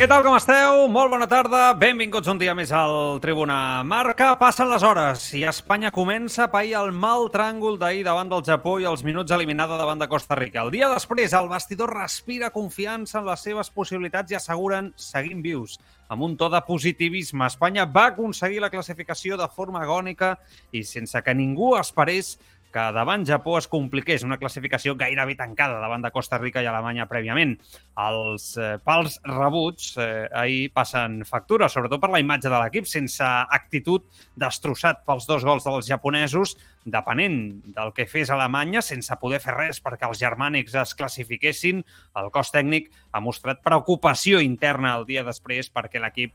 Què 0.00 0.06
tal, 0.08 0.22
com 0.24 0.32
esteu? 0.32 0.86
Molt 0.88 1.10
bona 1.12 1.26
tarda. 1.28 1.74
Benvinguts 1.76 2.30
un 2.32 2.38
dia 2.40 2.54
més 2.56 2.70
al 2.72 3.18
Tribuna 3.20 3.82
Marca. 3.84 4.30
Passen 4.40 4.70
les 4.70 4.80
hores 4.80 5.26
i 5.36 5.42
Espanya 5.44 5.90
comença 5.92 6.46
a 6.46 6.48
pair 6.48 6.70
el 6.78 6.88
mal 6.96 7.26
tràngol 7.28 7.76
d'ahir 7.76 8.06
davant 8.06 8.30
del 8.30 8.40
Japó 8.46 8.78
i 8.80 8.86
els 8.88 9.02
minuts 9.04 9.36
eliminada 9.36 9.76
davant 9.76 10.00
de 10.00 10.08
Costa 10.08 10.38
Rica. 10.40 10.62
El 10.64 10.72
dia 10.72 10.88
després, 10.88 11.34
el 11.36 11.50
vestidor 11.52 11.92
respira 11.92 12.48
confiança 12.54 13.18
en 13.20 13.28
les 13.28 13.44
seves 13.44 13.68
possibilitats 13.76 14.32
i 14.32 14.38
asseguren 14.38 14.88
seguim 14.96 15.42
vius. 15.44 15.76
Amb 16.08 16.24
un 16.24 16.38
to 16.40 16.48
de 16.48 16.62
positivisme, 16.64 17.44
Espanya 17.52 17.84
va 17.84 18.06
aconseguir 18.14 18.64
la 18.64 18.72
classificació 18.72 19.36
de 19.36 19.50
forma 19.52 19.84
agònica 19.84 20.38
i 20.72 20.80
sense 20.80 21.20
que 21.20 21.36
ningú 21.36 21.74
esperés 21.76 22.38
que 22.72 22.84
davant 22.94 23.24
Japó 23.26 23.56
es 23.58 23.68
compliqués 23.70 24.24
una 24.26 24.38
classificació 24.40 24.94
gairebé 24.98 25.36
tancada 25.38 25.80
davant 25.82 26.04
de 26.04 26.10
Costa 26.14 26.38
Rica 26.38 26.62
i 26.62 26.68
Alemanya 26.70 27.08
prèviament. 27.10 27.56
Els 28.00 28.50
eh, 28.56 28.76
pals 28.84 29.18
rebuts 29.26 29.92
eh, 30.00 30.26
ahir 30.42 30.70
passen 30.74 31.20
factura, 31.28 31.68
sobretot 31.68 32.02
per 32.02 32.12
la 32.14 32.22
imatge 32.22 32.48
de 32.48 32.56
l'equip, 32.56 32.88
sense 32.90 33.24
actitud 33.24 34.06
destrossat 34.40 35.04
pels 35.06 35.28
dos 35.28 35.46
gols 35.46 35.66
dels 35.66 35.90
japonesos, 35.90 36.56
depenent 36.84 37.40
del 37.76 37.92
que 37.96 38.08
fes 38.08 38.30
Alemanya, 38.32 38.82
sense 38.84 39.16
poder 39.20 39.42
fer 39.44 39.56
res 39.56 39.82
perquè 39.84 40.08
els 40.08 40.20
germànics 40.22 40.76
es 40.80 40.94
classifiquessin. 40.96 41.84
El 42.16 42.30
cos 42.34 42.54
tècnic 42.54 42.88
ha 43.12 43.20
mostrat 43.24 43.60
preocupació 43.64 44.40
interna 44.40 44.96
el 44.96 45.08
dia 45.10 45.26
després 45.26 45.68
perquè 45.72 46.00
l'equip 46.00 46.34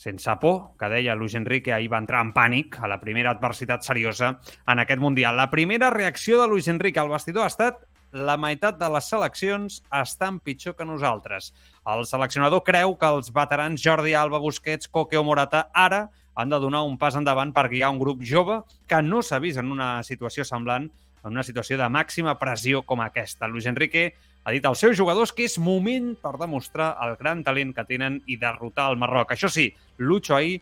sense 0.00 0.32
por, 0.40 0.78
que 0.80 0.88
deia 0.88 1.14
Luis 1.14 1.34
Enrique, 1.36 1.74
ahir 1.76 1.90
va 1.92 1.98
entrar 2.00 2.22
en 2.24 2.32
pànic 2.32 2.78
a 2.80 2.88
la 2.88 2.96
primera 3.02 3.34
adversitat 3.34 3.84
seriosa 3.84 4.38
en 4.64 4.80
aquest 4.80 5.00
Mundial. 5.02 5.36
La 5.36 5.50
primera 5.52 5.90
reacció 5.92 6.40
de 6.40 6.48
Luis 6.48 6.68
Enrique 6.72 7.02
al 7.02 7.12
vestidor 7.12 7.44
ha 7.44 7.52
estat 7.52 7.82
la 8.16 8.38
meitat 8.40 8.78
de 8.80 8.88
les 8.90 9.10
seleccions 9.12 9.82
estan 10.00 10.40
pitjor 10.40 10.74
que 10.78 10.86
nosaltres. 10.88 11.52
El 11.84 12.06
seleccionador 12.08 12.64
creu 12.64 12.96
que 12.96 13.12
els 13.12 13.28
veterans 13.36 13.84
Jordi 13.84 14.16
Alba, 14.16 14.40
Busquets, 14.40 14.88
Coque 14.88 15.20
o 15.20 15.24
Morata 15.24 15.66
ara 15.74 16.06
han 16.34 16.48
de 16.48 16.58
donar 16.64 16.80
un 16.88 16.96
pas 16.96 17.20
endavant 17.20 17.52
per 17.52 17.68
guiar 17.68 17.92
un 17.92 18.00
grup 18.00 18.24
jove 18.24 18.62
que 18.88 19.02
no 19.04 19.20
s'ha 19.20 19.38
vist 19.38 19.60
en 19.60 19.68
una 19.70 20.00
situació 20.02 20.48
semblant, 20.48 20.88
en 21.20 21.36
una 21.36 21.44
situació 21.44 21.76
de 21.76 21.92
màxima 21.92 22.38
pressió 22.40 22.80
com 22.88 23.04
aquesta. 23.04 23.52
Luis 23.52 23.68
Enrique 23.68 24.14
ha 24.44 24.54
dit 24.54 24.64
als 24.66 24.80
seus 24.80 24.96
jugadors 24.96 25.32
que 25.36 25.44
és 25.44 25.58
moment 25.60 26.14
per 26.20 26.36
demostrar 26.40 26.94
el 27.04 27.16
gran 27.20 27.44
talent 27.44 27.74
que 27.76 27.84
tenen 27.88 28.20
i 28.26 28.38
derrotar 28.40 28.90
el 28.90 29.00
Marroc. 29.00 29.34
Això 29.34 29.50
sí, 29.52 29.68
Lucho 29.98 30.36
ahir 30.36 30.60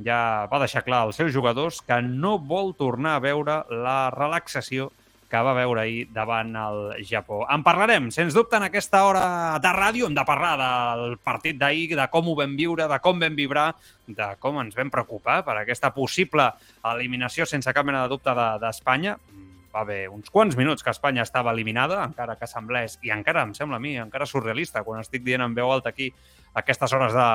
ja 0.00 0.46
va 0.50 0.62
deixar 0.62 0.84
clar 0.86 1.04
als 1.04 1.20
seus 1.20 1.32
jugadors 1.34 1.82
que 1.84 2.00
no 2.02 2.38
vol 2.38 2.72
tornar 2.78 3.18
a 3.18 3.24
veure 3.24 3.62
la 3.68 3.98
relaxació 4.14 4.90
que 5.30 5.40
va 5.46 5.52
veure 5.54 5.84
ahir 5.84 6.08
davant 6.10 6.56
el 6.58 7.04
Japó. 7.06 7.44
En 7.54 7.62
parlarem, 7.62 8.08
sens 8.10 8.34
dubte, 8.34 8.58
en 8.58 8.66
aquesta 8.66 9.04
hora 9.06 9.22
de 9.62 9.72
ràdio. 9.76 10.08
Hem 10.08 10.16
de 10.16 10.24
parlar 10.26 10.56
del 10.58 11.14
partit 11.22 11.60
d'ahir, 11.60 11.94
de 11.94 12.06
com 12.10 12.32
ho 12.32 12.34
vam 12.34 12.56
viure, 12.58 12.88
de 12.90 12.98
com 13.04 13.22
vam 13.22 13.36
vibrar, 13.38 13.68
de 14.08 14.32
com 14.42 14.58
ens 14.58 14.74
vam 14.74 14.90
preocupar 14.90 15.44
per 15.46 15.60
aquesta 15.60 15.92
possible 15.94 16.48
eliminació 16.96 17.46
sense 17.46 17.70
cap 17.76 17.86
mena 17.86 18.02
de 18.02 18.10
dubte 18.10 18.34
d'Espanya. 18.34 19.14
De, 19.14 19.49
va 19.74 19.84
haver 19.84 20.08
uns 20.10 20.30
quants 20.30 20.56
minuts 20.58 20.82
que 20.82 20.90
Espanya 20.90 21.22
estava 21.22 21.52
eliminada, 21.54 22.02
encara 22.04 22.36
que 22.38 22.48
semblés, 22.50 22.98
i 23.06 23.12
encara 23.14 23.44
em 23.46 23.54
sembla 23.54 23.78
a 23.78 23.82
mi, 23.82 23.96
encara 24.00 24.26
surrealista, 24.26 24.84
quan 24.86 25.00
estic 25.02 25.24
dient 25.26 25.44
en 25.44 25.54
veu 25.54 25.70
alta 25.70 25.92
aquí 25.94 26.10
a 26.52 26.60
aquestes 26.64 26.92
hores 26.92 27.14
de, 27.14 27.26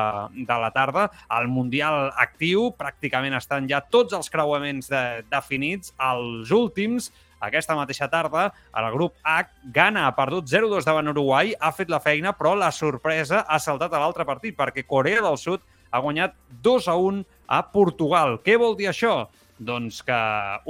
de 0.46 0.58
la 0.62 0.72
tarda. 0.76 1.10
El 1.40 1.48
Mundial 1.48 2.12
actiu, 2.20 2.72
pràcticament 2.78 3.38
estan 3.38 3.70
ja 3.72 3.82
tots 3.82 4.16
els 4.18 4.32
creuaments 4.32 4.92
de, 4.92 5.04
definits. 5.32 5.94
Els 6.12 6.52
últims, 6.56 7.12
aquesta 7.46 7.78
mateixa 7.78 8.10
tarda, 8.12 8.50
el 8.76 8.90
grup 8.96 9.16
H, 9.24 9.72
Ghana 9.76 10.08
ha 10.08 10.16
perdut 10.18 10.50
0-2 10.52 10.88
davant 10.88 11.14
Uruguai, 11.14 11.56
ha 11.60 11.72
fet 11.76 11.94
la 11.94 12.02
feina, 12.04 12.36
però 12.36 12.56
la 12.60 12.72
sorpresa 12.76 13.46
ha 13.48 13.62
saltat 13.62 13.94
a 13.94 14.04
l'altre 14.04 14.28
partit, 14.28 14.58
perquè 14.58 14.86
Corea 14.88 15.24
del 15.24 15.40
Sud 15.40 15.64
ha 15.92 16.04
guanyat 16.04 16.36
2-1 16.64 17.24
a 17.48 17.64
Portugal. 17.72 18.40
Què 18.44 18.58
vol 18.60 18.76
dir 18.76 18.90
això? 18.92 19.26
Doncs 19.60 20.02
que 20.04 20.22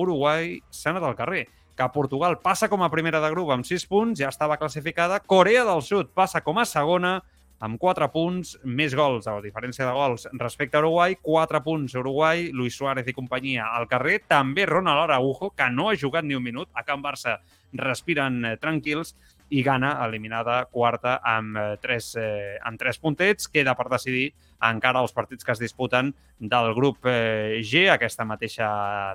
Uruguai 0.01 0.59
s'ha 0.69 0.91
anat 0.93 1.05
al 1.07 1.17
carrer 1.17 1.45
que 1.75 1.87
Portugal 1.91 2.39
passa 2.39 2.69
com 2.71 2.83
a 2.83 2.89
primera 2.89 3.19
de 3.19 3.29
grup 3.33 3.51
amb 3.51 3.67
6 3.67 3.85
punts, 3.91 4.19
ja 4.19 4.31
estava 4.31 4.57
classificada. 4.57 5.19
Corea 5.19 5.65
del 5.67 5.83
Sud 5.83 6.13
passa 6.15 6.41
com 6.41 6.59
a 6.59 6.65
segona 6.65 7.17
amb 7.65 7.79
4 7.79 8.07
punts, 8.11 8.55
més 8.63 8.95
gols, 8.95 9.27
a 9.27 9.35
diferència 9.43 9.85
de 9.87 9.93
gols 9.95 10.27
respecte 10.39 10.77
a 10.77 10.81
Uruguai, 10.83 11.17
4 11.23 11.61
punts 11.63 11.95
Uruguai, 11.95 12.49
Luis 12.53 12.75
Suárez 12.77 13.07
i 13.07 13.15
companyia 13.15 13.69
al 13.75 13.87
carrer, 13.91 14.21
també 14.27 14.65
Ronald 14.67 15.05
Araujo, 15.05 15.51
que 15.55 15.69
no 15.71 15.89
ha 15.89 15.99
jugat 15.99 16.27
ni 16.27 16.35
un 16.35 16.43
minut, 16.43 16.69
a 16.73 16.83
Can 16.83 17.03
Barça 17.03 17.39
respiren 17.73 18.43
eh, 18.45 18.57
tranquils, 18.61 19.15
i 19.49 19.61
Ghana 19.63 19.91
eliminada 20.05 20.65
quarta 20.71 21.19
amb 21.23 21.57
eh, 21.57 21.65
tres, 21.81 22.13
eh, 22.17 22.57
amb 22.63 22.79
tres 22.79 22.97
puntets. 23.01 23.49
Queda 23.51 23.75
per 23.77 23.87
decidir 23.91 24.29
encara 24.65 25.01
els 25.03 25.13
partits 25.13 25.45
que 25.45 25.53
es 25.53 25.61
disputen 25.61 26.13
del 26.39 26.71
grup 26.75 27.05
eh, 27.09 27.61
G 27.63 27.85
aquesta 27.91 28.25
mateixa 28.25 28.67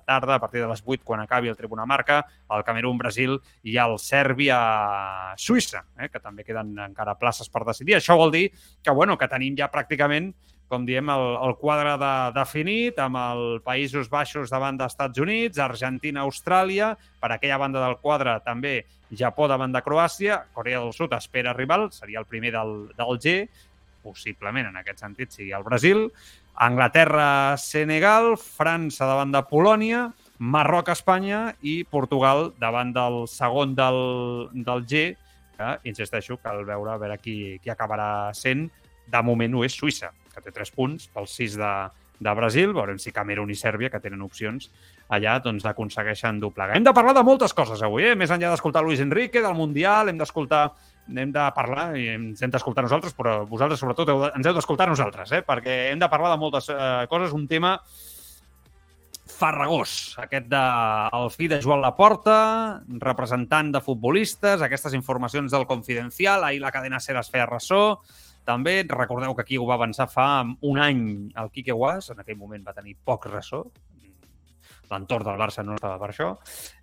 tarda, 0.07 0.37
a 0.37 0.43
partir 0.43 0.61
de 0.63 0.69
les 0.71 0.83
8, 0.85 1.03
quan 1.05 1.21
acabi 1.21 1.51
el 1.51 1.57
Tribuna 1.59 1.87
Marca, 1.87 2.23
el 2.51 2.65
Camerún-Brasil 2.65 3.39
i 3.67 3.77
el 3.83 3.99
Sèrbia-Suïssa, 3.99 5.85
eh, 5.99 6.09
que 6.13 6.23
també 6.23 6.47
queden 6.47 6.77
encara 6.91 7.19
places 7.19 7.51
per 7.51 7.65
decidir. 7.67 7.99
Això 7.99 8.17
vol 8.17 8.33
dir 8.33 8.49
que, 8.83 8.95
bueno, 8.95 9.19
que 9.19 9.29
tenim 9.29 9.59
ja 9.59 9.71
pràcticament 9.73 10.33
com 10.71 10.87
diem, 10.87 11.11
el, 11.11 11.25
el 11.49 11.57
quadre 11.59 11.97
de, 11.99 12.13
definit, 12.37 12.99
amb 13.03 13.19
el 13.19 13.43
Països 13.67 14.09
Baixos 14.13 14.53
davant 14.53 14.79
d'Estats 14.79 15.19
Units, 15.19 15.59
Argentina, 15.59 16.23
Austràlia, 16.23 16.93
per 17.21 17.33
aquella 17.35 17.59
banda 17.59 17.83
del 17.83 17.99
quadre 17.99 18.37
també 18.47 18.85
Japó 19.11 19.49
davant 19.51 19.75
de 19.75 19.83
Croàcia, 19.83 20.45
Corea 20.55 20.85
del 20.85 20.95
Sud 20.95 21.17
espera 21.19 21.57
rival, 21.57 21.89
seria 21.91 22.23
el 22.23 22.29
primer 22.31 22.55
del, 22.55 22.77
del 22.95 23.19
G, 23.19 23.35
possiblement 24.05 24.71
en 24.71 24.79
aquest 24.79 25.03
sentit 25.03 25.35
sigui 25.35 25.51
el 25.57 25.67
Brasil, 25.67 26.07
Anglaterra, 26.55 27.57
Senegal, 27.59 28.37
França 28.39 29.09
davant 29.09 29.35
de 29.35 29.43
Polònia, 29.51 30.07
Marroc, 30.39 30.91
Espanya 30.93 31.57
i 31.61 31.81
Portugal 31.85 32.51
davant 32.61 32.95
del 32.97 33.25
segon 33.29 33.75
del, 33.75 34.01
del 34.55 34.87
G, 34.87 35.05
que 35.59 35.75
insisteixo, 35.91 36.39
cal 36.41 36.65
veure 36.65 36.95
a 36.95 37.01
veure 37.01 37.19
qui, 37.21 37.59
qui 37.61 37.73
acabarà 37.73 38.31
sent. 38.37 38.69
De 39.11 39.21
moment 39.27 39.57
ho 39.57 39.65
és 39.67 39.75
Suïssa, 39.75 40.13
que 40.35 40.45
té 40.45 40.55
3 40.55 40.73
punts 40.77 41.09
pels 41.15 41.35
6 41.39 41.59
de, 41.61 41.73
de 42.21 42.35
Brasil. 42.37 42.75
Veurem 42.77 43.01
si 43.03 43.15
Camerún 43.17 43.51
i 43.51 43.59
Sèrbia, 43.59 43.91
que 43.91 44.03
tenen 44.03 44.23
opcions 44.27 44.71
allà, 45.11 45.39
doncs 45.43 45.67
aconsegueixen 45.67 46.39
doblegar. 46.43 46.77
Hem 46.79 46.87
de 46.87 46.95
parlar 46.95 47.17
de 47.17 47.27
moltes 47.27 47.57
coses 47.57 47.83
avui, 47.83 48.11
eh? 48.13 48.15
més 48.19 48.31
enllà 48.31 48.53
d'escoltar 48.53 48.85
Luis 48.87 49.03
Enrique, 49.03 49.43
del 49.43 49.59
Mundial, 49.59 50.13
hem 50.13 50.21
d'escoltar 50.21 50.69
hem 51.11 51.33
de 51.35 51.43
parlar 51.57 51.89
i 51.99 52.07
ens 52.13 52.43
hem 52.43 52.53
d'escoltar 52.53 52.85
nosaltres, 52.85 53.17
però 53.19 53.41
vosaltres 53.49 53.81
sobretot 53.83 54.13
heu, 54.13 54.25
ens 54.31 54.47
heu 54.47 54.55
d'escoltar 54.55 54.87
nosaltres, 54.87 55.33
eh? 55.35 55.43
perquè 55.43 55.91
hem 55.91 55.99
de 55.99 56.09
parlar 56.13 56.31
de 56.35 56.39
moltes 56.39 56.71
eh, 56.71 57.07
coses, 57.11 57.35
un 57.35 57.49
tema 57.51 57.73
farragós, 59.31 60.17
aquest 60.21 60.49
de 60.51 60.63
el 61.17 61.31
fill 61.33 61.51
de 61.53 61.61
Joan 61.65 61.81
Laporta, 61.83 62.83
representant 63.01 63.71
de 63.73 63.81
futbolistes, 63.83 64.63
aquestes 64.63 64.95
informacions 64.99 65.53
del 65.55 65.67
Confidencial, 65.71 66.45
ahir 66.45 66.61
la 66.61 66.73
cadena 66.75 67.01
Ser 67.01 67.17
es 67.19 67.31
feia 67.33 67.49
ressò, 67.49 68.01
també. 68.49 68.81
Recordeu 68.89 69.35
que 69.37 69.45
aquí 69.47 69.59
ho 69.59 69.67
va 69.69 69.77
avançar 69.79 70.09
fa 70.11 70.29
un 70.45 70.81
any 70.81 71.05
el 71.41 71.51
Quique 71.55 71.77
Guas, 71.77 72.11
en 72.15 72.21
aquell 72.23 72.39
moment 72.41 72.67
va 72.67 72.77
tenir 72.77 72.97
poc 73.05 73.27
ressò, 73.31 73.65
l'entorn 74.91 75.27
del 75.29 75.39
Barça 75.39 75.65
no 75.65 75.77
estava 75.79 75.99
per 76.03 76.11
això, 76.11 76.33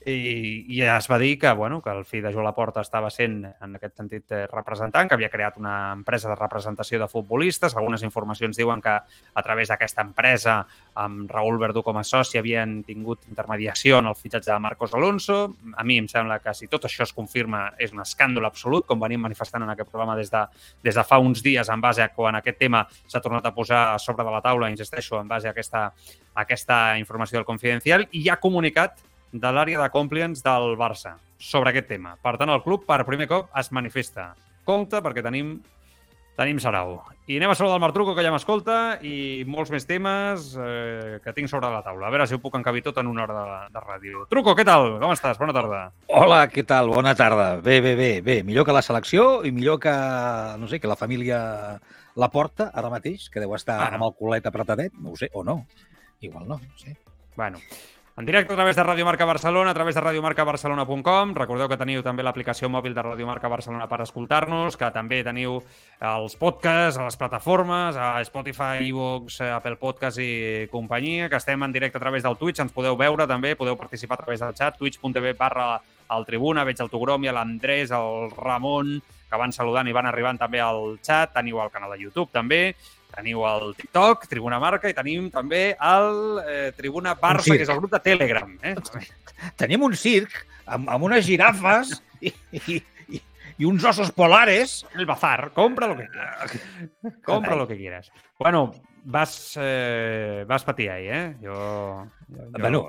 i, 0.07 0.65
i 0.71 0.81
es 0.87 1.07
va 1.11 1.17
dir 1.19 1.37
que, 1.39 1.51
bueno, 1.51 1.81
que 1.81 1.91
el 1.91 2.05
fill 2.05 2.23
de 2.23 2.31
Joan 2.31 2.45
Laporta 2.47 2.81
estava 2.81 3.09
sent, 3.11 3.41
en 3.43 3.75
aquest 3.75 3.97
sentit, 3.99 4.23
eh, 4.31 4.45
representant, 4.47 5.09
que 5.09 5.17
havia 5.17 5.29
creat 5.29 5.57
una 5.59 5.91
empresa 5.91 6.29
de 6.31 6.37
representació 6.39 6.99
de 7.01 7.09
futbolistes. 7.11 7.75
Algunes 7.75 8.03
informacions 8.07 8.57
diuen 8.57 8.81
que 8.81 8.93
a 8.93 9.43
través 9.43 9.67
d'aquesta 9.67 10.05
empresa, 10.07 10.61
amb 10.95 11.31
Raúl 11.31 11.59
Verdú 11.59 11.83
com 11.83 11.99
a 11.99 12.05
soci, 12.07 12.39
havien 12.39 12.79
tingut 12.87 13.27
intermediació 13.27 13.99
en 13.99 14.07
el 14.07 14.15
fitxatge 14.15 14.51
de 14.53 14.59
Marcos 14.63 14.93
Alonso. 14.95 15.55
A 15.75 15.83
mi 15.83 15.97
em 15.99 16.07
sembla 16.07 16.39
que 16.39 16.53
si 16.55 16.69
tot 16.71 16.87
això 16.87 17.03
es 17.03 17.13
confirma 17.13 17.73
és 17.77 17.91
un 17.91 17.99
escàndol 18.03 18.47
absolut, 18.47 18.87
com 18.87 19.03
venim 19.03 19.21
manifestant 19.27 19.65
en 19.65 19.73
aquest 19.75 19.91
programa 19.91 20.15
des 20.15 20.31
de, 20.31 20.45
des 20.83 20.95
de 20.95 21.03
fa 21.03 21.19
uns 21.19 21.43
dies 21.43 21.67
en 21.69 21.83
base 21.83 22.05
a 22.05 22.13
quan 22.15 22.39
aquest 22.39 22.59
tema 22.63 22.85
s'ha 23.07 23.21
tornat 23.21 23.45
a 23.45 23.53
posar 23.53 23.83
a 23.93 23.99
sobre 23.99 24.23
de 24.23 24.31
la 24.31 24.41
taula, 24.41 24.71
insisteixo, 24.71 25.19
en 25.19 25.27
base 25.27 25.47
a 25.47 25.51
aquesta, 25.51 25.91
a 26.33 26.41
aquesta 26.47 26.97
informació 26.97 27.39
del 27.39 27.45
Confidencial, 27.45 28.07
i 28.11 28.29
ha 28.29 28.39
comunicat 28.39 29.03
de 29.31 29.51
l'àrea 29.51 29.81
de 29.83 29.89
compliance 29.93 30.43
del 30.45 30.75
Barça 30.79 31.15
sobre 31.37 31.71
aquest 31.71 31.87
tema. 31.89 32.15
Per 32.21 32.37
tant, 32.37 32.49
el 32.49 32.63
club 32.63 32.85
per 32.87 33.03
primer 33.05 33.27
cop 33.27 33.49
es 33.59 33.71
manifesta. 33.71 34.31
Compte 34.67 35.01
perquè 35.03 35.23
tenim 35.23 35.57
tenim 36.37 36.59
Sarau. 36.61 36.99
I 37.25 37.39
anem 37.39 37.49
a 37.49 37.55
saludar 37.57 37.79
el 37.79 37.81
Martruco, 37.81 38.13
que 38.13 38.21
ja 38.21 38.29
m'escolta, 38.29 38.99
i 39.01 39.41
molts 39.49 39.71
més 39.73 39.87
temes 39.89 40.51
eh, 40.61 41.17
que 41.23 41.33
tinc 41.33 41.49
sobre 41.49 41.71
la 41.73 41.79
taula. 41.81 42.05
A 42.05 42.11
veure 42.13 42.27
si 42.29 42.35
ho 42.37 42.39
puc 42.43 42.53
encabir 42.59 42.83
tot 42.85 42.99
en 43.01 43.07
una 43.09 43.23
hora 43.23 43.33
de, 43.39 43.55
de 43.73 43.81
ràdio. 43.81 44.27
Truco, 44.29 44.53
què 44.53 44.61
tal? 44.63 44.99
Com 45.01 45.15
estàs? 45.15 45.39
Bona 45.41 45.55
tarda. 45.57 45.79
Hola, 46.13 46.43
què 46.53 46.61
tal? 46.63 46.91
Bona 46.93 47.15
tarda. 47.17 47.55
Bé, 47.65 47.79
bé, 47.81 47.95
bé. 47.97 48.11
bé. 48.21 48.35
Millor 48.45 48.67
que 48.69 48.75
la 48.77 48.83
selecció 48.85 49.41
i 49.43 49.51
millor 49.51 49.79
que, 49.81 49.95
no 50.61 50.69
sé, 50.69 50.77
que 50.79 50.87
la 50.93 50.95
família 50.99 51.39
la 52.21 52.29
porta 52.29 52.69
ara 52.73 52.93
mateix, 52.93 53.31
que 53.33 53.41
deu 53.41 53.55
estar 53.57 53.79
Ah. 53.81 53.89
amb 53.97 54.05
el 54.05 54.13
culet 54.13 54.45
apretadet, 54.45 54.93
no 54.93 55.11
ho 55.11 55.17
sé, 55.17 55.31
o 55.33 55.43
no. 55.43 55.63
Igual 56.21 56.47
no, 56.47 56.61
no 56.61 56.77
sé. 56.77 56.95
Bueno, 57.35 57.57
en 58.17 58.25
directe 58.25 58.51
a 58.51 58.55
través 58.55 58.75
de 58.75 58.81
Radio 58.81 59.05
Marca 59.05 59.25
Barcelona, 59.25 59.69
a 59.69 59.73
través 59.75 59.93
de 59.93 60.01
radiomarcabarcelona.com. 60.01 61.35
Recordeu 61.37 61.69
que 61.69 61.77
teniu 61.77 62.01
també 62.01 62.23
l'aplicació 62.25 62.65
mòbil 62.65 62.95
de 62.97 63.03
Radio 63.05 63.27
Marca 63.29 63.45
Barcelona 63.47 63.85
per 63.85 63.99
escoltar-nos, 64.01 64.73
que 64.73 64.89
també 64.89 65.19
teniu 65.21 65.59
els 66.01 66.35
podcasts 66.41 66.97
a 66.97 67.05
les 67.05 67.17
plataformes, 67.21 67.93
a 67.93 68.17
Spotify, 68.25 68.81
iVoox, 68.89 69.37
Apple 69.59 69.77
Podcast 69.77 70.17
i 70.17 70.65
companyia, 70.73 71.29
que 71.29 71.37
estem 71.37 71.61
en 71.61 71.75
directe 71.75 72.01
a 72.01 72.01
través 72.01 72.25
del 72.25 72.39
Twitch, 72.41 72.63
ens 72.65 72.73
podeu 72.73 72.97
veure 72.97 73.29
també, 73.29 73.53
podeu 73.53 73.77
participar 73.77 74.17
a 74.17 74.23
través 74.23 74.41
del 74.41 74.57
xat, 74.57 74.81
twitch.tv 74.81 75.37
barra 75.37 75.75
el 76.09 76.25
Tribuna, 76.25 76.65
veig 76.65 76.81
el 76.81 76.89
Togrom 76.89 77.21
i 77.21 77.29
l'Andrés, 77.29 77.93
el 77.93 78.31
Ramon, 78.33 78.97
que 79.29 79.37
van 79.37 79.53
saludant 79.53 79.85
i 79.85 79.93
van 79.93 80.09
arribant 80.09 80.39
també 80.41 80.61
al 80.63 80.97
xat, 81.05 81.35
teniu 81.35 81.61
el 81.61 81.69
canal 81.69 81.93
de 81.93 82.01
YouTube 82.01 82.31
també, 82.33 82.73
teniu 83.15 83.43
el 83.49 83.71
TikTok, 83.77 84.27
Tribuna 84.29 84.59
Marca, 84.61 84.89
i 84.89 84.95
tenim 84.97 85.29
també 85.33 85.71
el 85.73 86.41
eh, 86.43 86.71
Tribuna 86.77 87.15
Barça, 87.19 87.55
que 87.55 87.65
és 87.65 87.71
el 87.73 87.79
grup 87.79 87.95
de 87.95 88.01
Telegram. 88.03 88.51
Eh? 88.61 88.75
Tenim 89.61 89.85
un 89.87 89.95
circ 89.97 90.33
amb, 90.65 90.89
amb 90.93 91.07
unes 91.07 91.25
girafes 91.25 91.95
i, 92.21 92.33
i, 92.51 92.77
i, 93.15 93.21
i 93.57 93.69
uns 93.69 93.85
osos 93.89 94.11
polares. 94.15 94.79
El 94.95 95.07
bazar, 95.09 95.51
compra 95.55 95.89
lo 95.89 95.97
que 95.97 96.07
quieras. 96.11 96.59
Compra 97.25 97.55
lo 97.55 97.67
que 97.67 97.77
quieras. 97.77 98.11
Bueno, 98.39 98.71
vas, 99.03 99.57
eh, 99.61 100.45
vas 100.47 100.63
patir 100.63 100.89
ahir, 100.91 101.11
eh? 101.13 101.35
Jo, 101.41 102.07
jo, 102.27 102.37
jo, 102.37 102.59
Bueno, 102.59 102.83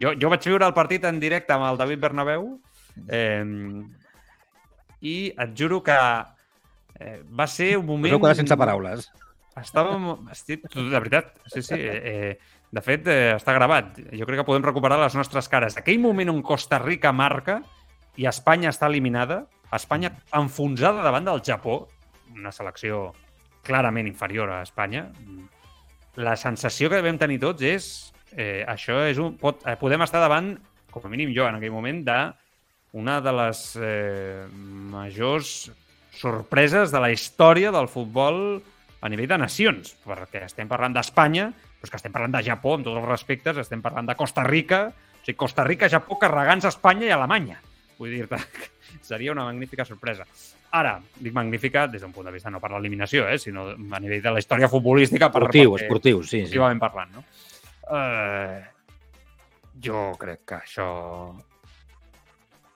jo, 0.00 0.12
jo 0.18 0.30
vaig 0.32 0.46
viure 0.50 0.66
el 0.66 0.76
partit 0.76 1.04
en 1.08 1.20
directe 1.22 1.54
amb 1.54 1.68
el 1.70 1.80
David 1.80 2.00
Bernabéu 2.02 2.48
eh, 3.08 3.44
i 5.02 5.16
et 5.30 5.58
juro 5.58 5.82
que 5.82 5.98
eh, 6.98 7.20
va 7.26 7.46
ser 7.46 7.76
un 7.78 7.86
moment... 7.86 8.18
quedat 8.20 8.42
sense 8.42 8.58
paraules. 8.58 9.08
Estàvem... 9.60 10.08
Estic, 10.32 10.64
de 10.72 10.98
veritat, 10.98 11.34
sí, 11.52 11.62
sí. 11.64 11.76
Eh, 11.76 12.36
de 12.72 12.80
fet, 12.80 13.08
eh, 13.10 13.34
està 13.36 13.52
gravat. 13.52 13.98
Jo 14.16 14.28
crec 14.28 14.40
que 14.40 14.48
podem 14.48 14.64
recuperar 14.64 14.96
les 15.02 15.16
nostres 15.18 15.48
cares. 15.52 15.76
Aquell 15.76 16.00
moment 16.00 16.32
on 16.32 16.40
Costa 16.46 16.80
Rica 16.80 17.12
marca 17.12 17.60
i 18.16 18.28
Espanya 18.28 18.72
està 18.72 18.88
eliminada, 18.88 19.42
Espanya 19.72 20.12
enfonsada 20.36 21.04
davant 21.04 21.28
del 21.28 21.42
Japó, 21.44 21.82
una 22.32 22.52
selecció 22.52 23.10
clarament 23.64 24.08
inferior 24.08 24.50
a 24.50 24.62
Espanya, 24.64 25.06
la 26.16 26.34
sensació 26.36 26.90
que 26.90 27.00
devem 27.00 27.20
tenir 27.20 27.40
tots 27.42 27.64
és... 27.64 27.92
Eh, 28.32 28.64
això 28.64 29.02
és 29.04 29.20
un... 29.20 29.36
Pot, 29.40 29.60
eh, 29.68 29.76
podem 29.80 30.00
estar 30.04 30.20
davant, 30.22 30.54
com 30.92 31.04
a 31.04 31.12
mínim 31.12 31.32
jo 31.36 31.44
en 31.44 31.58
aquell 31.58 31.72
moment, 31.74 32.00
de 32.04 32.20
una 32.96 33.20
de 33.24 33.32
les 33.36 33.60
eh, 33.80 34.44
majors 34.92 35.70
sorpreses 36.16 36.92
de 36.92 37.00
la 37.00 37.10
història 37.12 37.72
del 37.72 37.88
futbol 37.88 38.62
a 39.02 39.10
nivell 39.10 39.28
de 39.28 39.38
nacions, 39.42 39.96
perquè 40.06 40.44
estem 40.46 40.70
parlant 40.70 40.94
d'Espanya, 40.94 41.48
però 41.82 41.90
que 41.90 41.98
estem 41.98 42.14
parlant 42.14 42.36
de 42.36 42.42
Japó, 42.46 42.76
amb 42.76 42.86
tots 42.86 43.00
els 43.00 43.08
respectes, 43.08 43.58
estem 43.58 43.82
parlant 43.82 44.06
de 44.06 44.14
Costa 44.18 44.44
Rica, 44.46 44.84
o 44.94 45.24
sigui, 45.24 45.36
Costa 45.38 45.66
Rica, 45.66 45.90
Japó, 45.90 46.18
carregant 46.22 46.62
Espanya 46.70 47.08
i 47.08 47.14
Alemanya. 47.14 47.58
Vull 47.98 48.14
dir-te, 48.14 48.38
seria 49.10 49.34
una 49.34 49.48
magnífica 49.48 49.84
sorpresa. 49.88 50.26
Ara, 50.78 50.94
dic 51.18 51.34
magnífica 51.34 51.88
des 51.90 52.00
d'un 52.00 52.14
punt 52.14 52.30
de 52.30 52.32
vista 52.32 52.50
no 52.50 52.62
per 52.62 52.70
l'eliminació, 52.72 53.26
eh, 53.28 53.40
sinó 53.42 53.66
a 53.74 54.00
nivell 54.00 54.22
de 54.22 54.36
la 54.36 54.40
història 54.40 54.70
futbolística. 54.70 55.28
Per, 55.28 55.42
Esportiu, 55.42 55.74
perquè- 55.74 55.88
esportiu, 55.88 56.22
sí, 56.22 56.46
sí. 56.46 56.62
parlant, 56.80 57.18
no? 57.18 57.24
Uh, 57.90 58.62
jo 59.82 60.12
crec 60.18 60.46
que 60.46 60.60
això... 60.62 60.86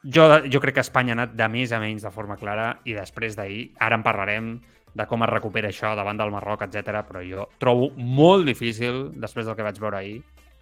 Jo, 0.07 0.27
jo 0.47 0.61
crec 0.63 0.77
que 0.77 0.83
Espanya 0.85 1.15
ha 1.15 1.17
anat 1.17 1.33
de 1.35 1.47
més 1.51 1.73
a 1.75 1.81
menys 1.83 2.05
de 2.07 2.11
forma 2.15 2.37
clara 2.39 2.77
i 2.87 2.95
després 2.95 3.35
d'ahir, 3.35 3.73
ara 3.83 3.97
en 3.99 4.05
parlarem 4.07 4.51
de 4.97 5.07
com 5.09 5.25
es 5.27 5.31
recupera 5.31 5.69
això 5.69 5.93
davant 5.99 6.17
del 6.17 6.33
Marroc, 6.33 6.65
etc. 6.65 7.03
però 7.09 7.23
jo 7.25 7.49
trobo 7.61 7.91
molt 7.97 8.47
difícil, 8.49 9.11
després 9.21 9.47
del 9.47 9.57
que 9.59 9.67
vaig 9.67 9.81
veure 9.83 10.01
ahir, 10.01 10.17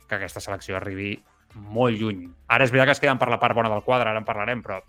que 0.09 0.19
aquesta 0.19 0.43
selecció 0.43 0.77
arribi 0.79 1.15
molt 1.55 2.01
lluny. 2.01 2.27
Ara 2.51 2.67
és 2.67 2.75
veritat 2.75 2.91
que 2.91 2.97
es 2.99 3.03
queden 3.05 3.21
per 3.21 3.31
la 3.31 3.39
part 3.43 3.55
bona 3.55 3.71
del 3.71 3.85
quadre, 3.87 4.11
ara 4.11 4.21
en 4.21 4.27
parlarem, 4.27 4.63
però 4.65 4.81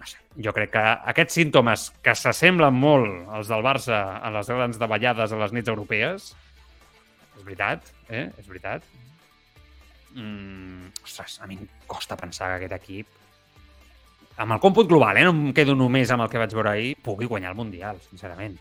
no 0.00 0.06
sé, 0.08 0.22
jo 0.40 0.54
crec 0.56 0.72
que 0.72 0.84
aquests 1.12 1.36
símptomes 1.36 1.90
que 2.00 2.14
s'assemblen 2.16 2.72
molt 2.72 3.28
als 3.28 3.50
del 3.52 3.64
Barça 3.66 4.00
en 4.24 4.36
les 4.38 4.48
grans 4.48 4.80
davallades 4.80 5.34
a 5.34 5.40
les 5.42 5.52
nits 5.52 5.68
europees, 5.68 6.32
és 7.36 7.44
veritat, 7.44 7.92
eh? 8.08 8.30
És 8.40 8.48
veritat. 8.48 8.86
Mm, 10.16 10.90
ostres, 11.04 11.38
a 11.44 11.46
mi 11.46 11.60
em 11.60 11.68
costa 11.90 12.16
pensar 12.18 12.54
que 12.54 12.64
aquest 12.64 12.78
equip 12.80 13.19
amb 14.36 14.56
el 14.56 14.60
còmput 14.62 14.88
global, 14.88 15.18
eh? 15.18 15.24
no 15.26 15.34
em 15.34 15.52
quedo 15.56 15.74
només 15.76 16.10
amb 16.10 16.24
el 16.24 16.30
que 16.32 16.40
vaig 16.40 16.54
veure 16.56 16.72
ahir, 16.72 16.94
pugui 17.02 17.28
guanyar 17.30 17.52
el 17.52 17.58
Mundial, 17.58 18.00
sincerament. 18.08 18.56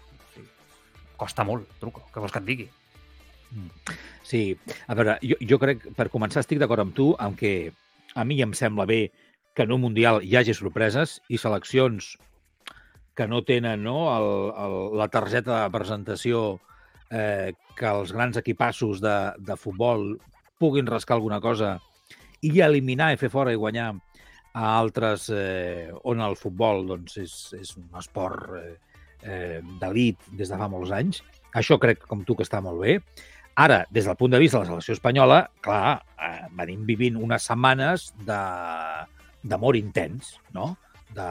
Costa 1.20 1.44
molt, 1.44 1.68
truco. 1.80 2.06
Què 2.14 2.24
vols 2.24 2.34
que 2.34 2.42
et 2.42 2.48
digui? 2.48 2.70
Sí, 4.24 4.44
a 4.88 4.96
veure, 4.96 5.18
jo, 5.26 5.38
jo 5.42 5.60
crec, 5.62 5.88
per 5.98 6.10
començar, 6.14 6.44
estic 6.44 6.60
d'acord 6.62 6.84
amb 6.84 6.96
tu, 6.96 7.12
amb 7.20 7.38
que 7.40 7.72
a 8.16 8.26
mi 8.26 8.40
em 8.42 8.54
sembla 8.54 8.86
bé 8.90 9.10
que 9.56 9.66
en 9.66 9.74
un 9.76 9.82
Mundial 9.82 10.22
hi 10.24 10.36
hagi 10.38 10.54
sorpreses 10.56 11.20
i 11.30 11.40
seleccions 11.42 12.14
que 13.18 13.28
no 13.28 13.42
tenen 13.44 13.84
no, 13.84 13.98
el, 14.16 14.30
el, 14.64 14.76
la 15.00 15.10
targeta 15.12 15.64
de 15.64 15.72
presentació 15.74 16.44
eh, 17.12 17.52
que 17.76 17.90
els 17.90 18.14
grans 18.16 18.38
equipassos 18.40 19.02
de, 19.04 19.18
de 19.44 19.58
futbol 19.60 20.14
puguin 20.60 20.88
rascar 20.88 21.18
alguna 21.18 21.42
cosa 21.44 21.78
i 22.46 22.54
eliminar 22.64 23.12
i 23.12 23.20
fer 23.20 23.32
fora 23.34 23.52
i 23.52 23.60
guanyar 23.60 23.92
a 24.54 24.70
altres 24.80 25.30
eh, 25.34 25.90
on 26.10 26.22
el 26.26 26.38
futbol 26.40 26.86
doncs, 26.90 27.18
és, 27.22 27.34
és 27.60 27.76
un 27.78 27.90
esport 28.00 28.56
eh, 28.58 28.78
eh, 29.24 29.60
d'elit 29.82 30.32
des 30.32 30.50
de 30.50 30.58
fa 30.58 30.70
molts 30.72 30.94
anys. 30.96 31.22
Això 31.58 31.80
crec, 31.82 32.06
com 32.10 32.24
tu, 32.26 32.36
que 32.38 32.46
està 32.46 32.62
molt 32.62 32.82
bé. 32.84 33.00
Ara, 33.60 33.84
des 33.92 34.06
del 34.08 34.16
punt 34.16 34.32
de 34.32 34.40
vista 34.40 34.60
de 34.60 34.64
la 34.64 34.72
selecció 34.72 34.96
espanyola, 34.96 35.40
clar, 35.66 36.00
eh, 36.16 36.46
venim 36.56 36.86
vivint 36.88 37.18
unes 37.20 37.48
setmanes 37.50 38.12
d'amor 38.26 39.76
intens, 39.80 40.38
no? 40.56 40.76
De, 41.10 41.26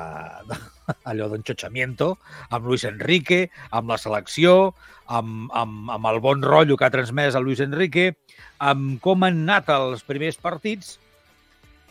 de, 0.51 0.59
allò 1.11 1.29
d'enxotxamiento, 1.31 2.11
amb 2.51 2.67
Luis 2.67 2.85
Enrique, 2.85 3.47
amb 3.71 3.95
la 3.95 3.99
selecció, 4.03 4.75
amb, 5.07 5.49
amb, 5.57 5.93
amb 5.95 6.09
el 6.11 6.21
bon 6.21 6.43
rotllo 6.45 6.77
que 6.77 6.89
ha 6.89 6.93
transmès 6.93 7.39
el 7.39 7.47
Luis 7.47 7.63
Enrique, 7.65 8.11
amb 8.59 8.99
com 9.05 9.25
han 9.25 9.45
anat 9.47 9.71
els 9.73 10.03
primers 10.05 10.37
partits, 10.43 10.99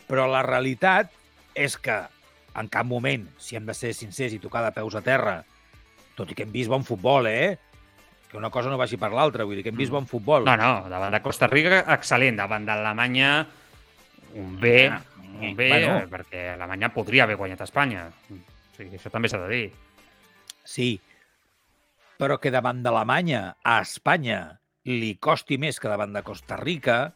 però 0.08 0.28
la 0.30 0.44
realitat 0.46 1.10
és 1.58 1.76
que 1.82 1.96
en 2.58 2.68
cap 2.72 2.86
moment, 2.88 3.26
si 3.38 3.56
hem 3.58 3.66
de 3.68 3.74
ser 3.76 3.92
sincers 3.94 4.34
i 4.34 4.40
tocar 4.42 4.62
de 4.64 4.72
peus 4.74 4.96
a 4.98 5.02
terra, 5.04 5.40
tot 6.18 6.30
i 6.32 6.36
que 6.38 6.46
hem 6.46 6.52
vist 6.54 6.70
bon 6.70 6.84
futbol, 6.86 7.28
eh? 7.30 7.58
Que 8.28 8.36
una 8.36 8.50
cosa 8.52 8.68
no 8.68 8.76
vagi 8.80 8.98
per 9.00 9.12
l'altra, 9.14 9.44
vull 9.48 9.56
dir 9.56 9.62
que 9.64 9.70
hem 9.72 9.78
vist 9.78 9.92
bon 9.94 10.06
futbol. 10.10 10.44
No, 10.44 10.56
no, 10.58 10.88
davant 10.90 11.14
de 11.14 11.20
Costa 11.24 11.46
Rica, 11.48 11.84
excel·lent. 11.94 12.36
Davant 12.40 12.66
d'Alemanya, 12.68 13.30
un 14.36 14.56
B, 14.60 14.72
un 15.40 15.54
B, 15.56 15.68
Bueno. 15.68 15.92
bueno. 15.94 16.08
perquè 16.10 16.48
Alemanya 16.54 16.90
podria 16.92 17.24
haver 17.24 17.36
guanyat 17.40 17.62
Espanya. 17.64 18.08
O 18.08 18.76
sigui, 18.76 18.98
això 18.98 19.10
també 19.14 19.30
s'ha 19.30 19.38
de 19.44 19.48
dir. 19.54 19.68
Sí, 20.64 20.90
però 22.18 22.36
que 22.42 22.50
davant 22.50 22.82
d'Alemanya 22.82 23.56
a 23.62 23.78
Espanya 23.80 24.58
li 24.84 25.14
costi 25.22 25.56
més 25.58 25.78
que 25.80 25.88
davant 25.88 26.12
de 26.12 26.22
Costa 26.26 26.56
Rica, 26.60 27.14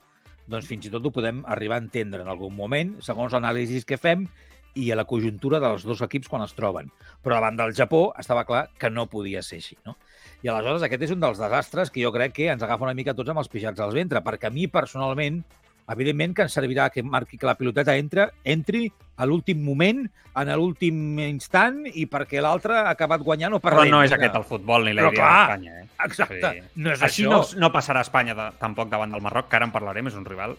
doncs 0.50 0.68
fins 0.70 0.86
i 0.86 0.92
tot 0.92 1.04
ho 1.06 1.12
podem 1.14 1.42
arribar 1.46 1.78
a 1.78 1.84
entendre 1.84 2.22
en 2.24 2.30
algun 2.32 2.54
moment, 2.56 2.96
segons 3.04 3.34
l'anàlisi 3.34 3.82
que 3.86 4.00
fem, 4.00 4.26
i 4.74 4.88
a 4.90 4.96
la 4.96 5.04
conjuntura 5.04 5.60
dels 5.60 5.84
dos 5.84 6.00
equips 6.04 6.30
quan 6.32 6.44
es 6.44 6.54
troben. 6.56 6.88
Però 7.22 7.36
davant 7.36 7.58
del 7.58 7.74
Japó 7.76 8.06
estava 8.18 8.46
clar 8.48 8.66
que 8.80 8.90
no 8.90 9.08
podia 9.12 9.42
ser 9.44 9.60
així, 9.60 9.76
no? 9.86 9.96
I 10.42 10.48
aleshores 10.48 10.86
aquest 10.86 11.04
és 11.06 11.12
un 11.14 11.20
dels 11.20 11.40
desastres 11.40 11.92
que 11.92 12.02
jo 12.02 12.12
crec 12.14 12.34
que 12.38 12.48
ens 12.52 12.62
agafa 12.64 12.88
una 12.88 12.96
mica 12.96 13.14
tots 13.14 13.30
amb 13.30 13.42
els 13.42 13.50
pixats 13.52 13.82
al 13.84 13.92
ventre, 13.92 14.22
perquè 14.24 14.48
a 14.48 14.54
mi 14.54 14.66
personalment, 14.72 15.42
evidentment 15.90 16.34
que 16.36 16.42
ens 16.46 16.54
servirà 16.54 16.90
que 16.90 17.02
marqui 17.02 17.38
que 17.38 17.46
la 17.46 17.56
piloteta 17.58 17.96
entra, 17.96 18.30
entri 18.44 18.90
a 19.16 19.26
l'últim 19.26 19.62
moment, 19.64 20.04
en 20.34 20.48
l'últim 20.56 21.18
instant, 21.20 21.82
i 21.92 22.06
perquè 22.06 22.40
l'altre 22.40 22.74
ha 22.78 22.90
acabat 22.94 23.20
guanyant 23.20 23.54
o 23.54 23.60
per 23.60 23.72
Però 23.74 23.84
no 23.90 24.02
és 24.02 24.12
aquest 24.14 24.34
el 24.38 24.44
futbol 24.44 24.84
ni 24.86 24.94
la 24.94 25.08
idea 25.10 25.26
d'Espanya. 25.28 25.80
Eh? 25.82 25.88
Exacte, 26.06 26.40
Sí. 26.52 26.62
no 26.76 26.92
és 26.92 27.02
Així 27.02 27.24
això. 27.26 27.30
no, 27.30 27.60
no 27.60 27.72
passarà 27.72 27.98
a 27.98 28.06
Espanya 28.06 28.34
de, 28.34 28.50
tampoc 28.58 28.88
davant 28.88 29.10
del 29.12 29.20
Marroc, 29.20 29.48
que 29.48 29.56
ara 29.56 29.66
en 29.66 29.72
parlarem, 29.72 30.06
és 30.08 30.14
un 30.14 30.24
rival 30.24 30.56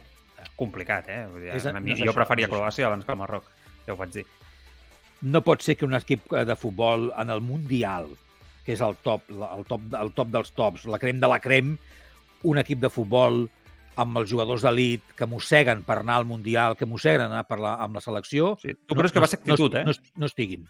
complicat, 0.55 1.09
eh? 1.09 1.25
Vull 1.31 1.41
dir, 1.41 1.49
És- 1.55 1.65
a 1.65 1.73
mi, 1.79 1.89
no 1.91 1.95
és 1.95 1.99
jo 2.03 2.11
això, 2.11 2.13
preferia 2.13 2.47
no. 2.47 2.53
Croàcia 2.57 2.85
abans 2.87 3.05
que 3.05 3.11
el 3.11 3.17
Marroc, 3.17 3.45
ja 3.87 3.93
ho 3.93 3.97
vaig 3.97 4.11
dir. 4.11 4.25
no 5.23 5.41
pot 5.41 5.61
ser 5.61 5.77
que 5.77 5.85
un 5.85 5.93
equip 5.95 6.33
eh, 6.33 6.43
de 6.45 6.55
futbol 6.55 7.11
en 7.17 7.29
el 7.29 7.39
Mundial, 7.41 8.07
que 8.65 8.73
és 8.73 8.81
el 8.81 8.95
top, 9.01 9.23
el 9.31 9.63
top, 9.65 9.81
el 9.99 10.11
top 10.11 10.27
dels 10.27 10.51
tops, 10.51 10.85
la 10.85 10.99
crem 10.99 11.19
de 11.19 11.27
la 11.27 11.39
crem, 11.39 11.77
un 12.43 12.57
equip 12.59 12.79
de 12.79 12.89
futbol 12.89 13.49
amb 13.99 14.21
els 14.21 14.29
jugadors 14.29 14.63
d'elit 14.65 15.15
que 15.17 15.27
mosseguen 15.29 15.83
per 15.87 15.99
anar 16.01 16.21
al 16.21 16.29
Mundial, 16.29 16.77
que 16.79 16.87
mosseguen 16.89 17.27
anar 17.27 17.43
per 17.49 17.59
la, 17.61 17.75
amb 17.83 17.99
la 17.99 18.01
selecció... 18.01 18.55
Sí. 18.61 18.75
Tu 18.87 18.97
creus 18.97 19.13
que 19.13 19.21
va 19.23 19.29
ser 19.29 19.41
actitud, 19.41 19.73
no, 19.73 19.81
eh? 19.81 19.85
No, 19.85 19.93
no 20.23 20.29
estiguin. 20.29 20.65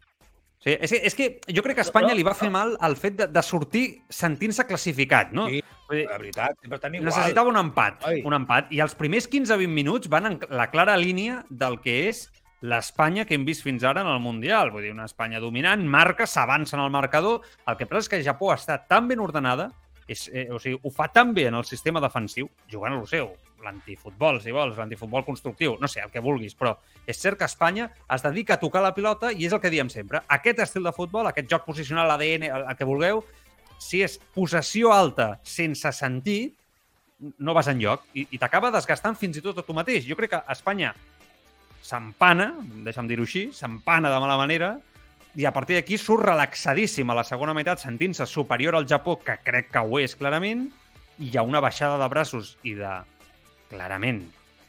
Sí, 0.63 0.77
és, 0.77 0.91
que, 0.93 0.99
és 1.09 1.15
que 1.17 1.55
jo 1.55 1.63
crec 1.63 1.75
que 1.75 1.83
a 1.83 1.87
Espanya 1.87 2.13
No, 2.13 2.15
li 2.15 2.23
va 2.23 2.35
fer 2.39 2.47
mal 2.51 2.77
el 2.87 2.93
fet 2.95 3.17
de, 3.19 3.27
de 3.27 3.41
sortir 3.43 3.83
sentint-se 4.07 4.63
classificat, 4.69 5.33
no? 5.35 5.49
Sí, 5.51 5.59
Vull 5.89 5.99
dir, 5.99 6.05
la 6.07 6.19
veritat, 6.21 6.55
sempre 6.61 6.79
estan 6.79 6.95
igual. 6.95 7.09
necessitava 7.09 7.51
un 7.51 7.59
empat, 7.59 8.05
Ai. 8.07 8.21
un 8.23 8.35
empat, 8.37 8.71
i 8.71 8.79
els 8.79 8.95
primers 8.95 9.27
15-20 9.27 9.67
minuts 9.67 10.11
van 10.11 10.29
en 10.31 10.39
la 10.55 10.69
clara 10.71 10.95
línia 10.95 11.41
del 11.49 11.81
que 11.83 11.97
és 12.07 12.23
l'Espanya 12.63 13.25
que 13.27 13.35
hem 13.35 13.43
vist 13.43 13.65
fins 13.65 13.83
ara 13.83 14.05
en 14.05 14.07
el 14.07 14.21
Mundial. 14.23 14.71
Vull 14.71 14.87
dir, 14.87 14.93
una 14.95 15.09
Espanya 15.09 15.41
dominant, 15.43 15.83
marca, 15.83 16.23
s'avança 16.23 16.77
en 16.77 16.85
el 16.85 16.93
marcador. 16.95 17.43
El 17.67 17.75
que 17.75 17.85
passa 17.89 18.05
és 18.05 18.11
que 18.13 18.23
Japó 18.23 18.53
està 18.55 18.79
tan 18.87 19.11
ben 19.11 19.19
ordenada, 19.19 19.67
és, 20.07 20.27
eh, 20.33 20.47
o 20.51 20.59
sigui, 20.59 20.79
ho 20.81 20.91
fa 20.91 21.07
tan 21.13 21.33
bé 21.33 21.47
en 21.47 21.55
el 21.55 21.65
sistema 21.65 22.01
defensiu, 22.03 22.49
jugant 22.71 22.93
a 22.93 22.99
lo 22.99 23.07
seu, 23.07 23.31
l'antifutbol, 23.63 24.41
si 24.43 24.51
vols, 24.51 24.75
l'antifutbol 24.77 25.23
constructiu, 25.25 25.77
no 25.79 25.87
sé, 25.87 26.01
el 26.03 26.11
que 26.11 26.23
vulguis, 26.23 26.55
però 26.55 26.75
és 27.07 27.19
cert 27.19 27.39
que 27.39 27.47
Espanya 27.47 27.89
es 28.11 28.25
dedica 28.25 28.57
a 28.57 28.59
tocar 28.61 28.83
la 28.83 28.93
pilota 28.95 29.31
i 29.31 29.47
és 29.47 29.53
el 29.55 29.61
que 29.63 29.71
diem 29.71 29.89
sempre. 29.89 30.21
Aquest 30.27 30.59
estil 30.65 30.83
de 30.83 30.93
futbol, 30.95 31.27
aquest 31.27 31.49
joc 31.49 31.65
posicional, 31.65 32.09
l'ADN, 32.11 32.49
el, 32.49 32.67
el 32.73 32.77
que 32.79 32.87
vulgueu, 32.87 33.23
si 33.79 34.03
és 34.03 34.19
possessió 34.35 34.91
alta 34.93 35.37
sense 35.43 35.91
sentit, 35.95 36.57
no 37.39 37.55
vas 37.55 37.69
enlloc 37.71 38.03
i, 38.19 38.25
i 38.35 38.39
t'acaba 38.39 38.71
desgastant 38.73 39.15
fins 39.15 39.37
i 39.39 39.43
tot 39.43 39.61
a 39.61 39.63
tu 39.65 39.75
mateix. 39.75 40.03
Jo 40.07 40.17
crec 40.19 40.33
que 40.33 40.41
Espanya 40.51 40.91
s'empana, 41.83 42.49
deixa'm 42.83 43.07
dir-ho 43.07 43.23
així, 43.27 43.49
s'empana 43.55 44.11
de 44.11 44.19
mala 44.23 44.39
manera 44.39 44.73
i 45.35 45.45
a 45.45 45.53
partir 45.53 45.79
d'aquí 45.79 45.97
surt 45.97 46.27
relaxadíssim 46.27 47.09
a 47.09 47.17
la 47.17 47.25
segona 47.25 47.55
meitat 47.57 47.81
sentint-se 47.81 48.27
superior 48.29 48.75
al 48.77 48.87
Japó, 48.89 49.17
que 49.17 49.39
crec 49.43 49.71
que 49.73 49.81
ho 49.81 49.99
és 49.99 50.13
clarament, 50.15 50.67
i 51.17 51.29
hi 51.31 51.37
ha 51.37 51.45
una 51.45 51.61
baixada 51.61 51.97
de 52.01 52.09
braços 52.09 52.55
i 52.63 52.75
de, 52.77 52.91
clarament, 53.73 54.21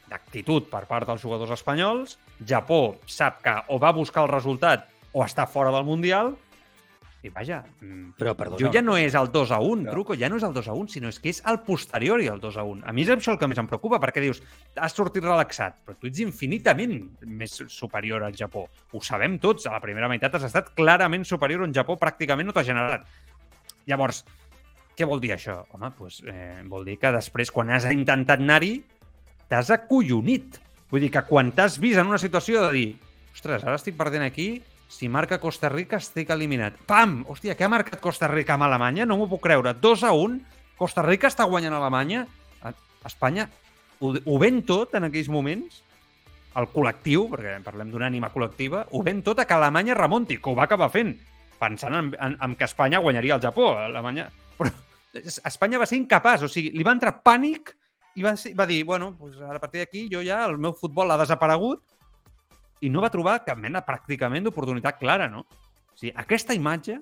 d'actitud 0.09 0.69
per 0.71 0.85
part 0.89 1.07
dels 1.09 1.21
jugadors 1.21 1.53
espanyols. 1.55 2.17
Japó 2.45 2.97
sap 3.09 3.41
que 3.45 3.55
o 3.69 3.79
va 3.81 3.93
buscar 3.95 4.25
el 4.25 4.33
resultat 4.33 4.89
o 5.13 5.23
està 5.25 5.45
fora 5.47 5.71
del 5.73 5.85
Mundial 5.87 6.33
i 7.25 7.31
vaja, 7.33 7.63
mm, 7.81 8.15
Però, 8.19 8.35
perdona, 8.37 8.59
jo 8.61 8.71
ja 8.73 8.81
no 8.81 8.95
és 8.97 9.15
el 9.17 9.31
2 9.33 9.51
a 9.51 9.59
1, 9.59 9.83
Però- 9.83 9.91
truco, 9.91 10.15
ja 10.15 10.29
no 10.29 10.37
és 10.37 10.43
el 10.43 10.53
2 10.53 10.67
a 10.67 10.73
1, 10.73 10.87
sinó 10.93 11.09
és 11.09 11.19
que 11.19 11.29
és 11.29 11.41
el 11.45 11.59
posteriori 11.65 12.27
al 12.27 12.39
2 12.39 12.57
a 12.57 12.63
1. 12.63 12.83
A 12.85 12.93
mi 12.93 13.01
és 13.03 13.09
això 13.09 13.33
el 13.33 13.39
que 13.39 13.47
més 13.47 13.57
em 13.57 13.67
preocupa, 13.67 13.99
perquè 13.99 14.21
dius, 14.21 14.41
has 14.75 14.93
sortit 14.93 15.23
relaxat, 15.23 15.81
però 15.85 15.97
tu 15.99 16.07
ets 16.07 16.19
infinitament 16.19 16.95
més 17.25 17.63
superior 17.67 18.23
al 18.23 18.33
Japó. 18.33 18.67
Ho 18.93 19.01
sabem 19.01 19.39
tots, 19.39 19.65
a 19.67 19.71
la 19.71 19.81
primera 19.81 20.07
meitat 20.07 20.35
has 20.35 20.43
estat 20.43 20.73
clarament 20.75 21.25
superior 21.25 21.63
on 21.63 21.73
Japó 21.73 21.97
pràcticament 21.97 22.45
no 22.45 22.53
t'ha 22.53 22.63
generat. 22.63 23.05
Llavors, 23.85 24.23
què 24.95 25.05
vol 25.05 25.19
dir 25.19 25.31
això? 25.35 25.65
Home, 25.75 25.91
doncs, 25.97 26.21
eh, 26.25 26.61
vol 26.65 26.85
dir 26.85 26.97
que 26.97 27.11
després, 27.11 27.51
quan 27.51 27.69
has 27.69 27.85
intentat 27.91 28.39
anar-hi, 28.39 28.83
t'has 29.49 29.69
acollonit. 29.69 30.61
Vull 30.89 31.01
dir 31.01 31.11
que 31.11 31.21
quan 31.27 31.51
t'has 31.51 31.79
vist 31.79 31.99
en 31.99 32.07
una 32.07 32.17
situació 32.17 32.61
de 32.67 32.71
dir 32.71 32.87
ostres, 33.35 33.63
ara 33.65 33.75
estic 33.75 33.97
perdent 33.97 34.23
aquí, 34.23 34.61
si 34.87 35.09
marca 35.09 35.39
Costa 35.41 35.69
Rica 35.69 35.97
estic 35.97 36.29
eliminat. 36.33 36.77
Pam! 36.87 37.23
Hòstia, 37.29 37.55
què 37.57 37.65
ha 37.65 37.71
marcat 37.71 37.99
Costa 38.01 38.29
Rica 38.31 38.55
amb 38.55 38.67
Alemanya? 38.67 39.05
No 39.05 39.17
m'ho 39.19 39.29
puc 39.29 39.43
creure. 39.47 39.73
2 39.73 40.05
a 40.05 40.13
1, 40.13 40.39
Costa 40.77 41.03
Rica 41.05 41.29
està 41.31 41.47
guanyant 41.49 41.75
a 41.75 41.81
Alemanya. 41.81 42.25
Espanya 43.05 43.49
ho, 43.99 44.13
ho 44.13 44.37
ven 44.41 44.63
tot 44.65 44.95
en 44.97 45.07
aquells 45.07 45.29
moments, 45.31 45.81
el 46.55 46.67
col·lectiu, 46.71 47.27
perquè 47.31 47.57
parlem 47.65 47.91
d'una 47.91 48.09
ànima 48.09 48.31
col·lectiva, 48.33 48.85
ho 48.91 49.03
ven 49.03 49.21
tot 49.25 49.41
a 49.41 49.45
que 49.47 49.55
Alemanya 49.55 49.97
remonti, 49.97 50.39
que 50.39 50.51
ho 50.51 50.55
va 50.57 50.67
acabar 50.69 50.89
fent, 50.93 51.13
pensant 51.59 51.95
en, 51.95 52.11
en, 52.19 52.37
en 52.41 52.55
que 52.55 52.67
Espanya 52.67 53.03
guanyaria 53.03 53.39
el 53.39 53.43
Japó. 53.43 53.73
Alemanya... 53.83 54.29
Però 54.55 54.71
Espanya 55.15 55.79
va 55.79 55.87
ser 55.87 55.99
incapaç, 56.01 56.43
o 56.43 56.51
sigui, 56.51 56.73
li 56.75 56.83
va 56.83 56.95
entrar 56.95 57.13
pànic 57.23 57.71
i 58.19 58.23
va, 58.23 58.33
ser, 58.39 58.53
va 58.55 58.65
dir, 58.67 58.81
bueno, 58.87 59.13
pues 59.19 59.37
a 59.39 59.59
partir 59.59 59.79
d'aquí 59.83 60.07
jo 60.11 60.23
ja, 60.23 60.41
el 60.47 60.57
meu 60.59 60.73
futbol 60.75 61.11
ha 61.11 61.19
desaparegut 61.19 61.83
i 62.85 62.89
no 62.93 63.01
va 63.03 63.09
trobar 63.13 63.39
cap 63.45 63.57
mena 63.61 63.81
pràcticament 63.85 64.45
d'oportunitat 64.45 64.99
clara, 65.01 65.27
no? 65.31 65.45
O 65.49 65.97
sigui, 65.97 66.11
aquesta 66.21 66.53
imatge, 66.53 66.99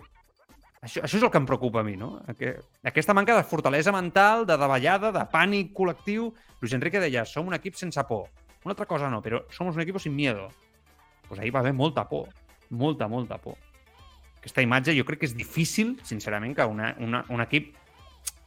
això, 0.84 1.02
això 1.04 1.18
és 1.20 1.24
el 1.26 1.32
que 1.34 1.40
em 1.42 1.48
preocupa 1.50 1.82
a 1.82 1.84
mi, 1.88 1.96
no? 2.00 2.16
Aqu- 2.30 2.56
Aquesta 2.92 3.14
manca 3.18 3.36
de 3.36 3.44
fortalesa 3.44 3.92
mental, 3.96 4.46
de 4.46 4.58
davallada, 4.58 5.12
de 5.16 5.24
pànic 5.32 5.74
col·lectiu. 5.76 6.32
Luis 6.62 6.74
Enrique 6.78 7.00
deia, 7.04 7.26
som 7.26 7.48
un 7.50 7.58
equip 7.58 7.76
sense 7.76 8.04
por. 8.08 8.30
Una 8.64 8.72
altra 8.78 8.86
cosa 8.88 9.10
no, 9.12 9.22
però 9.22 9.44
somos 9.52 9.76
un 9.76 9.82
equip 9.84 9.98
sin 10.00 10.16
miedo. 10.16 10.48
Pues 11.28 11.40
ahir 11.40 11.54
va 11.56 11.60
haver 11.60 11.74
molta 11.74 12.08
por, 12.08 12.30
molta, 12.70 13.08
molta 13.08 13.38
por. 13.38 13.56
Aquesta 14.40 14.62
imatge 14.62 14.94
jo 14.96 15.06
crec 15.08 15.20
que 15.24 15.26
és 15.26 15.36
difícil, 15.36 15.98
sincerament, 16.04 16.56
que 16.56 16.66
una, 16.68 16.94
una, 17.00 17.24
un 17.30 17.42
equip 17.42 17.74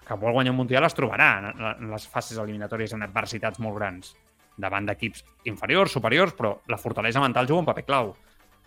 que 0.06 0.14
vol 0.14 0.32
guanyar 0.32 0.52
un 0.52 0.58
Mundial 0.60 0.84
es 0.86 0.94
trobarà 0.94 1.30
en 1.50 1.90
les 1.90 2.04
fases 2.06 2.38
eliminatòries 2.38 2.92
en 2.94 3.02
adversitats 3.02 3.58
molt 3.58 3.74
grans 3.80 4.12
davant 4.56 4.86
d'equips 4.88 5.24
inferiors, 5.50 5.92
superiors, 5.92 6.34
però 6.36 6.54
la 6.68 6.78
fortalesa 6.80 7.20
mental 7.20 7.48
juga 7.48 7.62
un 7.64 7.68
paper 7.68 7.84
clau. 7.84 8.14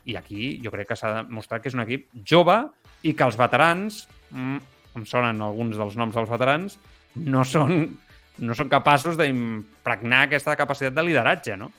I 0.05 0.15
aquí 0.15 0.57
jo 0.63 0.71
crec 0.73 0.91
que 0.91 0.97
s'ha 0.99 1.23
demostrat 1.23 1.63
que 1.63 1.69
és 1.71 1.77
un 1.77 1.83
equip 1.83 2.07
jove 2.25 2.61
i 3.03 3.13
que 3.13 3.25
els 3.25 3.37
veterans, 3.39 4.05
mm, 4.31 4.57
em 4.95 5.05
sonen 5.05 5.41
alguns 5.41 5.77
dels 5.77 5.97
noms 5.97 6.15
dels 6.15 6.29
veterans, 6.29 6.79
no 7.15 7.43
són, 7.43 7.97
no 8.39 8.55
són 8.55 8.69
capaços 8.69 9.17
d'impregnar 9.17 10.25
aquesta 10.27 10.55
capacitat 10.55 10.93
de 10.93 11.03
lideratge, 11.03 11.57
no? 11.57 11.71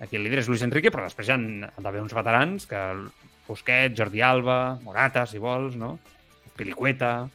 Aquí 0.00 0.16
el 0.16 0.24
líder 0.24 0.40
és 0.40 0.48
Luis 0.48 0.62
Enrique, 0.64 0.90
però 0.90 1.04
després 1.04 1.28
hi 1.28 1.34
ha 1.34 1.40
d'haver 1.76 2.00
uns 2.00 2.14
veterans 2.16 2.64
que 2.66 2.80
Busquets, 3.46 3.96
Jordi 3.98 4.22
Alba, 4.22 4.78
Morata, 4.82 5.26
si 5.26 5.38
vols, 5.38 5.76
no? 5.76 5.98
Pilicueta... 6.56 7.28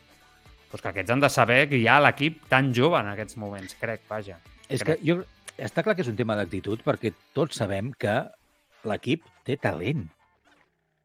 Pues 0.66 0.82
que 0.82 0.90
aquests 0.90 1.12
han 1.14 1.22
de 1.22 1.30
saber 1.30 1.70
que 1.70 1.78
hi 1.80 1.86
ha 1.88 2.02
l'equip 2.04 2.42
tan 2.52 2.74
jove 2.76 2.98
en 3.00 3.08
aquests 3.14 3.38
moments, 3.40 3.78
crec, 3.80 4.02
vaja. 4.10 4.40
És 4.68 4.82
que 4.84 4.98
jo, 5.06 5.22
està 5.58 5.84
clar 5.84 5.96
que 5.96 6.02
és 6.04 6.08
un 6.12 6.16
tema 6.20 6.36
d'actitud 6.36 6.82
perquè 6.84 7.14
tots 7.34 7.56
sabem 7.58 7.92
que 7.98 8.24
l'equip 8.86 9.24
té 9.48 9.58
talent, 9.58 10.08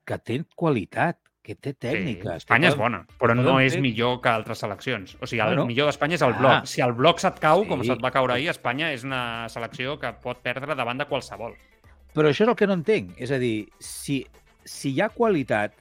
que 0.04 0.19
té 0.19 0.40
qualitat, 0.57 1.19
que 1.42 1.54
té 1.57 1.73
tècnica. 1.73 2.35
Sí, 2.35 2.42
Espanya 2.45 2.69
és 2.69 2.76
bona, 2.76 3.07
però 3.19 3.35
no 3.35 3.59
és 3.61 3.73
fer- 3.73 3.80
millor 3.83 4.21
que 4.21 4.28
altres 4.28 4.59
seleccions. 4.61 5.16
O 5.21 5.26
sigui, 5.26 5.40
el 5.40 5.54
Bueno. 5.54 5.66
millor 5.66 5.87
d'Espanya 5.87 6.14
és 6.16 6.23
el 6.23 6.35
Ah. 6.35 6.38
bloc. 6.38 6.66
Si 6.66 6.80
el 6.83 6.92
bloc 6.92 7.19
se't 7.19 7.38
cau, 7.40 7.66
com 7.66 7.80
Sí. 7.80 7.87
se't 7.88 8.02
va 8.04 8.11
caure 8.11 8.35
ahir, 8.35 8.50
Espanya 8.50 8.92
és 8.92 9.04
una 9.04 9.49
selecció 9.49 9.99
que 9.99 10.12
pot 10.12 10.38
perdre 10.42 10.75
davant 10.75 10.99
de 10.99 11.07
qualsevol. 11.07 11.54
Però 12.14 12.28
això 12.28 12.42
és 12.42 12.49
el 12.49 12.57
que 12.57 12.66
no 12.66 12.75
entenc. 12.75 13.14
És 13.19 13.30
a 13.30 13.38
dir, 13.38 13.69
si, 13.78 14.26
si 14.64 14.90
hi 14.92 15.00
ha 15.00 15.09
qualitat, 15.09 15.73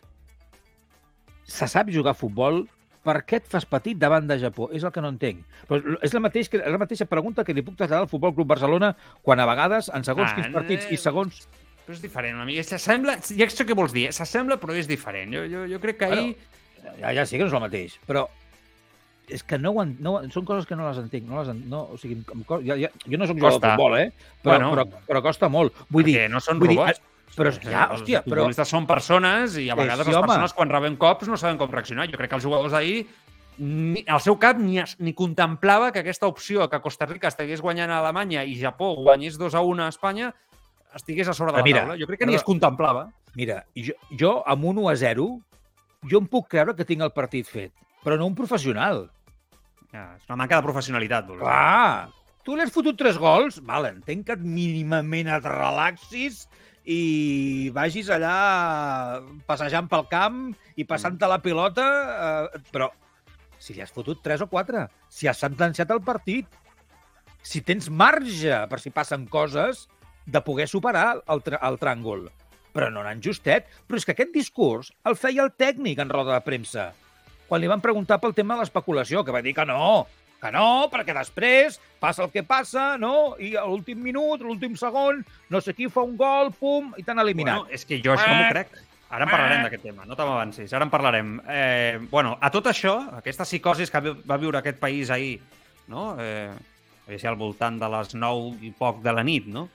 se 1.44 1.68
sap 1.68 1.90
jugar 1.90 2.12
a 2.12 2.14
futbol, 2.14 2.70
per 3.10 3.18
què 3.25 3.39
et 3.42 3.48
fas 3.50 3.66
petit 3.66 3.98
davant 3.98 4.28
de 4.30 4.38
Japó? 4.42 4.70
És 4.75 4.86
el 4.86 4.94
que 4.94 5.01
no 5.01 5.10
entenc. 5.10 5.42
Però 5.70 5.98
és 6.06 6.13
la, 6.13 6.22
mateix, 6.22 6.51
és 6.54 6.70
la 6.78 6.82
mateixa 6.82 7.10
pregunta 7.10 7.44
que 7.48 7.56
li 7.58 7.66
puc 7.66 7.75
traslladar 7.80 8.06
al 8.06 8.12
Futbol 8.12 8.36
Club 8.38 8.54
Barcelona 8.54 8.94
quan 9.25 9.42
a 9.42 9.48
vegades, 9.50 9.89
en 9.89 10.06
segons 10.06 10.30
Ah, 10.30 10.36
quins 10.38 10.54
partits 10.54 10.86
eh, 10.86 10.94
i 10.94 11.01
segons... 11.01 11.42
Però 11.88 11.98
és 11.98 12.04
diferent 12.06 12.38
una 12.38 12.46
mica. 12.46 12.62
S'assembla... 12.70 13.18
Ja 13.34 13.48
sé 13.50 13.66
què 13.66 13.74
vols 13.74 13.96
dir. 13.96 14.12
eh? 14.12 14.13
S'assembla, 14.13 14.60
però 14.62 14.75
és 14.78 14.86
diferent. 14.88 15.34
Jo, 15.34 15.48
jo, 15.50 15.66
jo 15.72 15.80
crec 15.82 15.98
que 16.04 16.06
ahir... 16.12 16.36
Ja, 17.00 17.10
ja 17.18 17.25
sé 17.25 17.39
que 17.39 17.44
no 17.44 17.50
és 17.50 17.56
el 17.58 17.63
mateix, 17.66 17.96
però 18.08 18.28
és 19.30 19.44
que 19.46 19.58
no, 19.62 19.74
no, 20.01 20.13
són 20.34 20.46
coses 20.48 20.66
que 20.70 20.78
no 20.78 20.88
les 20.88 20.98
entenc. 21.01 21.25
No 21.30 21.42
les 21.42 21.50
no, 21.70 21.84
o 21.94 21.98
sigui, 22.01 22.16
em 22.34 22.44
ja, 22.66 22.78
ja, 22.86 22.89
jo 23.06 23.18
no 23.20 23.28
sóc 23.30 23.38
jugador 23.38 23.60
de 23.62 23.72
futbol, 23.74 23.98
eh? 24.00 24.08
Però, 24.42 24.56
Bueno. 24.56 24.70
però, 24.74 25.01
però 25.10 25.22
costa 25.25 25.50
molt. 25.54 25.75
Vull 25.94 26.06
dir, 26.08 26.16
no 26.34 26.42
són 26.42 26.62
vull 26.62 26.72
dir, 26.74 26.80
robots. 26.80 27.01
Però, 27.36 27.51
ja, 27.63 27.86
els 27.91 28.01
hòstia, 28.01 28.21
però... 28.25 28.41
futbolistes 28.41 28.71
són 28.74 28.88
persones 28.89 29.57
i 29.62 29.69
a 29.69 29.77
vegades 29.77 30.05
sí, 30.05 30.12
les 30.12 30.17
home. 30.19 30.27
persones 30.27 30.53
quan 30.57 30.69
reben 30.69 30.98
cops 31.00 31.27
no 31.29 31.38
saben 31.38 31.57
com 31.57 31.71
reaccionar. 31.71 32.07
Jo 32.12 32.17
crec 32.19 32.31
que 32.31 32.39
els 32.39 32.45
jugadors 32.45 32.74
d'ahir 32.75 33.05
ni, 33.59 34.03
al 34.07 34.21
seu 34.24 34.38
cap 34.39 34.57
ni, 34.57 34.79
ni 35.00 35.13
contemplava 35.13 35.91
que 35.91 36.00
aquesta 36.03 36.27
opció 36.27 36.69
que 36.71 36.79
Costa 36.81 37.05
Rica 37.09 37.27
estigués 37.31 37.62
guanyant 37.62 37.91
a 37.91 38.00
Alemanya 38.00 38.45
i 38.48 38.55
Japó 38.59 38.93
guanyés 38.95 39.38
2 39.38 39.55
a 39.55 39.62
1 39.62 39.83
a 39.83 39.89
Espanya 39.91 40.33
estigués 40.95 41.27
a 41.27 41.36
sobre 41.38 41.51
de 41.53 41.59
la 41.59 41.63
mira, 41.67 41.83
taula. 41.86 41.98
Jo 42.00 42.07
crec 42.07 42.24
que 42.24 42.25
ni 42.25 42.33
però- 42.33 42.41
es 42.41 42.48
contemplava. 42.48 43.09
Mira, 43.36 43.63
jo, 43.75 43.93
jo 44.17 44.31
amb 44.48 44.65
un 44.65 44.79
1 44.81 44.89
a 44.89 44.95
0, 44.95 45.27
jo 46.09 46.19
em 46.24 46.27
puc 46.27 46.48
creure 46.50 46.74
que 46.75 46.88
tinc 46.88 47.03
el 47.05 47.12
partit 47.13 47.48
fet, 47.48 47.74
però 48.03 48.17
no 48.17 48.25
un 48.25 48.36
professional. 48.36 49.09
Ja, 49.93 50.15
és 50.15 50.25
una 50.29 50.38
manca 50.38 50.57
de 50.57 50.65
professionalitat. 50.65 51.27
vols 51.27 51.39
dir. 51.39 51.45
Clar, 51.45 52.09
tu 52.45 52.55
l'has 52.55 52.71
fotut 52.74 52.98
tres 52.98 53.17
gols, 53.17 53.59
val, 53.65 53.86
entenc 53.86 54.25
que 54.25 54.36
mínimament 54.38 55.27
et 55.27 55.45
relaxis 55.45 56.48
i 56.86 57.69
vagis 57.75 58.09
allà 58.13 59.19
passejant 59.50 59.89
pel 59.91 60.07
camp 60.12 60.39
i 60.79 60.86
passant-te 60.88 61.27
la 61.29 61.41
pilota, 61.43 61.86
eh, 62.55 62.63
però 62.71 62.89
si 63.59 63.75
li 63.75 63.83
has 63.83 63.91
fotut 63.91 64.21
3 64.24 64.45
o 64.45 64.50
4, 64.50 64.88
si 65.12 65.27
has 65.27 65.41
sentenciat 65.43 65.91
el 65.91 66.01
partit, 66.01 66.48
si 67.43 67.62
tens 67.65 67.89
marge 67.89 68.63
per 68.71 68.79
si 68.79 68.91
passen 68.91 69.27
coses 69.27 69.88
de 70.25 70.41
poder 70.45 70.67
superar 70.67 71.19
el, 71.27 71.43
tr 71.43 71.59
el 71.59 71.79
tràngol. 71.81 72.27
Però 72.75 72.89
no 72.93 73.01
anant 73.01 73.21
justet. 73.25 73.67
Però 73.88 73.98
és 73.98 74.05
que 74.05 74.13
aquest 74.13 74.33
discurs 74.36 74.91
el 75.09 75.17
feia 75.17 75.43
el 75.43 75.53
tècnic 75.57 76.00
en 76.00 76.12
roda 76.13 76.36
de 76.36 76.45
premsa. 76.45 76.91
Quan 77.50 77.63
li 77.63 77.69
van 77.71 77.81
preguntar 77.81 78.19
pel 78.21 78.36
tema 78.38 78.55
de 78.55 78.63
l'especulació, 78.63 79.24
que 79.25 79.33
va 79.33 79.41
dir 79.41 79.55
que 79.57 79.65
no, 79.65 80.05
que 80.39 80.51
no, 80.55 80.88
perquè 80.91 81.15
després 81.15 81.79
passa 82.00 82.24
el 82.25 82.31
que 82.34 82.43
passa, 82.48 82.93
no? 82.98 83.36
I 83.39 83.55
a 83.60 83.65
l'últim 83.67 84.00
minut, 84.03 84.43
l'últim 84.46 84.77
segon, 84.79 85.24
no 85.51 85.62
sé 85.62 85.75
qui 85.75 85.89
fa 85.91 86.05
un 86.08 86.15
gol, 86.19 86.53
pum, 86.55 86.93
i 86.98 87.03
t'han 87.03 87.19
eliminat. 87.25 87.65
Bueno, 87.65 87.75
és 87.75 87.86
que 87.86 88.00
jo 88.03 88.15
això 88.15 88.29
m'ho 88.31 88.48
crec. 88.53 88.79
Ara 89.10 89.25
en 89.25 89.31
parlarem 89.31 89.63
d'aquest 89.65 89.88
tema, 89.88 90.03
no 90.05 90.15
t'avancis, 90.15 90.74
ara 90.77 90.86
en 90.86 90.91
parlarem. 90.93 91.31
Eh, 91.50 91.98
bueno, 92.12 92.36
a 92.39 92.51
tot 92.53 92.69
això, 92.69 92.93
aquesta 93.17 93.48
psicosis 93.48 93.89
que 93.89 94.01
va 94.22 94.38
viure 94.38 94.60
aquest 94.60 94.77
país 94.79 95.10
ahir, 95.10 95.39
no? 95.89 96.12
Eh, 96.22 96.53
al 97.25 97.39
voltant 97.39 97.79
de 97.81 97.89
les 97.89 98.13
9 98.13 98.60
i 98.62 98.69
poc 98.77 99.01
de 99.01 99.13
la 99.15 99.24
nit, 99.25 99.48
no? 99.50 99.65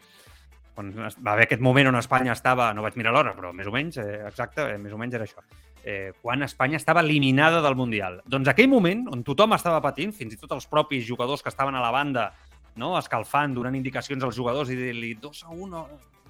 Quan 0.76 0.92
va 0.94 1.32
haver 1.32 1.48
aquest 1.48 1.62
moment 1.62 1.90
on 1.90 1.98
Espanya 1.98 2.32
estava, 2.32 2.70
no 2.74 2.82
vaig 2.86 2.94
mirar 2.98 3.12
l'hora, 3.14 3.34
però 3.34 3.50
més 3.52 3.66
o 3.66 3.74
menys, 3.74 3.98
eh, 3.98 4.22
exacte, 4.28 4.68
eh, 4.70 4.78
més 4.78 4.94
o 4.94 4.98
menys 5.02 5.18
era 5.18 5.26
això, 5.26 5.42
eh, 5.84 6.12
quan 6.22 6.42
Espanya 6.42 6.80
estava 6.80 7.04
eliminada 7.04 7.60
del 7.62 7.76
Mundial. 7.76 8.22
Doncs 8.26 8.48
aquell 8.50 8.70
moment 8.72 9.04
on 9.12 9.22
tothom 9.26 9.54
estava 9.54 9.82
patint, 9.84 10.14
fins 10.16 10.34
i 10.34 10.40
tot 10.40 10.56
els 10.56 10.66
propis 10.66 11.04
jugadors 11.06 11.44
que 11.44 11.52
estaven 11.52 11.76
a 11.76 11.84
la 11.84 11.92
banda, 11.94 12.30
no, 12.80 12.96
escalfant, 12.98 13.54
donant 13.54 13.76
indicacions 13.76 14.24
als 14.24 14.34
jugadors 14.34 14.72
i 14.72 14.78
dir-li 14.78 15.14
2 15.22 15.44
a 15.44 15.54
1, 15.54 15.84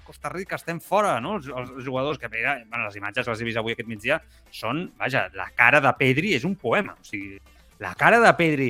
Costa 0.05 0.29
Rica, 0.29 0.59
estem 0.61 0.79
fora, 0.85 1.17
no? 1.25 1.39
Els, 1.39 1.49
els 1.49 1.85
jugadors 1.87 2.19
que, 2.21 2.29
mira, 2.29 2.59
bueno, 2.69 2.85
les 2.85 2.99
imatges 3.01 3.31
les 3.31 3.41
he 3.41 3.47
vist 3.49 3.61
avui 3.61 3.73
aquest 3.73 3.89
migdia, 3.89 4.21
són, 4.53 4.85
vaja, 5.01 5.31
la 5.39 5.49
cara 5.57 5.81
de 5.81 5.93
Pedri 5.97 6.35
és 6.37 6.45
un 6.45 6.59
poema. 6.61 6.99
O 7.01 7.07
sigui, 7.09 7.39
la 7.81 7.95
cara 7.99 8.21
de 8.21 8.33
Pedri, 8.37 8.69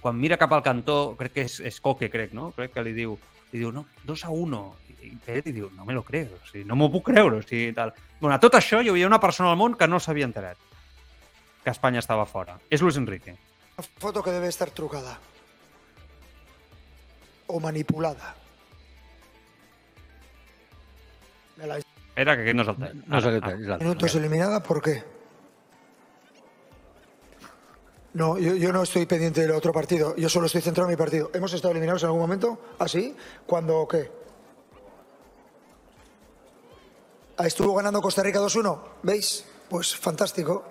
quan 0.00 0.16
mira 0.16 0.40
cap 0.40 0.54
al 0.56 0.64
cantó, 0.64 1.00
crec 1.18 1.36
que 1.36 1.44
és, 1.44 1.58
és 1.68 1.80
Coque, 1.84 2.08
crec, 2.08 2.32
no? 2.32 2.50
Crec 2.56 2.72
que 2.72 2.86
li 2.86 2.96
diu, 2.96 3.18
li 3.52 3.60
diu, 3.60 3.74
no, 3.76 3.84
2 4.08 4.24
a 4.24 4.32
1, 4.32 4.62
i 5.02 5.14
Pedri 5.24 5.52
diu, 5.56 5.70
no 5.76 5.84
me 5.84 5.94
lo 5.96 6.02
creo, 6.04 6.36
o 6.36 6.48
sigui, 6.48 6.64
no 6.68 6.76
m'ho 6.76 6.90
puc 6.92 7.06
creure, 7.12 7.40
o 7.40 7.46
sigui, 7.46 7.72
tal. 7.76 7.94
Bueno, 8.20 8.34
a 8.36 8.40
tot 8.42 8.58
això 8.58 8.82
hi 8.82 8.90
havia 8.92 9.08
una 9.08 9.20
persona 9.20 9.50
al 9.50 9.58
món 9.60 9.76
que 9.78 9.88
no 9.88 10.00
s'havia 10.00 10.28
enterat 10.28 10.58
que 11.64 11.70
Espanya 11.70 12.00
estava 12.00 12.26
fora. 12.26 12.58
És 12.70 12.82
Luis 12.82 12.96
Enrique. 12.96 13.36
Una 13.76 13.86
foto 14.00 14.22
que 14.22 14.32
debe 14.32 14.48
estar 14.48 14.70
trucada. 14.70 15.18
O 17.46 17.60
manipulada. 17.60 18.34
Me 21.56 21.66
la... 21.66 21.80
Era 22.16 22.36
que 22.36 22.44
aquest 22.44 22.56
no 22.56 22.64
és 22.64 22.70
el 22.72 22.78
tall. 22.80 23.00
No 23.06 23.18
és 23.18 23.30
aquest 23.30 23.44
tall, 23.46 23.64
l'altre. 23.64 23.88
Minutos 23.88 24.14
eliminada, 24.16 24.62
¿por 24.62 24.82
qué? 24.82 25.02
No, 28.12 28.36
yo, 28.38 28.56
yo, 28.56 28.72
no 28.72 28.82
estoy 28.82 29.06
pendiente 29.06 29.42
del 29.42 29.52
otro 29.52 29.72
partido. 29.72 30.16
Yo 30.16 30.28
solo 30.28 30.46
estoy 30.46 30.62
centrado 30.62 30.88
en 30.88 30.94
mi 30.94 30.98
partido. 30.98 31.30
¿Hemos 31.32 31.52
estado 31.52 31.70
eliminados 31.70 32.02
en 32.02 32.08
algún 32.08 32.22
momento? 32.22 32.58
¿Así? 32.78 33.14
¿Cuándo 33.46 33.86
qué? 33.86 34.10
Estuvo 37.44 37.74
ganando 37.74 38.00
Costa 38.02 38.22
Rica 38.22 38.40
2-1, 38.40 38.80
¿veis? 39.02 39.44
Pues 39.68 39.96
fantástico. 39.96 40.64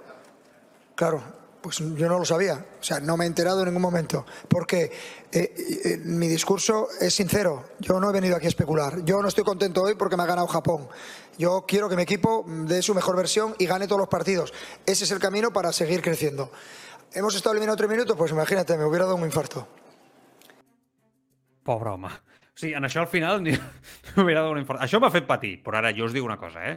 Claro, 0.96 1.22
pues 1.62 1.78
yo 1.78 2.08
no 2.08 2.20
lo 2.20 2.26
sabía, 2.26 2.66
o 2.80 2.84
sea, 2.84 3.00
no 3.00 3.18
me 3.18 3.26
he 3.26 3.28
enterado 3.28 3.60
en 3.60 3.66
ningún 3.68 3.82
momento, 3.82 4.26
porque 4.48 4.92
eh, 5.32 5.54
eh, 5.86 5.98
mi 6.04 6.28
discurso 6.28 6.88
es 7.00 7.14
sincero, 7.14 7.66
yo 7.80 8.00
no 8.00 8.10
he 8.10 8.14
venido 8.14 8.36
aquí 8.36 8.46
a 8.46 8.50
especular, 8.50 9.04
yo 9.04 9.22
no 9.22 9.28
estoy 9.28 9.44
contento 9.44 9.84
hoy 9.84 9.96
porque 9.96 10.16
me 10.16 10.24
ha 10.24 10.26
ganado 10.26 10.48
Japón, 10.48 10.88
yo 11.38 11.66
quiero 11.68 11.90
que 11.90 11.96
mi 11.96 12.04
equipo 12.04 12.46
dé 12.48 12.82
su 12.82 12.94
mejor 12.94 13.16
versión 13.16 13.56
y 13.60 13.66
gane 13.66 13.88
todos 13.88 14.00
los 14.00 14.10
partidos, 14.10 14.54
ese 14.86 15.04
es 15.04 15.12
el 15.12 15.20
camino 15.20 15.52
para 15.52 15.72
seguir 15.74 16.02
creciendo. 16.02 16.52
¿Hemos 17.12 17.36
estado 17.36 17.54
eliminados 17.54 17.78
tres 17.78 17.90
minutos? 17.90 18.16
Pues 18.16 18.32
imagínate, 18.32 18.78
me 18.78 18.86
hubiera 18.86 19.06
dado 19.06 19.16
un 19.16 19.26
infarto. 19.26 19.68
Pobre 21.64 21.90
home. 21.90 22.10
Sí, 22.60 22.74
en 22.76 22.84
això 22.84 23.06
al 23.06 23.08
final 23.12 23.40
m'hubiera 24.16 24.44
donat 24.44 24.58
un 24.58 24.62
infart. 24.66 24.82
Això 24.84 25.00
m'ha 25.00 25.12
fet 25.14 25.28
patir, 25.30 25.54
però 25.64 25.80
ara 25.80 25.94
jo 25.96 26.10
us 26.10 26.16
dic 26.16 26.26
una 26.26 26.40
cosa, 26.42 26.66
eh? 26.68 26.76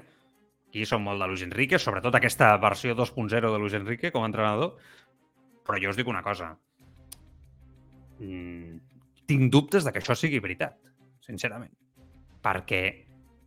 Aquí 0.70 0.86
som 0.88 1.02
molt 1.04 1.20
de 1.20 1.26
Luis 1.28 1.42
Enrique, 1.44 1.80
sobretot 1.82 2.14
aquesta 2.16 2.52
versió 2.62 2.94
2.0 2.96 3.50
de 3.50 3.58
Luis 3.60 3.74
Enrique 3.76 4.12
com 4.14 4.22
a 4.22 4.30
entrenador, 4.30 4.76
però 5.66 5.80
jo 5.82 5.90
us 5.90 5.98
dic 5.98 6.08
una 6.08 6.22
cosa. 6.22 6.52
Mm, 8.22 8.78
tinc 9.28 9.50
dubtes 9.52 9.84
de 9.84 9.92
que 9.92 10.00
això 10.00 10.16
sigui 10.16 10.40
veritat, 10.44 10.78
sincerament. 11.26 11.74
Perquè 12.46 12.82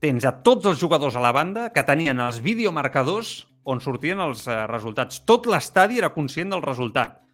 tens 0.03 0.27
a 0.27 0.35
tots 0.45 0.67
els 0.69 0.81
jugadors 0.81 1.15
a 1.15 1.23
la 1.23 1.33
banda 1.33 1.69
que 1.73 1.87
tenien 1.87 2.19
els 2.19 2.43
videomarcadors 2.43 3.45
on 3.63 3.79
sortien 3.81 4.19
els 4.21 4.43
eh, 4.45 4.59
resultats. 4.69 5.23
Tot 5.25 5.47
l'estadi 5.49 6.03
era 6.03 6.11
conscient 6.13 6.51
del 6.53 6.61
resultat 6.67 7.24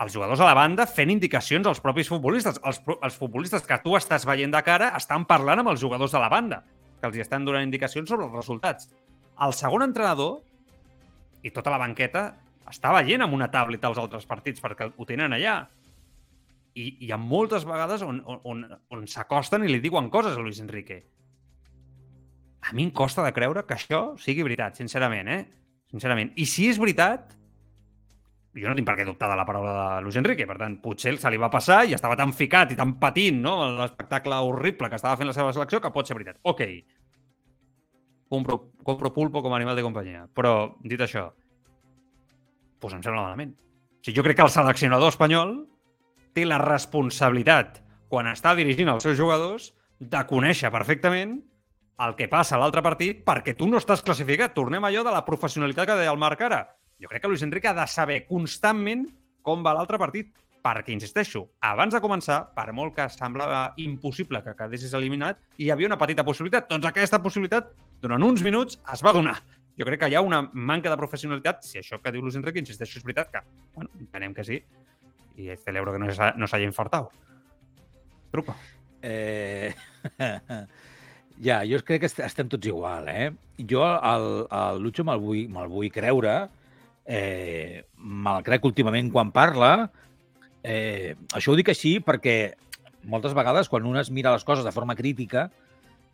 els 0.00 0.14
jugadors 0.14 0.40
a 0.40 0.48
la 0.48 0.56
banda 0.56 0.86
fent 0.88 1.10
indicacions 1.12 1.66
als 1.68 1.80
propis 1.84 2.08
futbolistes. 2.08 2.60
Els, 2.64 2.80
els 2.96 3.16
futbolistes 3.20 3.66
que 3.68 3.80
tu 3.84 3.96
estàs 3.98 4.24
veient 4.28 4.52
de 4.52 4.62
cara 4.64 4.94
estan 4.96 5.26
parlant 5.28 5.60
amb 5.60 5.72
els 5.74 5.82
jugadors 5.82 6.14
de 6.14 6.22
la 6.22 6.30
banda, 6.32 6.62
que 7.00 7.10
els 7.10 7.18
estan 7.20 7.44
donant 7.44 7.66
indicacions 7.66 8.08
sobre 8.08 8.28
els 8.28 8.36
resultats. 8.36 8.88
El 9.40 9.52
segon 9.56 9.84
entrenador 9.84 10.40
i 11.44 11.52
tota 11.52 11.72
la 11.72 11.80
banqueta 11.80 12.30
està 12.70 12.92
veient 12.96 13.24
amb 13.24 13.36
una 13.36 13.50
tablet 13.52 13.84
els 13.84 14.00
altres 14.00 14.26
partits 14.28 14.62
perquè 14.62 14.88
ho 14.94 15.06
tenen 15.08 15.36
allà. 15.36 15.60
I 16.78 16.86
hi 17.04 17.10
ha 17.12 17.18
moltes 17.20 17.64
vegades 17.66 18.04
on, 18.06 18.22
on, 18.24 18.40
on, 18.46 18.60
on 18.94 19.08
s'acosten 19.10 19.66
i 19.66 19.72
li 19.72 19.82
diuen 19.84 20.08
coses 20.12 20.36
a 20.36 20.44
Luis 20.44 20.60
Enrique. 20.62 21.02
A 22.60 22.72
mi 22.76 22.86
em 22.86 22.92
costa 22.94 23.24
de 23.24 23.32
creure 23.36 23.64
que 23.66 23.76
això 23.76 24.14
sigui 24.20 24.44
veritat, 24.46 24.76
sincerament, 24.78 25.28
eh? 25.28 25.42
Sincerament. 25.90 26.32
I 26.38 26.46
si 26.46 26.68
és 26.70 26.78
veritat, 26.78 27.34
jo 28.54 28.66
no 28.66 28.74
tinc 28.74 28.88
per 28.88 28.96
què 28.98 29.06
dubtar 29.06 29.28
de 29.30 29.36
la 29.38 29.44
paraula 29.46 29.72
de 29.78 30.02
Luis 30.02 30.16
Enrique, 30.18 30.46
per 30.48 30.56
tant, 30.58 30.76
potser 30.82 31.12
se 31.22 31.30
li 31.30 31.38
va 31.38 31.50
passar 31.52 31.84
i 31.86 31.94
estava 31.94 32.16
tan 32.18 32.32
ficat 32.34 32.72
i 32.74 32.78
tan 32.78 32.96
patint 33.02 33.38
no? 33.44 33.54
l'espectacle 33.78 34.40
horrible 34.46 34.90
que 34.90 34.98
estava 34.98 35.18
fent 35.20 35.30
la 35.30 35.36
seva 35.36 35.52
selecció 35.54 35.80
que 35.80 35.92
pot 35.94 36.08
ser 36.08 36.16
veritat. 36.18 36.40
Ok, 36.50 36.64
compro, 38.28 38.58
compro 38.86 39.12
pulpo 39.14 39.42
com 39.44 39.54
a 39.54 39.60
animal 39.60 39.78
de 39.78 39.86
companyia, 39.86 40.24
però, 40.34 40.72
dit 40.82 41.00
això, 41.00 41.28
doncs 42.80 42.96
em 42.98 43.04
sembla 43.06 43.28
malament. 43.28 43.54
O 43.54 44.02
sigui, 44.02 44.16
jo 44.18 44.26
crec 44.26 44.40
que 44.40 44.48
el 44.48 44.54
seleccionador 44.54 45.14
espanyol 45.14 45.54
té 46.34 46.46
la 46.46 46.58
responsabilitat, 46.62 47.78
quan 48.10 48.26
està 48.32 48.56
dirigint 48.58 48.90
els 48.90 49.06
seus 49.06 49.18
jugadors, 49.18 49.70
de 50.00 50.20
conèixer 50.26 50.72
perfectament 50.72 51.38
el 52.00 52.14
que 52.16 52.30
passa 52.32 52.56
a 52.56 52.60
l'altre 52.62 52.80
partit 52.82 53.20
perquè 53.26 53.52
tu 53.54 53.68
no 53.68 53.76
estàs 53.76 54.02
classificat. 54.02 54.54
Tornem 54.56 54.82
a 54.82 54.88
allò 54.88 55.04
de 55.04 55.12
la 55.12 55.26
professionalitat 55.26 55.90
que 55.90 55.98
deia 56.00 56.14
el 56.14 56.18
Marc 56.18 56.40
ara 56.46 56.62
jo 57.00 57.08
crec 57.08 57.22
que 57.22 57.28
Luis 57.28 57.42
Enrique 57.42 57.68
ha 57.68 57.74
de 57.74 57.86
saber 57.88 58.22
constantment 58.28 59.06
com 59.42 59.64
va 59.64 59.72
l'altre 59.76 59.98
partit, 60.00 60.34
perquè, 60.60 60.92
insisteixo, 60.92 61.46
abans 61.64 61.94
de 61.94 62.00
començar, 62.04 62.42
per 62.56 62.68
molt 62.76 62.94
que 62.96 63.06
semblava 63.12 63.62
impossible 63.80 64.42
que 64.44 64.54
quedessis 64.58 64.92
eliminat, 64.98 65.40
hi 65.56 65.70
havia 65.72 65.88
una 65.88 65.98
petita 66.00 66.24
possibilitat. 66.26 66.68
Doncs 66.68 66.90
aquesta 66.90 67.22
possibilitat, 67.24 67.72
durant 68.04 68.22
uns 68.26 68.44
minuts, 68.44 68.76
es 68.92 69.04
va 69.04 69.14
donar. 69.16 69.38
Jo 69.80 69.86
crec 69.88 70.02
que 70.02 70.10
hi 70.12 70.18
ha 70.18 70.24
una 70.24 70.42
manca 70.52 70.92
de 70.92 70.98
professionalitat, 71.00 71.64
si 71.64 71.80
això 71.80 72.00
que 72.02 72.12
diu 72.12 72.20
Luis 72.20 72.36
Enrique, 72.36 72.60
insisteixo, 72.60 73.00
és 73.00 73.06
veritat 73.06 73.32
que, 73.32 73.42
bueno, 73.78 73.88
entenem 74.02 74.36
que 74.36 74.44
sí, 74.44 74.60
i 75.40 75.56
celebro 75.64 75.94
que 75.94 76.02
no 76.02 76.12
s'hagi 76.12 76.36
no 76.36 76.68
infartat. 76.68 77.08
Truca. 78.30 78.54
Eh... 79.00 79.72
ja, 81.46 81.62
jo 81.64 81.80
crec 81.86 82.04
que 82.04 82.10
estem 82.26 82.52
tots 82.52 82.68
igual, 82.68 83.08
eh? 83.08 83.30
Jo, 83.56 83.86
el, 83.88 84.28
el 84.44 84.82
Lucho 84.84 85.06
me'l 85.08 85.22
vull, 85.22 85.46
me 85.48 85.64
vull 85.70 85.88
creure, 85.94 86.34
eh, 87.06 87.84
me'l 87.96 88.44
crec 88.46 88.64
últimament 88.64 89.10
quan 89.12 89.32
parla. 89.32 89.90
Eh, 90.62 91.16
això 91.32 91.52
ho 91.52 91.58
dic 91.58 91.72
així 91.72 91.98
perquè 92.04 92.54
moltes 93.08 93.34
vegades 93.36 93.68
quan 93.68 93.86
un 93.88 93.96
es 93.96 94.10
mira 94.10 94.32
les 94.34 94.44
coses 94.44 94.64
de 94.64 94.72
forma 94.72 94.96
crítica, 94.96 95.48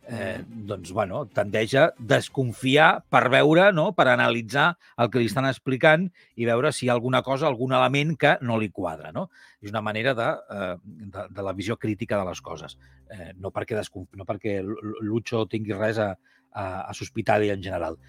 eh, 0.07 0.43
doncs, 0.47 0.91
bueno, 0.95 1.25
tendeix 1.35 1.73
a 1.75 1.85
desconfiar 1.99 3.03
per 3.11 3.27
veure, 3.29 3.71
no? 3.75 3.91
per 3.95 4.07
analitzar 4.07 4.69
el 4.97 5.11
que 5.11 5.19
li 5.19 5.27
estan 5.27 5.49
explicant 5.49 6.07
i 6.39 6.47
veure 6.47 6.71
si 6.71 6.85
hi 6.85 6.89
ha 6.89 6.95
alguna 6.95 7.21
cosa, 7.25 7.47
algun 7.47 7.75
element 7.75 8.15
que 8.19 8.37
no 8.41 8.57
li 8.57 8.71
quadra. 8.71 9.11
No? 9.11 9.27
És 9.61 9.73
una 9.73 9.83
manera 9.83 10.15
de, 10.17 10.29
eh, 10.55 10.73
de, 10.85 11.27
de 11.35 11.45
la 11.49 11.55
visió 11.57 11.77
crítica 11.77 12.21
de 12.21 12.29
les 12.29 12.41
coses. 12.41 12.77
Eh, 13.11 13.33
no 13.35 13.51
perquè, 13.51 13.75
desconf... 13.75 14.09
no 14.15 14.25
perquè 14.25 14.61
Lucho 14.63 15.45
tingui 15.51 15.75
res 15.75 15.99
a, 15.99 16.13
a, 16.53 16.65
a 16.87 16.93
sospitar 16.95 17.41
en 17.43 17.63
general. 17.63 17.99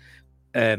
Eh, 0.55 0.79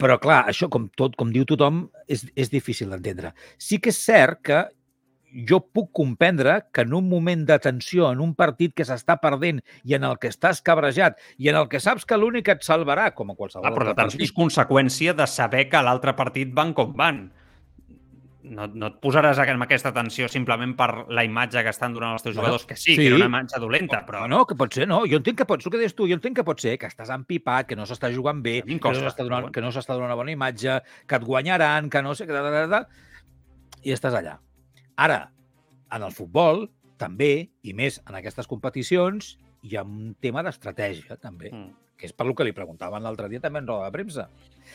però, 0.00 0.18
clar, 0.20 0.42
això, 0.50 0.68
com 0.72 0.90
tot, 0.98 1.16
com 1.16 1.30
diu 1.32 1.46
tothom, 1.48 1.86
és, 2.08 2.26
és 2.36 2.52
difícil 2.52 2.92
d'entendre. 2.92 3.32
Sí 3.56 3.80
que 3.80 3.92
és 3.94 4.00
cert 4.04 4.42
que 4.44 4.64
jo 5.48 5.58
puc 5.60 5.90
comprendre 5.92 6.60
que 6.72 6.84
en 6.86 6.94
un 6.94 7.08
moment 7.08 7.44
de 7.48 7.58
tensió, 7.60 8.10
en 8.12 8.20
un 8.24 8.34
partit 8.38 8.72
que 8.76 8.86
s'està 8.88 9.18
perdent 9.20 9.60
i 9.84 9.96
en 9.98 10.06
el 10.08 10.16
que 10.22 10.30
estàs 10.32 10.62
cabrejat 10.64 11.18
i 11.38 11.50
en 11.52 11.58
el 11.60 11.68
que 11.72 11.80
saps 11.82 12.06
que 12.08 12.16
l'únic 12.16 12.48
et 12.52 12.64
salvarà, 12.64 13.10
com 13.16 13.32
a 13.32 13.36
qualsevol 13.36 13.68
ah, 13.68 13.74
però 13.74 13.90
la 13.90 13.96
tensió 13.98 14.22
és 14.24 14.32
conseqüència 14.36 15.16
de 15.16 15.26
saber 15.28 15.66
que 15.72 15.82
l'altre 15.82 16.14
partit 16.16 16.54
van 16.56 16.72
com 16.76 16.94
van. 16.96 17.26
No, 18.46 18.66
no 18.72 18.88
et 18.92 18.96
posaràs 19.02 19.38
amb 19.42 19.64
aquesta 19.66 19.90
tensió 19.94 20.28
simplement 20.30 20.74
per 20.78 21.06
la 21.10 21.24
imatge 21.26 21.62
que 21.66 21.72
estan 21.74 21.94
donant 21.96 22.12
els 22.14 22.22
teus 22.22 22.36
jugadors, 22.36 22.64
que 22.66 22.76
sí, 22.76 22.92
sí. 22.92 22.96
que 23.00 23.06
era 23.08 23.16
una 23.18 23.26
imatge 23.30 23.58
dolenta, 23.60 24.04
però... 24.06 24.20
No, 24.26 24.38
no, 24.38 24.46
que 24.46 24.54
pot 24.58 24.72
ser, 24.72 24.86
no. 24.86 25.00
Jo 25.10 25.18
entenc 25.18 25.38
que 25.42 25.46
pot 25.48 25.62
ser, 25.64 25.72
que 25.74 25.80
deies 25.82 25.94
tu, 25.98 26.06
jo 26.06 26.14
entenc 26.18 26.36
que 26.38 26.44
pot 26.46 26.60
ser 26.62 26.76
que 26.78 26.86
estàs 26.90 27.10
empipat, 27.14 27.66
que 27.66 27.76
no 27.78 27.86
s'està 27.88 28.12
jugant 28.14 28.42
bé, 28.44 28.60
que 28.62 28.78
no 28.78 28.94
s'està 29.10 29.26
donant, 29.26 29.50
que 29.54 29.64
no 29.64 29.72
s'està 29.74 29.94
donant 29.94 30.12
una 30.12 30.18
bona 30.20 30.32
imatge, 30.34 30.78
que 31.06 31.18
et 31.18 31.24
guanyaran, 31.26 31.90
que 31.90 32.02
no 32.06 32.14
sé, 32.14 32.26
que... 32.26 32.32
Da, 32.36 32.42
da, 32.54 32.66
da, 32.70 32.82
I 33.86 33.92
estàs 33.94 34.14
allà. 34.18 34.38
Ara, 34.96 35.20
en 35.92 36.02
el 36.06 36.14
futbol, 36.14 36.66
també, 36.98 37.50
i 37.62 37.74
més 37.76 38.00
en 38.08 38.14
aquestes 38.18 38.46
competicions, 38.50 39.34
hi 39.66 39.76
ha 39.76 39.82
un 39.84 40.14
tema 40.22 40.42
d'estratègia, 40.46 41.18
també, 41.18 41.50
Mm, 41.52 41.72
que 41.96 42.06
és 42.06 42.12
per 42.12 42.26
lo 42.28 42.34
que 42.36 42.44
li 42.44 42.52
preguntaven 42.52 43.02
l'altre 43.02 43.28
dia 43.32 43.40
també 43.40 43.58
en 43.62 43.66
roda 43.66 43.86
de 43.88 43.92
premsa. 43.94 44.28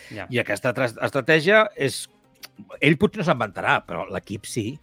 ja. 0.09 0.25
I 0.29 0.39
aquesta 0.41 0.73
tra- 0.73 0.89
estratègia 1.05 1.69
és... 1.75 2.07
Ell 2.81 2.97
potser 3.01 3.21
no 3.21 3.27
se'n 3.27 3.41
però 3.87 4.07
l'equip 4.09 4.45
sí. 4.45 4.79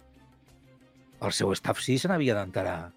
El 1.19 1.35
seu 1.35 1.51
staff 1.53 1.81
sí 1.83 1.97
se 1.99 2.07
n'havia 2.07 2.35
d'enterar. 2.37 2.91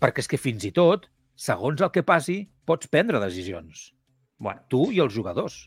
Perquè 0.00 0.24
és 0.24 0.28
que 0.28 0.40
fins 0.40 0.64
i 0.64 0.72
tot, 0.72 1.08
segons 1.36 1.80
el 1.80 1.92
que 1.92 2.02
passi, 2.02 2.42
pots 2.64 2.88
prendre 2.88 3.20
decisions. 3.20 3.92
Bueno, 4.38 4.64
Tu 4.68 4.90
i 4.96 5.00
els 5.00 5.14
jugadors. 5.14 5.66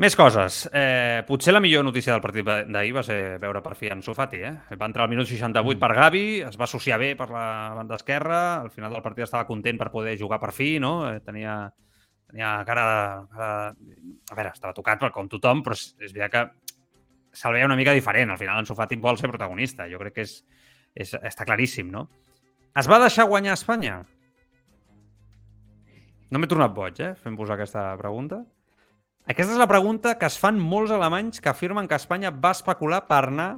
Més 0.00 0.14
coses. 0.16 0.62
Eh, 0.72 1.20
potser 1.28 1.52
la 1.52 1.60
millor 1.60 1.84
notícia 1.84 2.14
del 2.14 2.22
partit 2.24 2.46
d'ahir 2.46 2.94
va 2.96 3.02
ser 3.04 3.36
veure 3.42 3.60
per 3.60 3.74
fi 3.76 3.90
Ansu 3.92 4.14
Fati. 4.16 4.38
Eh? 4.48 4.52
Va 4.80 4.88
entrar 4.88 5.04
al 5.04 5.12
minut 5.12 5.28
68 5.28 5.76
per 5.82 5.90
Gavi, 5.98 6.24
es 6.46 6.56
va 6.56 6.64
associar 6.64 6.96
bé 7.02 7.10
per 7.18 7.28
la 7.28 7.44
banda 7.76 7.98
esquerra, 8.00 8.38
al 8.62 8.70
final 8.72 8.96
del 8.96 9.04
partit 9.04 9.26
estava 9.26 9.44
content 9.44 9.76
per 9.76 9.90
poder 9.92 10.16
jugar 10.16 10.40
per 10.40 10.54
fi, 10.56 10.78
no? 10.80 10.94
Eh, 11.10 11.20
tenia, 11.20 11.58
tenia 12.32 12.54
cara, 12.64 12.86
cara... 13.28 13.50
A 14.32 14.38
veure, 14.38 14.54
estava 14.54 14.72
tocat 14.72 15.04
com 15.12 15.28
tothom, 15.28 15.60
però 15.66 15.76
és 15.76 16.16
veritat 16.16 16.32
que 16.32 16.69
se'l 17.32 17.56
veia 17.56 17.68
una 17.68 17.78
mica 17.78 17.94
diferent. 17.96 18.30
Al 18.30 18.38
final 18.40 18.60
Ansu 18.60 18.76
Fati 18.78 18.98
vol 19.00 19.18
ser 19.18 19.30
protagonista. 19.30 19.88
Jo 19.90 20.00
crec 20.02 20.18
que 20.18 20.26
és, 20.26 20.40
és, 20.94 21.14
està 21.14 21.46
claríssim, 21.48 21.90
no? 21.92 22.08
Es 22.78 22.88
va 22.90 23.00
deixar 23.02 23.26
guanyar 23.30 23.56
Espanya? 23.58 24.00
No 26.30 26.38
m'he 26.38 26.50
tornat 26.50 26.74
boig, 26.74 27.00
eh? 27.02 27.14
Fem 27.18 27.36
posar 27.38 27.56
aquesta 27.56 27.88
pregunta. 27.98 28.44
Aquesta 29.30 29.54
és 29.54 29.60
la 29.60 29.68
pregunta 29.70 30.14
que 30.18 30.28
es 30.30 30.38
fan 30.38 30.58
molts 30.58 30.92
alemanys 30.94 31.42
que 31.42 31.50
afirmen 31.50 31.88
que 31.90 31.98
Espanya 31.98 32.30
va 32.30 32.54
especular 32.56 33.02
per 33.08 33.24
anar 33.28 33.50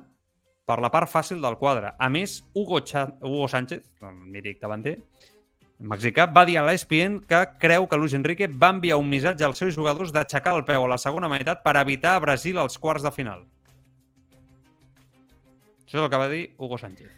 per 0.69 0.79
la 0.81 0.91
part 0.95 1.11
fàcil 1.11 1.43
del 1.43 1.59
quadre. 1.61 1.93
A 1.99 2.09
més, 2.09 2.41
Hugo, 2.55 2.81
Cha 2.81 3.07
Hugo 3.21 3.49
Sánchez, 3.49 3.85
el 4.01 4.17
mític 4.33 4.61
davanter, 4.63 4.99
mexicà, 5.93 6.29
va 6.31 6.45
dir 6.49 6.59
a 6.59 6.67
l'ESPN 6.67 7.21
que 7.29 7.43
creu 7.61 7.89
que 7.91 7.99
Luis 7.99 8.15
Enrique 8.15 8.49
va 8.49 8.71
enviar 8.75 9.01
un 9.01 9.11
missatge 9.11 9.45
als 9.45 9.59
seus 9.59 9.75
jugadors 9.77 10.13
d'aixecar 10.15 10.55
el 10.57 10.65
peu 10.69 10.85
a 10.85 10.93
la 10.95 11.01
segona 11.01 11.31
meitat 11.33 11.65
per 11.65 11.77
evitar 11.81 12.17
a 12.17 12.23
Brasil 12.25 12.59
als 12.59 12.79
quarts 12.79 13.05
de 13.05 13.13
final. 13.13 13.45
Això 15.93 16.01
és 16.01 16.07
el 16.07 16.13
que 16.15 16.19
va 16.23 16.27
dir 16.33 16.45
Hugo 16.57 16.79
Sánchez. 16.81 17.09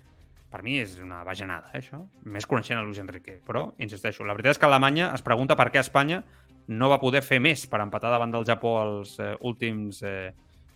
Per 0.50 0.58
mi 0.66 0.80
és 0.82 0.96
una 0.98 1.20
bajanada, 1.22 1.68
eh, 1.70 1.78
això. 1.78 2.00
Més 2.26 2.44
coneixent 2.44 2.80
a 2.80 2.82
Luis 2.82 2.98
Enrique. 2.98 3.36
Però, 3.46 3.68
insisteixo, 3.78 4.24
la 4.26 4.34
veritat 4.34 4.56
és 4.56 4.58
que 4.58 4.66
Alemanya 4.66 5.12
es 5.14 5.22
pregunta 5.22 5.54
per 5.54 5.68
què 5.70 5.78
Espanya 5.78 6.24
no 6.66 6.88
va 6.90 6.98
poder 6.98 7.22
fer 7.22 7.38
més 7.38 7.68
per 7.70 7.78
empatar 7.84 8.10
davant 8.10 8.32
del 8.34 8.44
Japó 8.44 8.72
als 8.80 9.20
eh, 9.20 9.36
últims 9.42 10.02
eh, 10.02 10.32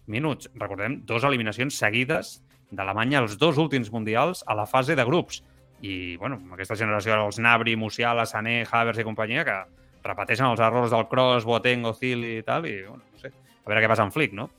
minuts. 0.07 0.47
Recordem, 0.55 1.01
dos 1.11 1.27
eliminacions 1.27 1.75
seguides 1.75 2.37
d'Alemanya 2.71 3.19
als 3.19 3.37
dos 3.37 3.59
últims 3.59 3.91
mundials 3.91 4.45
a 4.47 4.55
la 4.55 4.69
fase 4.71 4.95
de 4.95 5.05
grups. 5.05 5.43
I, 5.83 6.15
bueno, 6.23 6.37
amb 6.39 6.55
aquesta 6.55 6.79
generació, 6.79 7.19
els 7.27 7.43
Nabri, 7.43 7.75
Musiala, 7.75 8.27
Sané, 8.31 8.61
Havers 8.71 9.03
i 9.03 9.09
companyia, 9.11 9.43
que 9.43 9.59
repeteixen 10.07 10.47
els 10.47 10.63
errors 10.63 10.95
del 10.95 11.09
Kroos, 11.11 11.43
Boateng, 11.43 11.91
Ozil 11.91 12.23
i 12.23 12.43
tal, 12.47 12.71
i, 12.71 12.79
bueno, 12.87 13.03
no 13.11 13.19
sé, 13.19 13.35
a 13.35 13.67
veure 13.67 13.83
què 13.83 13.91
passa 13.91 14.07
amb 14.07 14.15
Flick, 14.15 14.39
no? 14.39 14.53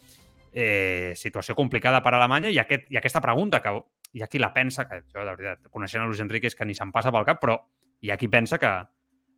Eh, 0.52 1.14
situació 1.16 1.54
complicada 1.56 2.02
per 2.02 2.14
a 2.14 2.18
Alemanya 2.18 2.50
i, 2.50 2.58
aquest, 2.58 2.88
i 2.90 2.98
aquesta 2.98 3.22
pregunta, 3.22 3.60
que 3.62 3.70
hi 4.18 4.24
ha 4.24 4.28
qui 4.28 4.40
la 4.42 4.50
pensa, 4.54 4.88
que 4.90 5.04
jo, 5.06 5.20
de 5.22 5.36
veritat, 5.36 5.68
coneixent 5.70 6.02
a 6.02 6.08
Luis 6.10 6.20
Enrique, 6.24 6.48
és 6.50 6.56
que 6.58 6.66
ni 6.66 6.74
se'n 6.74 6.92
passa 6.92 7.12
pel 7.14 7.26
cap, 7.28 7.38
però 7.44 7.60
hi 8.02 8.10
ha 8.10 8.18
qui 8.18 8.28
pensa 8.28 8.58
que, 8.58 8.72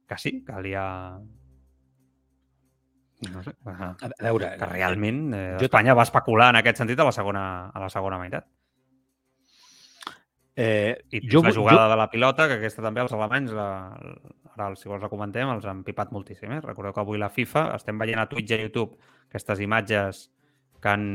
que 0.07 0.17
sí, 0.17 0.37
que 0.47 0.61
li 0.63 0.71
ha... 0.73 1.19
No 3.27 3.43
sé, 3.43 3.51
que, 3.53 4.07
A 4.07 4.23
veure, 4.25 4.53
que 4.57 4.65
realment 4.71 5.19
eh, 5.35 5.41
Jo- 5.59 5.67
Espanya 5.67 5.93
va 5.93 6.07
especular 6.07 6.47
en 6.55 6.61
aquest 6.61 6.79
sentit 6.81 6.99
a 6.99 7.05
la 7.05 7.11
segona, 7.13 7.43
a 7.69 7.79
la 7.83 7.89
segona 7.93 8.17
meitat. 8.17 8.47
eh, 10.55 11.03
I 11.11 11.21
jo, 11.29 11.41
la 11.43 11.53
jugada 11.53 11.83
jo, 11.85 11.89
de 11.91 11.97
la 11.97 12.09
pilota, 12.09 12.47
que 12.47 12.57
aquesta 12.59 12.81
també 12.83 13.01
els 13.03 13.13
alemanys, 13.13 13.53
la, 13.55 13.67
ara 14.55 14.71
si 14.75 14.89
vols 14.89 15.01
la 15.03 15.09
comentem, 15.09 15.49
els 15.53 15.65
han 15.69 15.83
pipat 15.83 16.11
moltíssim. 16.11 16.51
Eh? 16.57 16.61
Recordeu 16.63 16.93
que 16.95 17.03
avui 17.03 17.19
la 17.21 17.29
FIFA, 17.29 17.67
estem 17.77 17.97
veient 18.01 18.19
a 18.19 18.27
Twitch 18.29 18.51
i 18.51 18.57
a 18.57 18.61
YouTube 18.65 18.97
aquestes 19.29 19.59
imatges 19.63 20.29
que 20.81 20.89
han... 20.89 21.05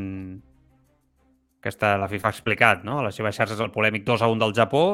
Aquesta, 1.61 1.97
la 1.99 2.09
FIFA 2.09 2.29
ha 2.31 2.35
explicat, 2.35 2.85
no? 2.87 3.01
A 3.01 3.07
les 3.09 3.17
seves 3.19 3.35
xarxes 3.37 3.61
el 3.61 3.73
polèmic 3.75 4.05
2 4.07 4.23
a 4.23 4.29
1 4.31 4.43
del 4.45 4.55
Japó. 4.55 4.85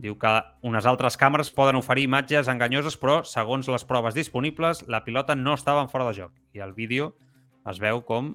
Diu 0.00 0.14
que 0.20 0.30
unes 0.64 0.86
altres 0.86 1.18
càmeres 1.20 1.50
poden 1.52 1.76
oferir 1.76 2.06
imatges 2.06 2.48
enganyoses, 2.48 2.96
però 2.96 3.20
segons 3.26 3.68
les 3.68 3.84
proves 3.84 4.14
disponibles, 4.16 4.84
la 4.88 5.02
pilota 5.04 5.34
no 5.36 5.56
estava 5.58 5.82
en 5.82 5.90
fora 5.90 6.06
de 6.08 6.14
joc. 6.22 6.32
I 6.56 6.62
el 6.64 6.72
vídeo 6.78 7.10
es 7.68 7.82
veu 7.82 8.00
com 8.06 8.32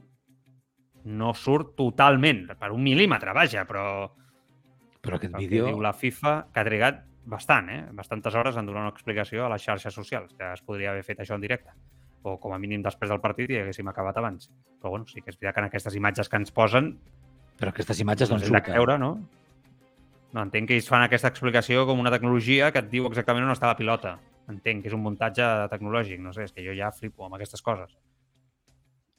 no 1.06 1.34
surt 1.38 1.74
totalment, 1.78 2.46
per 2.60 2.74
un 2.74 2.84
mil·límetre, 2.86 3.34
vaja, 3.34 3.64
però 3.70 4.12
però 5.06 5.20
aquest 5.20 5.38
vídeo... 5.38 5.68
diu 5.70 5.82
la 5.82 5.94
FIFA, 5.94 6.34
que 6.52 6.62
ha 6.62 6.66
trigat 6.66 7.04
bastant, 7.30 7.70
eh? 7.70 7.82
bastantes 7.94 8.36
hores 8.36 8.58
en 8.58 8.66
donar 8.66 8.86
una 8.86 8.94
explicació 8.94 9.46
a 9.46 9.52
les 9.54 9.64
xarxes 9.66 9.94
socials, 9.94 10.34
que 10.38 10.52
es 10.54 10.64
podria 10.66 10.92
haver 10.92 11.06
fet 11.06 11.22
això 11.22 11.38
en 11.38 11.46
directe. 11.46 11.74
O 12.26 12.40
com 12.42 12.56
a 12.56 12.58
mínim 12.58 12.82
després 12.82 13.12
del 13.12 13.22
partit 13.22 13.52
i 13.54 13.60
haguéssim 13.62 13.88
acabat 13.92 14.18
abans. 14.18 14.50
Però 14.82 14.96
bueno, 14.96 15.06
sí 15.06 15.22
que 15.22 15.30
és 15.30 15.38
veritat 15.38 15.56
que 15.56 15.62
en 15.62 15.68
aquestes 15.70 15.96
imatges 15.96 16.30
que 16.30 16.40
ens 16.42 16.52
posen 16.52 16.96
Però 17.60 17.70
aquestes 17.72 18.00
imatges 18.02 18.32
no 18.32 18.36
doncs 18.36 18.48
en 18.48 18.50
és 18.50 18.52
de 18.52 18.58
surten. 18.58 18.74
creure, 18.74 18.98
no? 19.00 19.12
No, 20.34 20.42
entenc 20.42 20.68
que 20.68 20.76
ells 20.76 20.90
fan 20.90 21.06
aquesta 21.06 21.30
explicació 21.32 21.86
com 21.88 22.02
una 22.02 22.12
tecnologia 22.12 22.72
que 22.74 22.82
et 22.82 22.90
diu 22.92 23.06
exactament 23.08 23.46
on 23.46 23.54
està 23.54 23.70
la 23.70 23.78
pilota. 23.80 24.18
Entenc 24.52 24.84
que 24.84 24.90
és 24.92 24.98
un 24.98 25.04
muntatge 25.06 25.46
tecnològic, 25.72 26.20
no 26.20 26.34
sé, 26.36 26.50
és 26.50 26.52
que 26.52 26.66
jo 26.66 26.74
ja 26.76 26.92
flipo 26.92 27.26
amb 27.26 27.38
aquestes 27.38 27.62
coses. 27.64 27.94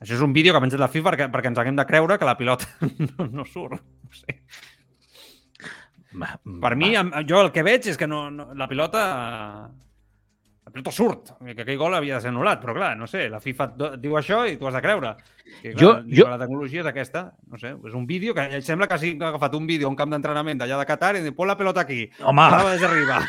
Això 0.02 0.18
és 0.18 0.20
un 0.20 0.34
vídeo 0.36 0.52
que 0.52 0.58
ha 0.58 0.64
penjat 0.66 0.82
la 0.82 0.90
FIFA 0.92 1.08
perquè, 1.14 1.30
perquè 1.32 1.48
ens 1.48 1.58
haguem 1.62 1.78
de 1.78 1.86
creure 1.88 2.18
que 2.18 2.28
la 2.28 2.36
pilota 2.36 2.66
no, 3.16 3.30
no 3.32 3.46
surt. 3.48 3.80
No 3.80 4.12
sé. 4.12 4.36
Va, 6.20 6.34
Per 6.60 6.76
mi, 6.76 6.92
jo 7.28 7.40
el 7.40 7.50
que 7.52 7.64
veig 7.64 7.88
és 7.92 7.96
que 7.96 8.08
no, 8.08 8.26
no, 8.30 8.50
la 8.54 8.68
pilota... 8.68 9.02
La 10.76 10.82
pilota 10.82 10.92
surt, 10.92 11.30
que 11.40 11.62
aquell 11.64 11.78
gol 11.80 11.94
havia 11.96 12.18
de 12.18 12.20
ser 12.20 12.28
anul·lat, 12.28 12.58
però 12.60 12.74
clar, 12.76 12.90
no 13.00 13.06
sé, 13.08 13.30
la 13.32 13.38
FIFA 13.40 13.66
diu 14.02 14.16
això 14.18 14.42
i 14.50 14.58
tu 14.60 14.66
has 14.68 14.74
de 14.76 14.82
creure. 14.84 15.14
Que, 15.62 15.70
clar, 15.72 15.80
Jo- 15.80 16.02
jo- 16.18 16.26
La 16.28 16.36
tecnologia 16.42 16.82
és 16.82 16.88
aquesta, 16.90 17.22
no 17.48 17.56
sé, 17.56 17.70
és 17.88 17.94
un 17.96 18.04
vídeo 18.06 18.34
que 18.36 18.44
ell 18.58 18.62
sembla 18.66 18.86
que 18.90 18.94
hagi 18.98 19.14
agafat 19.16 19.54
un 19.56 19.66
vídeo 19.66 19.86
a 19.88 19.90
un 19.90 19.96
camp 19.96 20.10
d'entrenament 20.12 20.60
d'allà 20.60 20.76
de 20.82 20.86
Qatar 20.90 21.14
i 21.16 21.22
diu, 21.24 21.34
pon 21.34 21.48
la 21.48 21.56
pelota 21.56 21.80
aquí. 21.86 22.02
Home, 22.20 22.42
de 22.76 22.86
arribar. 22.86 23.22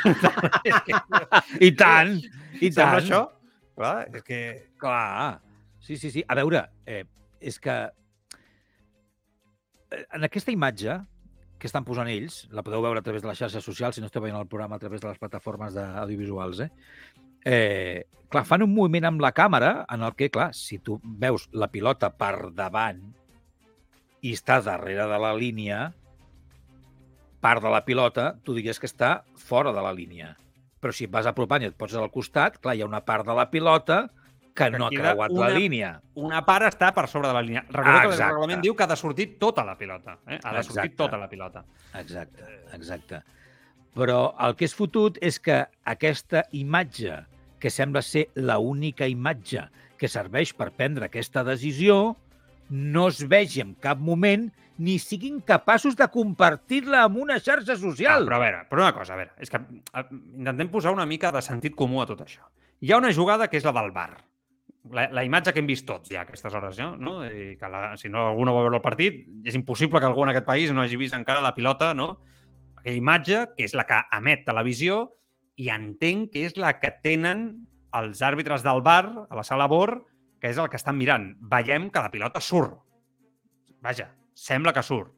i 1.70 1.72
tant, 1.78 2.18
i 2.60 2.72
Sembla 2.72 3.00
tant. 3.00 3.04
això? 3.06 3.22
Clar, 3.78 4.08
és 4.12 4.24
que... 4.28 4.42
Clar. 4.82 5.40
Sí, 5.80 5.96
sí, 5.96 6.12
sí. 6.12 6.24
A 6.28 6.36
veure, 6.36 6.66
eh, 6.86 7.06
és 7.40 7.60
que 7.64 7.78
eh, 9.92 10.06
en 10.14 10.24
aquesta 10.28 10.52
imatge 10.52 10.98
que 11.58 11.66
estan 11.70 11.86
posant 11.88 12.10
ells, 12.12 12.44
la 12.54 12.62
podeu 12.66 12.84
veure 12.86 13.00
a 13.02 13.06
través 13.06 13.24
de 13.24 13.30
les 13.32 13.40
xarxes 13.40 13.64
socials, 13.66 13.96
si 13.98 14.02
no 14.04 14.10
esteu 14.12 14.22
veient 14.22 14.38
el 14.38 14.46
programa 14.50 14.76
a 14.78 14.80
través 14.82 15.02
de 15.02 15.08
les 15.10 15.18
plataformes 15.18 15.74
d'audiovisuals, 15.74 16.60
eh? 16.68 16.72
Eh? 17.48 18.04
Clar, 18.28 18.44
fan 18.44 18.66
un 18.66 18.74
moviment 18.76 19.06
amb 19.08 19.22
la 19.24 19.32
càmera 19.32 19.86
en 19.94 20.02
el 20.04 20.12
que, 20.20 20.28
clar, 20.34 20.50
si 20.54 20.82
tu 20.84 20.98
veus 21.04 21.46
la 21.56 21.70
pilota 21.72 22.10
per 22.12 22.50
davant 22.52 23.00
i 24.28 24.34
està 24.36 24.58
darrere 24.66 25.06
de 25.08 25.20
la 25.24 25.30
línia, 25.38 25.94
part 27.40 27.64
de 27.64 27.72
la 27.72 27.84
pilota, 27.86 28.34
tu 28.44 28.56
diries 28.58 28.80
que 28.82 28.90
està 28.90 29.22
fora 29.40 29.72
de 29.72 29.84
la 29.86 29.94
línia. 29.96 30.34
Però 30.82 30.92
si 30.94 31.06
et 31.08 31.14
vas 31.14 31.26
apropant 31.30 31.64
i 31.64 31.70
et 31.70 31.78
poses 31.78 31.98
al 32.02 32.12
costat, 32.12 32.58
clar, 32.60 32.76
hi 32.76 32.84
ha 32.84 32.90
una 32.90 33.04
part 33.06 33.26
de 33.26 33.36
la 33.38 33.48
pilota 33.50 34.08
que 34.58 34.72
Que 34.72 34.78
no 34.78 34.88
ha 34.88 34.90
creuat 34.90 35.32
una- 35.32 35.48
la 35.48 35.54
línia. 35.56 36.02
Una 36.16 36.44
part 36.46 36.66
està 36.66 36.92
per 36.94 37.08
sobre 37.08 37.28
de 37.30 37.34
la 37.34 37.42
línia. 37.46 37.62
Recordeu 37.70 37.94
que 38.02 38.08
el 38.08 38.14
Exacte. 38.14 38.34
reglament 38.34 38.62
diu 38.62 38.76
que 38.76 38.84
ha 38.84 38.88
de 38.88 38.96
sortir 38.98 39.28
tota 39.40 39.64
la 39.64 39.78
pilota. 39.78 40.18
Eh? 40.28 40.40
Ha 40.44 40.54
de 40.56 40.64
sortir 40.64 40.82
Exacte. 40.92 40.96
tota 40.98 41.18
la 41.18 41.30
pilota. 41.30 41.64
Exacte, 41.94 42.44
exacte. 42.74 43.22
Però 43.96 44.34
el 44.48 44.56
que 44.56 44.66
és 44.66 44.74
fotut 44.76 45.18
és 45.22 45.40
que 45.40 45.64
aquesta 45.86 46.44
imatge, 46.52 47.20
que 47.60 47.70
sembla 47.70 48.02
ser 48.02 48.28
la 48.36 48.60
única 48.60 49.08
imatge 49.08 49.68
que 49.98 50.08
serveix 50.08 50.54
per 50.54 50.72
prendre 50.78 51.08
aquesta 51.08 51.44
decisió, 51.44 52.16
no 52.70 53.08
es 53.08 53.24
vegi 53.28 53.62
en 53.64 53.74
cap 53.82 53.98
moment 53.98 54.50
ni 54.78 55.00
siguin 55.02 55.40
capaços 55.42 55.96
de 55.98 56.06
compartir-la 56.14 57.06
amb 57.08 57.18
una 57.18 57.40
xarxa 57.40 57.74
Ah, 57.74 57.82
social. 57.82 58.26
però 58.28 58.36
a 58.38 58.40
veure, 58.44 58.60
però 58.70 58.84
una 58.84 58.94
cosa, 58.94 59.14
a 59.14 59.18
veure, 59.18 59.32
és 59.42 59.50
que 59.50 59.58
a, 59.58 60.04
intentem 60.38 60.70
posar 60.70 60.92
una 60.94 61.06
mica 61.06 61.32
de 61.32 61.42
sentit 61.42 61.74
comú 61.76 62.02
a 62.02 62.06
tot 62.06 62.22
això. 62.22 62.46
Hi 62.82 62.92
ha 62.92 62.98
una 63.02 63.14
jugada 63.14 63.48
que 63.48 63.58
és 63.58 63.66
la 63.66 63.74
del 63.74 63.92
bar. 63.92 64.22
La, 64.92 65.10
la 65.12 65.24
imatge 65.26 65.52
que 65.52 65.60
hem 65.60 65.68
vist 65.68 65.86
tots 65.88 66.10
ja 66.14 66.22
a 66.22 66.24
aquestes 66.24 66.54
hores, 66.54 66.78
no? 66.78 66.96
no? 66.96 67.26
I 67.26 67.58
que 67.60 67.68
la, 67.68 67.98
si 67.98 68.08
no 68.08 68.28
algú 68.30 68.46
no 68.46 68.54
va 68.54 68.62
veure 68.62 68.78
el 68.78 68.84
partit, 68.86 69.26
és 69.44 69.56
impossible 69.58 70.00
que 70.00 70.06
algú 70.06 70.24
en 70.24 70.30
aquest 70.30 70.46
país 70.46 70.72
no 70.72 70.82
hagi 70.84 70.96
vist 70.96 71.16
encara 71.18 71.42
la 71.42 71.56
pilota, 71.56 71.94
no? 71.98 72.20
Aquella 72.78 72.96
imatge, 73.02 73.42
que 73.58 73.66
és 73.66 73.74
la 73.74 73.84
que 73.90 73.98
emet 74.16 74.46
televisió, 74.46 75.17
i 75.58 75.70
entenc 75.74 76.32
que 76.34 76.46
és 76.48 76.56
la 76.60 76.76
que 76.80 76.92
tenen 77.04 77.48
els 77.98 78.22
àrbitres 78.22 78.64
del 78.66 78.82
bar 78.86 79.26
a 79.30 79.36
la 79.36 79.44
sala 79.48 79.66
BOR, 79.68 79.96
que 80.40 80.52
és 80.52 80.58
el 80.62 80.70
que 80.70 80.78
estan 80.78 80.98
mirant. 81.00 81.32
Veiem 81.42 81.90
que 81.90 82.04
la 82.04 82.12
pilota 82.14 82.40
surt. 82.44 82.76
Vaja, 83.82 84.12
sembla 84.38 84.74
que 84.74 84.84
surt. 84.84 85.14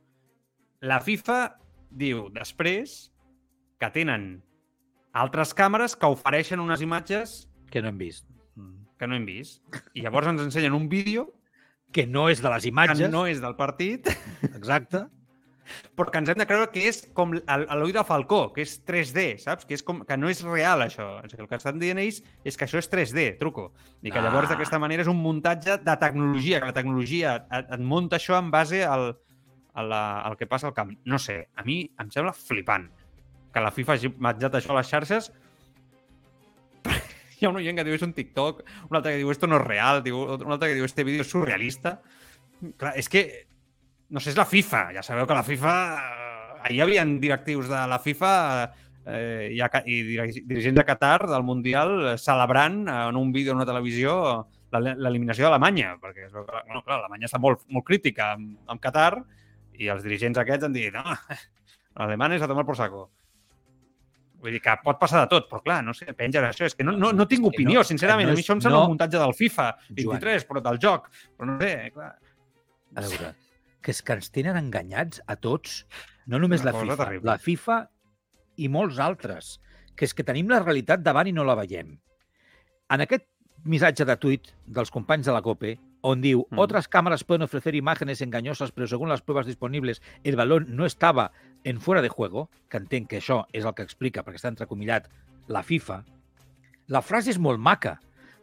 la 0.82 1.02
FIFA 1.04 1.58
diu 1.91 2.30
després 2.32 3.12
que 3.82 3.89
tenen 3.91 4.43
altres 5.12 5.52
càmeres 5.54 5.95
que 5.99 6.08
ofereixen 6.08 6.60
unes 6.63 6.80
imatges 6.82 7.49
Que 7.71 7.82
no 7.82 7.89
hem 7.89 7.97
vist. 7.97 8.25
que 8.97 9.08
no 9.08 9.15
hem 9.15 9.25
vist. 9.25 9.62
I 9.93 10.02
llavors 10.06 10.28
ens 10.28 10.41
ensenyen 10.41 10.73
un 10.73 10.88
vídeo 10.89 11.34
Que 11.91 12.06
no 12.08 12.30
és 12.30 12.41
de 12.41 12.49
les 12.49 12.63
que 12.63 12.69
imatges. 12.69 13.10
no 13.12 13.25
és 13.28 13.41
del 13.41 13.56
partit, 13.58 14.08
Exacte. 14.56 15.04
Però 15.95 16.12
que 16.12 16.21
ens 16.21 16.29
hem 16.32 16.39
de 16.41 16.47
creure 16.49 16.69
que 16.73 16.86
és 16.89 17.01
com 17.17 17.34
l'ull 17.34 17.93
de 17.95 18.03
Falcó, 18.08 18.41
que 18.55 18.63
és 18.65 18.77
3D, 18.88 19.25
saps? 19.43 19.65
Que, 19.69 19.77
és 19.77 19.84
com, 19.86 20.03
que 20.08 20.17
no 20.17 20.29
és 20.32 20.43
real, 20.45 20.84
això. 20.86 21.08
O 21.19 21.29
sigui, 21.29 21.43
el 21.45 21.49
que 21.51 21.60
estan 21.60 21.79
dient 21.82 21.99
ells 22.01 22.21
és 22.43 22.58
que 22.58 22.67
això 22.67 22.82
és 22.82 22.89
3D, 22.91 23.32
truco. 23.39 23.71
I 24.01 24.12
que 24.12 24.21
llavors 24.21 24.49
Ah. 24.49 24.53
d'aquesta 24.55 24.79
manera 24.79 25.03
és 25.03 25.12
un 25.12 25.19
muntatge 25.21 25.77
de 25.84 25.97
tecnologia, 26.01 26.60
que 26.60 26.71
la 26.71 26.77
tecnologia 26.77 27.36
et, 27.51 27.73
et 27.75 27.79
munta 27.79 28.17
això 28.17 28.38
en 28.39 28.49
base 28.51 28.84
al, 28.86 29.12
a 29.73 29.84
la, 29.84 30.21
al 30.21 30.38
que 30.38 30.47
passa 30.47 30.67
al 30.67 30.73
camp. 30.73 30.95
No 31.05 31.19
sé, 31.19 31.47
a 31.55 31.63
mi 31.63 31.84
em 31.99 32.10
sembla 32.12 32.34
flipant 32.34 32.89
que 33.53 33.62
la 33.63 33.71
FIFA 33.73 33.95
hagi 33.97 34.13
menjat 34.21 34.55
això 34.60 34.75
a 34.75 34.77
les 34.77 34.89
xarxes 34.91 35.32
hi 37.39 37.45
ha 37.45 37.49
un 37.49 37.58
oient 37.60 37.77
que 37.77 37.86
diu 37.88 37.95
és 37.95 38.03
un 38.05 38.13
TikTok, 38.13 38.63
un 38.89 38.97
altre 38.97 39.13
que 39.13 39.21
diu 39.21 39.32
esto 39.32 39.47
no 39.47 39.60
és 39.60 39.65
real, 39.65 40.01
diu, 40.05 40.19
un 40.36 40.51
altre 40.51 40.69
que 40.69 40.77
diu 40.77 40.88
este 40.88 41.05
vídeo 41.08 41.23
és 41.23 41.32
surrealista. 41.32 41.99
Clar, 42.77 42.93
és 42.99 43.08
que, 43.08 43.23
no 44.09 44.19
sé, 44.19 44.31
és 44.31 44.37
la 44.37 44.45
FIFA. 44.45 44.83
Ja 44.97 45.03
sabeu 45.05 45.27
que 45.27 45.33
la 45.37 45.43
FIFA... 45.45 45.73
eh, 45.95 46.35
Ahir 46.59 46.75
hi 46.75 46.81
havia 46.83 47.05
directius 47.05 47.69
de 47.71 47.81
la 47.87 47.99
FIFA 48.03 48.31
eh, 49.07 49.47
i, 49.55 49.59
i 49.61 49.99
dirig- 50.03 50.41
dirigents 50.45 50.75
de 50.75 50.83
Qatar 50.83 51.21
del 51.29 51.43
Mundial 51.47 51.93
eh, 52.13 52.17
celebrant 52.19 52.81
en 52.91 53.15
un 53.15 53.31
vídeo 53.31 53.53
en 53.53 53.61
una 53.61 53.65
televisió 53.69 54.47
l'eliminació 54.71 55.47
d'Alemanya, 55.47 55.95
perquè 56.01 56.27
que, 56.27 56.41
bueno, 56.67 56.83
clar, 56.83 56.99
Alemanya 56.99 57.25
està 57.29 57.39
molt, 57.41 57.63
molt 57.73 57.85
crítica 57.87 58.33
amb, 58.35 58.57
amb 58.69 58.81
Qatar 58.83 59.23
i 59.79 59.87
els 59.89 60.03
dirigents 60.03 60.37
aquests 60.37 60.67
han 60.67 60.75
dit 60.75 60.91
no, 60.93 61.01
l'alemany 61.97 62.35
és 62.37 62.43
a 62.45 62.49
tomar 62.51 62.67
por 62.67 62.75
saco. 62.77 63.07
Vull 64.43 64.53
dir 64.55 64.61
que 64.63 64.75
pot 64.83 64.99
passar 64.99 65.23
de 65.23 65.31
tot, 65.31 65.47
però 65.49 65.63
clar, 65.63 65.79
no 65.83 65.95
sé, 65.95 66.11
pengen 66.15 66.45
això. 66.47 66.67
És 66.67 66.75
que 66.75 66.83
no, 66.85 66.93
no, 66.95 67.09
no 67.15 67.25
tinc 67.27 67.43
És 67.47 67.49
opinió, 67.55 67.79
no- 67.81 67.87
sincerament. 67.87 68.27
no 68.29 68.35
a 68.35 68.37
mi 68.37 68.43
és- 68.43 68.45
això 68.47 68.53
em 68.59 68.61
sembla 68.67 68.77
no- 68.77 68.85
un 68.91 68.93
muntatge 68.93 69.17
del 69.19 69.33
FIFA 69.35 69.65
Joan. 69.89 70.19
23, 70.19 70.45
però 70.47 70.61
del 70.67 70.77
joc. 70.79 71.09
Però 71.35 71.47
no 71.49 71.57
sé, 71.59 71.73
clar. 71.95 72.13
A 72.95 73.01
veure, 73.07 73.33
que 73.81 73.91
és 73.91 74.01
que 74.03 74.13
ens 74.13 74.29
tenen 74.31 74.57
enganyats 74.59 75.21
a 75.27 75.35
tots, 75.39 75.85
no 76.27 76.39
només 76.39 76.63
la 76.63 76.73
FIFA, 76.75 76.97
terrible. 76.97 77.25
la 77.31 77.37
FIFA 77.37 77.79
i 78.57 78.67
molts 78.69 78.99
altres, 78.99 79.59
que 79.95 80.05
és 80.05 80.13
que 80.13 80.23
tenim 80.23 80.49
la 80.51 80.59
realitat 80.63 81.01
davant 81.03 81.27
i 81.27 81.33
no 81.35 81.43
la 81.47 81.55
veiem. 81.55 81.97
En 82.89 83.01
aquest 83.01 83.25
missatge 83.63 84.05
de 84.05 84.15
tuit 84.17 84.53
dels 84.65 84.91
companys 84.91 85.25
de 85.27 85.33
la 85.35 85.41
COPE, 85.41 85.77
on 86.01 86.21
diu 86.21 86.45
Mm. 86.49 86.59
otras 86.59 86.87
cámaras 86.87 87.25
pueden 87.25 87.41
ofrecer 87.41 87.75
imágenes 87.75 88.21
engañosas, 88.21 88.71
pero 88.71 88.87
según 88.87 89.09
las 89.09 89.21
pruebas 89.21 89.45
disponibles 89.45 90.01
el 90.23 90.37
balón 90.37 90.67
no 90.75 90.85
estaba 90.85 91.31
en 91.65 91.81
fuera 91.81 92.01
de 92.01 92.07
juego, 92.07 92.49
que 92.69 92.77
entenc 92.77 93.09
que 93.09 93.17
això 93.19 93.45
és 93.51 93.65
el 93.65 93.73
que 93.73 93.83
explica, 93.83 94.23
perquè 94.23 94.35
està 94.39 94.47
entrecomillat, 94.47 95.09
la 95.47 95.61
FIFA, 95.63 96.05
la 96.87 97.01
frase 97.01 97.31
és 97.31 97.39
molt 97.39 97.59
maca, 97.59 97.99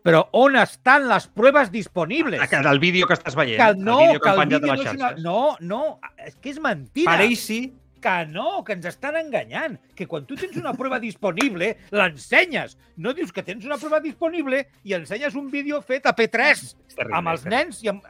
però 0.06 0.22
on 0.38 0.58
estan 0.60 1.08
les 1.10 1.26
proves 1.34 1.72
disponibles? 1.74 2.44
Que 2.50 2.60
del 2.62 2.78
vídeo 2.82 3.08
que 3.10 3.16
estàs 3.18 3.34
veient. 3.38 3.58
Que 3.58 3.82
no, 3.82 3.98
el 3.98 4.06
vídeo 4.06 4.22
que 4.22 4.30
han 4.30 4.44
el 4.44 4.60
vídeo 4.60 4.72
a 4.72 4.76
no 4.76 4.84
és 4.84 4.94
una... 4.94 5.10
No, 5.24 5.40
no, 5.60 5.82
és 6.22 6.38
que 6.38 6.54
és 6.54 6.62
mentira. 6.62 7.10
Per 7.10 7.26
ells 7.26 7.42
sí, 7.48 7.60
Que 7.96 8.26
no, 8.28 8.62
que 8.62 8.74
ens 8.76 8.84
estan 8.86 9.16
enganyant. 9.18 9.78
Que 9.96 10.04
quan 10.06 10.26
tu 10.28 10.36
tens 10.38 10.54
una 10.60 10.74
prova 10.76 11.00
disponible, 11.02 11.72
l'ensenyes. 11.96 12.76
No 13.02 13.14
dius 13.16 13.32
que 13.34 13.42
tens 13.42 13.64
una 13.66 13.80
prova 13.82 13.98
disponible 14.04 14.60
i 14.86 14.94
ensenyes 14.94 15.34
un 15.34 15.48
vídeo 15.50 15.80
fet 15.82 16.06
a 16.06 16.14
P3 16.14 16.52
és 16.52 16.76
terrible. 16.92 17.16
amb 17.18 17.32
els 17.32 17.46
nens 17.48 17.82
i 17.82 17.90
amb, 17.90 18.04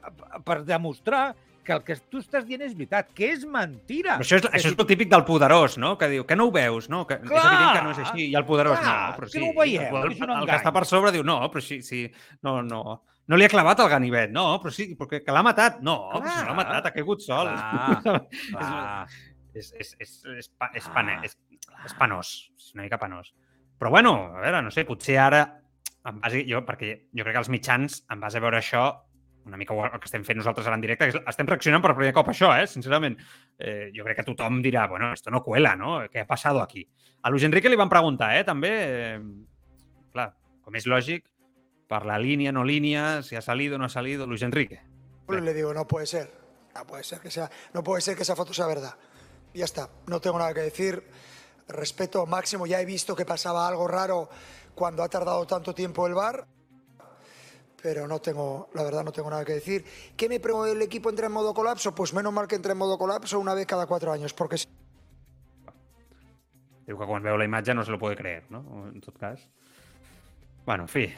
per 0.44 0.58
demostrar 0.68 1.30
que 1.66 1.74
el 1.74 1.82
que 1.84 1.96
tu 2.08 2.20
estàs 2.22 2.46
dient 2.46 2.62
és 2.62 2.72
veritat, 2.78 3.08
que 3.12 3.32
és 3.34 3.42
mentira. 3.44 4.14
Però 4.20 4.24
això 4.24 4.38
és, 4.38 4.46
Que 4.46 4.52
això 4.56 4.68
si- 4.70 4.74
és 4.74 4.78
el 4.78 4.86
típic 4.86 5.10
del 5.10 5.24
poderós, 5.26 5.76
no? 5.82 5.96
Que 5.98 6.08
diu 6.12 6.24
que 6.24 6.36
no 6.38 6.46
ho 6.46 6.52
veus, 6.54 6.88
no? 6.88 7.04
Que 7.06 7.18
és 7.18 7.26
Clar! 7.26 7.42
evident 7.50 7.72
que 7.76 7.82
no 7.84 7.90
és 7.90 7.98
així. 8.06 8.28
I 8.30 8.34
el 8.38 8.46
poderós, 8.46 8.78
Clar, 8.78 8.94
no, 9.10 9.16
però 9.18 9.26
que 9.26 9.32
sí. 9.34 9.40
no 9.42 9.50
ho 9.50 9.58
veieu, 9.60 9.82
el, 9.82 10.08
que 10.08 10.14
és 10.14 10.20
el, 10.22 10.30
engany. 10.30 10.46
que 10.46 10.56
està 10.62 10.72
per 10.72 10.84
sobre 10.86 11.12
diu, 11.12 11.24
no, 11.26 11.40
però 11.50 11.60
sí, 11.60 11.82
sí, 11.82 12.06
no, 12.42 12.62
no. 12.62 13.02
No 13.26 13.36
li 13.36 13.44
ha 13.44 13.48
clavat 13.50 13.80
el 13.82 13.88
ganivet, 13.90 14.30
no, 14.30 14.60
però 14.62 14.70
sí, 14.70 14.94
perquè 14.96 15.24
que 15.26 15.32
l'ha 15.34 15.42
matat. 15.42 15.80
No, 15.82 15.96
però 16.14 16.22
si 16.22 16.28
no 16.30 16.36
l'ha 16.36 16.44
Clar. 16.46 16.56
matat, 16.62 16.86
ha 16.86 16.92
caigut 16.94 17.20
sol. 17.20 17.48
Clar, 17.50 18.00
clar. 18.52 19.08
és, 19.54 19.72
és, 19.80 19.96
és, 19.98 20.12
és, 20.38 20.48
pa, 20.56 20.70
és, 20.78 20.86
pane, 20.94 21.18
és, 21.26 21.36
és 21.84 21.94
penós, 21.98 22.50
és 22.56 22.72
una 22.74 22.84
mica 22.86 22.98
penós. 23.02 23.32
Però 23.80 23.90
bueno, 23.90 24.14
a 24.36 24.40
veure, 24.44 24.62
no 24.62 24.70
sé, 24.70 24.84
potser 24.88 25.18
ara, 25.18 25.42
en 26.06 26.20
base, 26.22 26.44
jo, 26.46 26.60
perquè 26.64 27.08
jo 27.12 27.24
crec 27.26 27.34
que 27.34 27.42
els 27.42 27.50
mitjans, 27.50 28.04
en 28.14 28.20
base 28.22 28.38
a 28.38 28.40
veure 28.44 28.60
això, 28.60 28.84
una 29.46 29.56
mica 29.56 29.74
el 29.74 30.00
que 30.00 30.06
estem 30.10 30.24
fent 30.24 30.36
nosaltres 30.38 30.66
ara 30.66 30.74
en 30.74 30.80
directe, 30.82 31.08
és- 31.08 31.20
estem 31.26 31.46
reaccionant 31.46 31.82
per 31.82 31.94
primer 31.94 32.12
cop 32.12 32.28
a 32.28 32.32
això, 32.32 32.50
eh? 32.60 32.66
sincerament. 32.66 33.16
Eh, 33.58 33.90
jo 33.94 34.04
crec 34.04 34.16
que 34.18 34.24
tothom 34.24 34.60
dirà, 34.62 34.88
bueno, 34.88 35.12
esto 35.12 35.30
no 35.30 35.42
cuela, 35.42 35.76
¿no? 35.76 36.00
¿Qué 36.10 36.20
ha 36.20 36.26
pasado 36.26 36.60
aquí? 36.62 36.86
A 37.22 37.30
Luis 37.30 37.44
Enrique 37.44 37.68
li 37.68 37.76
van 37.76 37.88
preguntar, 37.88 38.36
eh, 38.36 38.44
també, 38.44 38.70
eh, 39.14 39.20
clar, 40.12 40.34
com 40.62 40.74
és 40.74 40.86
lògic, 40.86 41.24
per 41.88 42.04
la 42.04 42.18
línia, 42.18 42.50
no 42.52 42.64
línia, 42.64 43.22
si 43.22 43.36
ha 43.36 43.40
salido 43.40 43.78
no 43.78 43.84
ha 43.84 43.88
salido, 43.88 44.26
Luis 44.26 44.42
Enrique. 44.42 44.82
Le 45.28 45.54
digo, 45.54 45.72
no 45.72 45.86
puede 45.86 46.06
ser. 46.06 46.30
No 46.74 46.84
puede 46.86 47.04
ser 47.04 47.20
que 47.20 47.30
sea, 47.30 47.48
no 47.72 47.82
puede 47.82 48.02
ser 48.02 48.16
que 48.16 48.22
esa 48.22 48.36
foto 48.36 48.52
sea 48.52 48.66
verdad. 48.66 48.94
Ya 49.54 49.64
está. 49.64 49.88
No 50.06 50.20
tengo 50.20 50.38
nada 50.38 50.52
que 50.52 50.60
decir. 50.60 51.02
Respeto 51.68 52.26
máximo. 52.26 52.66
Ya 52.66 52.80
he 52.80 52.84
visto 52.84 53.16
que 53.16 53.24
pasaba 53.24 53.66
algo 53.66 53.88
raro 53.88 54.28
cuando 54.74 55.02
ha 55.02 55.08
tardado 55.08 55.46
tanto 55.46 55.74
tiempo 55.74 56.06
el 56.06 56.12
bar. 56.14 56.46
Pero 57.82 58.08
no 58.08 58.18
tengo, 58.20 58.68
la 58.74 58.82
verdad, 58.82 59.04
no 59.04 59.12
tengo 59.12 59.30
nada 59.30 59.44
que 59.44 59.52
decir. 59.54 59.84
¿Qué 60.16 60.28
me 60.28 60.40
pregunto 60.40 60.66
el 60.72 60.82
equipo 60.82 61.10
entra 61.10 61.26
en 61.26 61.32
modo 61.32 61.52
colapso? 61.54 61.94
Pues 61.94 62.12
menos 62.14 62.32
mal 62.32 62.48
que 62.48 62.56
entra 62.56 62.72
en 62.72 62.78
modo 62.78 62.98
colapso 62.98 63.38
una 63.38 63.54
vez 63.54 63.66
cada 63.66 63.86
cuatro 63.86 64.10
años, 64.12 64.32
porque 64.34 64.58
si 64.58 64.66
Diu 66.86 66.94
que 66.94 67.06
quan 67.06 67.18
veu 67.22 67.34
la 67.34 67.42
imatge 67.44 67.74
no 67.74 67.82
se 67.82 67.90
lo 67.90 67.98
puede 67.98 68.14
creer, 68.14 68.44
no? 68.48 68.86
En 68.86 69.00
tot 69.02 69.16
cas. 69.18 69.40
Bueno, 70.64 70.84
en 70.86 70.88
fi, 70.88 71.08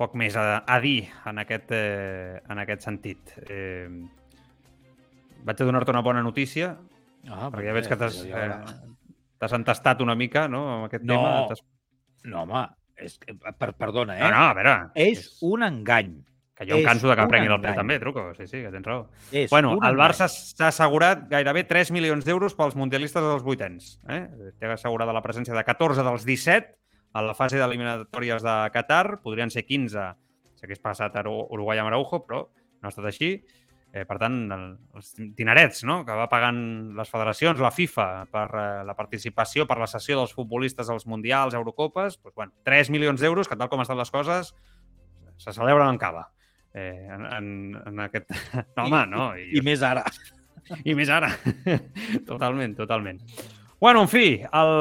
poc 0.00 0.14
més 0.16 0.36
a, 0.40 0.62
a 0.64 0.78
dir 0.80 1.10
en 1.28 1.38
aquest, 1.42 1.68
eh, 1.76 2.40
en 2.48 2.62
aquest 2.62 2.86
sentit. 2.88 3.34
Eh, 3.44 3.88
vaig 5.44 5.60
a 5.60 5.66
donar-te 5.68 5.92
una 5.92 6.00
bona 6.00 6.22
notícia, 6.24 6.78
Ah, 7.28 7.48
perquè 7.52 7.68
ja 7.70 7.76
veig 7.76 7.86
que 7.88 7.96
t'has 7.96 8.16
eh, 8.24 8.56
t'has 9.40 9.52
entestat 9.56 10.00
una 10.04 10.14
mica 10.16 10.42
no, 10.48 10.64
amb 10.78 10.88
aquest 10.88 11.04
No. 11.04 11.14
tema. 11.14 11.60
No, 12.24 12.42
home, 12.42 12.64
és, 12.96 13.18
que- 13.18 13.34
per, 13.58 13.72
perdona, 13.74 14.16
eh? 14.18 14.22
No, 14.22 14.30
no, 14.30 14.44
a 14.50 14.54
veure. 14.54 14.74
És 14.94 15.38
un 15.42 15.62
engany. 15.62 16.14
Que 16.54 16.66
jo 16.68 16.76
em 16.76 16.84
és 16.84 16.86
canso 16.86 17.08
de 17.10 17.16
que 17.16 17.22
em 17.24 17.28
prenguin 17.32 17.50
el 17.50 17.60
pèl 17.60 17.74
també, 17.74 17.96
truco. 17.98 18.28
Sí, 18.36 18.46
sí, 18.46 18.60
que 18.62 18.70
tens 18.70 18.86
raó. 18.86 19.08
És 19.32 19.50
Bueno, 19.50 19.72
el 19.72 19.78
engany. 19.80 19.96
Barça 19.98 20.28
s'ha 20.30 20.68
assegurat 20.68 21.24
gairebé 21.28 21.64
3 21.66 21.90
milions 21.90 22.24
d'euros 22.24 22.54
pels 22.54 22.76
mundialistes 22.78 23.20
dels 23.22 23.42
vuitens. 23.42 23.98
Eh? 24.08 24.28
Té 24.60 24.66
assegurada 24.70 25.12
la 25.12 25.22
presència 25.22 25.52
de 25.56 25.64
14 25.66 26.04
dels 26.06 26.24
17 26.24 26.76
a 27.14 27.22
la 27.22 27.34
fase 27.34 27.58
d'eliminatòries 27.58 28.42
de 28.46 28.54
Qatar. 28.72 29.18
Podrien 29.22 29.50
ser 29.50 29.64
15 29.66 30.14
si 30.54 30.64
hagués 30.64 30.78
passat 30.78 31.16
a 31.16 31.22
Uru- 31.26 31.48
Uruguai 31.50 31.78
amb 31.82 31.88
Araujo, 31.90 32.22
però 32.24 32.44
no 32.54 32.86
ha 32.86 32.92
estat 32.94 33.06
així. 33.10 33.44
Eh, 33.94 34.02
per 34.08 34.16
tant, 34.18 34.36
el, 34.50 34.62
els 34.98 35.12
dinerets 35.38 35.84
no? 35.86 36.00
que 36.02 36.14
va 36.18 36.26
pagant 36.26 36.56
les 36.98 37.10
federacions, 37.12 37.60
la 37.62 37.70
FIFA, 37.70 38.06
per 38.32 38.48
eh, 38.50 38.62
la 38.88 38.96
participació, 38.98 39.68
per 39.70 39.76
la 39.78 39.86
sessió 39.86 40.16
dels 40.18 40.32
futbolistes 40.34 40.90
als 40.90 41.06
Mundials, 41.06 41.54
Eurocopes, 41.54 42.16
doncs, 42.18 42.34
bueno, 42.34 42.50
3 42.66 42.90
milions 42.90 43.22
d'euros, 43.22 43.46
que 43.46 43.54
tal 43.60 43.70
com 43.70 43.84
estan 43.84 44.00
les 44.00 44.10
coses, 44.10 44.50
se 45.38 45.54
celebren 45.54 45.94
en 45.94 46.00
cava. 46.02 46.24
Eh, 46.74 47.06
en, 47.06 47.22
en, 47.36 47.46
en 47.86 48.02
aquest... 48.08 48.34
No, 48.74 48.88
home, 48.88 49.04
no. 49.12 49.28
I 49.38 49.62
més 49.62 49.86
ara. 49.86 50.02
I 50.90 50.98
més 50.98 51.12
ara. 51.14 51.30
totalment, 52.30 52.74
totalment. 52.74 53.22
Bueno, 53.78 54.02
en 54.02 54.10
fi, 54.10 54.26
el, 54.42 54.74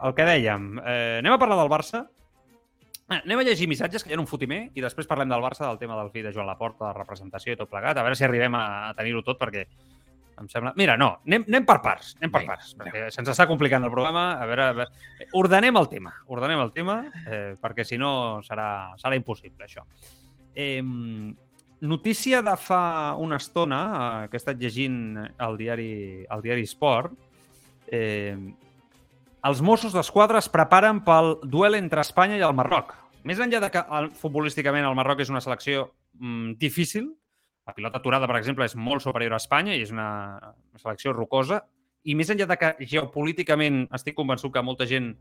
el 0.00 0.16
que 0.16 0.30
dèiem. 0.32 0.70
Eh, 0.80 1.18
anem 1.20 1.36
a 1.36 1.40
parlar 1.44 1.60
del 1.60 1.72
Barça. 1.72 2.06
Anem 3.12 3.42
a 3.42 3.44
llegir 3.44 3.66
missatges, 3.68 4.02
que 4.02 4.12
hi 4.12 4.16
ha 4.16 4.20
un 4.20 4.28
fotimer, 4.28 4.70
i 4.72 4.80
després 4.80 5.08
parlem 5.08 5.28
del 5.28 5.42
Barça, 5.44 5.66
del 5.66 5.80
tema 5.80 5.98
del 5.98 6.08
fill 6.12 6.24
de 6.24 6.32
Joan 6.32 6.48
Laporta, 6.48 6.86
de 6.86 6.96
representació 6.96 7.52
i 7.52 7.58
tot 7.60 7.68
plegat. 7.68 7.98
A 8.00 8.04
veure 8.06 8.16
si 8.16 8.24
arribem 8.24 8.56
a, 8.56 8.64
a 8.88 8.94
tenir-ho 8.96 9.20
tot, 9.26 9.36
perquè 9.40 9.66
em 10.40 10.48
sembla... 10.48 10.72
Mira, 10.80 10.96
no, 10.96 11.10
anem, 11.28 11.44
anem 11.50 11.66
per 11.68 11.76
parts, 11.84 12.14
anem 12.18 12.32
per 12.32 12.42
Vinga, 12.42 12.56
parts, 12.56 12.72
perquè 12.80 13.04
se'ns 13.12 13.28
està 13.34 13.46
complicant 13.50 13.84
el 13.84 13.92
programa. 13.92 14.24
A 14.40 14.48
veure, 14.48 14.70
a 14.70 14.78
veure... 14.80 15.28
Ordenem 15.36 15.76
el 15.82 15.90
tema, 15.92 16.14
ordenem 16.32 16.64
el 16.64 16.72
tema, 16.74 16.96
eh, 17.26 17.52
perquè 17.60 17.84
si 17.84 18.00
no 18.00 18.40
serà, 18.46 18.68
serà 19.00 19.20
impossible, 19.20 19.68
això. 19.68 19.84
Eh, 20.56 20.80
notícia 21.84 22.40
de 22.42 22.56
fa 22.56 22.82
una 23.20 23.36
estona, 23.36 23.84
eh, 24.24 24.28
que 24.32 24.38
he 24.38 24.42
estat 24.42 24.60
llegint 24.64 25.20
al 25.20 25.60
diari, 25.60 26.24
al 26.32 26.42
diari 26.42 26.64
Sport, 26.72 27.12
eh, 27.92 28.32
els 29.44 29.60
Mossos 29.60 29.92
d'Esquadra 29.92 30.40
es 30.40 30.48
preparen 30.48 31.02
pel 31.04 31.34
duel 31.52 31.76
entre 31.76 32.00
Espanya 32.00 32.38
i 32.40 32.44
el 32.46 32.54
Marroc. 32.56 32.94
Més 33.28 33.40
enllà 33.40 33.60
de 33.60 33.70
que 33.72 33.82
futbolísticament 34.20 34.86
el 34.88 34.96
Marroc 34.96 35.20
és 35.24 35.32
una 35.32 35.42
selecció 35.44 35.90
mm, 36.18 36.56
difícil, 36.60 37.10
la 37.64 37.72
pilota 37.76 38.00
aturada, 38.00 38.28
per 38.28 38.38
exemple, 38.40 38.64
és 38.64 38.76
molt 38.76 39.04
superior 39.04 39.36
a 39.36 39.40
Espanya 39.40 39.76
i 39.76 39.84
és 39.84 39.92
una 39.92 40.08
selecció 40.80 41.14
rocosa, 41.16 41.62
i 42.04 42.16
més 42.16 42.28
enllà 42.32 42.48
de 42.48 42.58
que 42.60 42.72
geopolíticament 42.84 43.86
estic 43.96 44.16
convençut 44.16 44.52
que 44.52 44.64
molta 44.64 44.88
gent 44.88 45.14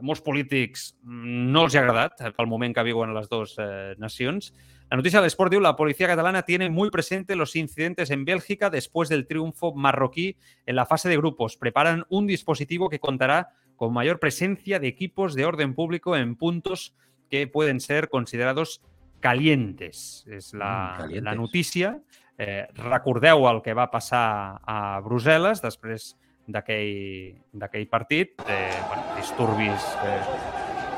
molts 0.00 0.22
polítics 0.22 0.96
no 1.04 1.64
els 1.64 1.74
ha 1.76 1.80
agradat 1.82 2.20
pel 2.36 2.46
moment 2.50 2.74
que 2.74 2.84
viuen 2.86 3.14
les 3.14 3.28
dues 3.28 3.54
eh, 3.58 3.94
nacions. 3.98 4.52
La 4.90 4.96
noticia 4.96 5.20
del 5.20 5.28
Sport 5.28 5.52
diu 5.52 5.60
la 5.60 5.76
policía 5.76 6.08
catalana 6.08 6.42
tiene 6.42 6.70
muy 6.70 6.90
presente 6.90 7.36
los 7.36 7.56
incidentes 7.56 8.10
en 8.10 8.24
Bélgica 8.24 8.70
después 8.70 9.08
del 9.08 9.26
triunfo 9.26 9.74
marroquí 9.74 10.36
en 10.64 10.76
la 10.76 10.86
fase 10.86 11.08
de 11.08 11.16
grupos. 11.18 11.56
Preparan 11.56 12.04
un 12.08 12.26
dispositivo 12.26 12.88
que 12.88 12.98
contará 12.98 13.50
con 13.76 13.92
mayor 13.92 14.18
presencia 14.18 14.80
de 14.80 14.88
equipos 14.88 15.34
de 15.34 15.44
orden 15.44 15.74
público 15.74 16.16
en 16.16 16.36
puntos 16.36 16.94
que 17.30 17.46
pueden 17.46 17.80
ser 17.80 18.08
considerados 18.08 18.80
calientes. 19.20 20.24
És 20.28 20.54
la, 20.54 20.94
Mm, 20.94 20.98
calientes. 20.98 21.22
la 21.24 21.34
notícia. 21.34 22.00
Eh, 22.38 22.66
recordeu 22.74 23.48
el 23.50 23.62
que 23.62 23.74
va 23.74 23.90
passar 23.90 24.60
a 24.64 25.00
Brussel·les 25.02 25.60
després 25.60 26.16
d'aquell 26.48 27.86
partit, 27.90 28.40
eh, 28.48 28.80
bueno, 28.88 29.04
disturbis 29.18 29.84
eh, 30.04 30.22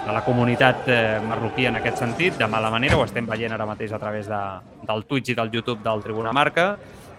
de 0.07 0.13
la 0.15 0.23
comunitat 0.25 0.87
eh, 0.89 1.21
marroquí 1.27 1.67
en 1.67 1.77
aquest 1.77 1.99
sentit, 1.99 2.39
de 2.39 2.47
mala 2.49 2.71
manera, 2.71 2.97
ho 2.97 3.05
estem 3.05 3.27
veient 3.29 3.53
ara 3.53 3.67
mateix 3.69 3.93
a 3.93 3.99
través 3.99 4.31
de, 4.31 4.41
del 4.87 5.05
Twitch 5.05 5.35
i 5.35 5.37
del 5.37 5.51
YouTube 5.51 5.83
del 5.85 6.03
Tribuna 6.07 6.33
Marca, 6.33 6.73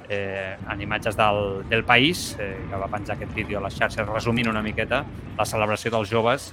eh, 0.10 0.58
en 0.70 0.82
imatges 0.82 1.15
del, 1.15 1.63
del 1.70 1.84
país, 1.84 2.36
eh, 2.39 2.56
que 2.70 2.80
va 2.80 2.89
penjar 2.91 3.15
aquest 3.15 3.36
vídeo 3.36 3.60
a 3.60 3.65
les 3.67 3.78
xarxes 3.78 4.08
resumint 4.08 4.50
una 4.50 4.63
miqueta 4.63 5.06
la 5.38 5.46
celebració 5.46 5.91
dels 5.94 6.10
joves 6.10 6.52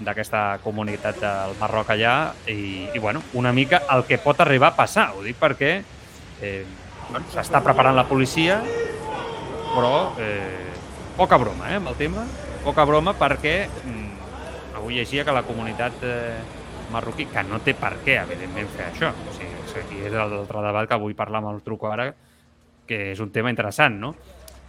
d'aquesta 0.00 0.58
comunitat 0.64 1.20
del 1.22 1.54
Marroc 1.60 1.90
allà 1.94 2.16
i, 2.50 2.88
i 2.92 2.98
bueno, 2.98 3.22
una 3.34 3.52
mica 3.52 3.82
el 3.94 4.04
que 4.04 4.18
pot 4.20 4.40
arribar 4.44 4.74
a 4.74 4.76
passar. 4.76 5.10
Ho 5.16 5.22
dic 5.24 5.38
perquè 5.40 5.72
eh, 6.42 6.64
s'està 7.32 7.62
preparant 7.64 7.96
la 7.96 8.04
policia, 8.08 8.58
però 9.72 10.12
eh, 10.20 10.75
poca 11.16 11.36
broma 11.40 11.70
eh, 11.72 11.76
amb 11.80 11.88
el 11.92 11.96
tema, 11.98 12.24
poca 12.64 12.84
broma 12.84 13.14
perquè 13.18 13.56
mm, 13.68 14.76
avui 14.76 14.98
llegia 14.98 15.24
que 15.24 15.32
la 15.34 15.42
comunitat 15.46 16.02
eh, 16.04 16.38
marroquí, 16.92 17.26
que 17.26 17.42
no 17.42 17.58
té 17.64 17.74
per 17.74 17.96
què, 18.04 18.20
evidentment, 18.22 18.68
fer 18.76 18.90
això. 18.92 19.10
O 19.10 19.32
sigui, 19.34 20.04
és- 20.06 20.12
l'altre 20.14 20.62
debat 20.62 20.88
que 20.88 20.98
vull 21.02 21.16
parlar 21.18 21.40
amb 21.42 21.50
el 21.54 21.62
truco 21.64 21.90
ara, 21.90 22.10
que 22.86 23.10
és 23.12 23.20
un 23.20 23.32
tema 23.34 23.50
interessant, 23.50 23.96
no? 23.98 24.12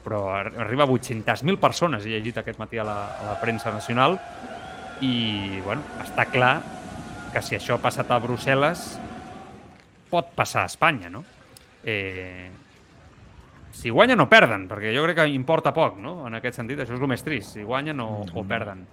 Però 0.04 0.24
ar- 0.34 0.54
arriba 0.64 0.86
a 0.88 0.88
800.000 0.90 1.60
persones, 1.62 2.06
he 2.06 2.10
llegit 2.16 2.38
aquest 2.42 2.58
matí 2.60 2.80
a 2.80 2.86
la, 2.88 2.98
a 3.20 3.24
la 3.34 3.36
premsa 3.42 3.72
nacional, 3.76 4.18
i, 5.02 5.60
bueno, 5.64 5.84
està 6.02 6.26
clar 6.32 6.56
que 7.34 7.42
si 7.46 7.54
això 7.60 7.76
ha 7.76 7.84
passat 7.84 8.10
a 8.10 8.18
Brussel·les, 8.24 8.86
pot 10.10 10.32
passar 10.34 10.64
a 10.64 10.72
Espanya, 10.72 11.12
no? 11.14 11.24
Eh, 11.84 12.50
si 13.78 13.92
guanyen 13.94 14.20
o 14.24 14.28
perden, 14.30 14.66
perquè 14.70 14.92
jo 14.96 15.04
crec 15.06 15.20
que 15.22 15.28
importa 15.34 15.74
poc, 15.76 15.98
no? 16.02 16.20
En 16.28 16.34
aquest 16.40 16.58
sentit, 16.58 16.80
això 16.82 16.96
és 16.98 17.02
el 17.04 17.08
més 17.12 17.24
trist, 17.26 17.54
si 17.58 17.64
guanyen 17.68 18.00
o, 18.02 18.10
o 18.34 18.44
perden. 18.48 18.86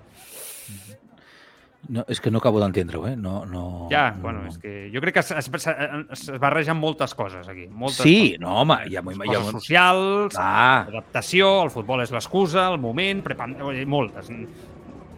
No, 1.86 2.00
és 2.08 2.16
que 2.24 2.30
no 2.32 2.38
acabo 2.40 2.62
d'entendre-ho, 2.62 3.02
eh? 3.10 3.16
No, 3.16 3.42
no, 3.44 3.88
Ja, 3.92 4.06
no, 4.14 4.22
bueno, 4.22 4.46
és 4.48 4.56
que 4.56 4.86
jo 4.92 5.02
crec 5.04 5.18
que 5.18 5.20
es, 5.20 5.32
es, 5.36 5.50
es 6.16 6.22
barregen 6.40 6.78
moltes 6.80 7.12
coses 7.14 7.44
aquí. 7.48 7.66
Moltes 7.68 7.98
Sí, 8.06 8.14
coses. 8.30 8.40
no, 8.40 8.54
home, 8.62 8.78
ja 8.88 9.02
m'ho 9.04 9.12
coses 9.12 9.34
ja 9.34 9.40
m'ho- 9.42 9.52
socials, 9.52 10.38
Ah, 10.40 10.86
adaptació, 10.88 11.50
el 11.66 11.70
futbol 11.74 12.00
és 12.00 12.10
l'excusa, 12.14 12.70
el 12.72 12.78
moment, 12.80 13.20
prepan... 13.26 13.52
moltes. 13.86 14.28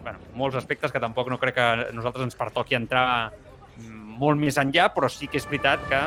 Bueno, 0.03 0.19
molts 0.35 0.59
aspectes 0.59 0.91
que 0.91 0.99
tampoc 0.99 1.29
no 1.31 1.39
crec 1.39 1.55
que 1.55 1.69
nosaltres 1.95 2.27
ens 2.27 2.35
pertoqui 2.35 2.75
entrar 2.75 3.31
mm, 3.31 4.17
molt 4.19 4.37
més 4.39 4.59
enllà, 4.59 4.89
però 4.93 5.07
sí 5.07 5.27
que 5.31 5.39
és 5.39 5.47
veritat 5.47 5.87
que, 5.87 6.01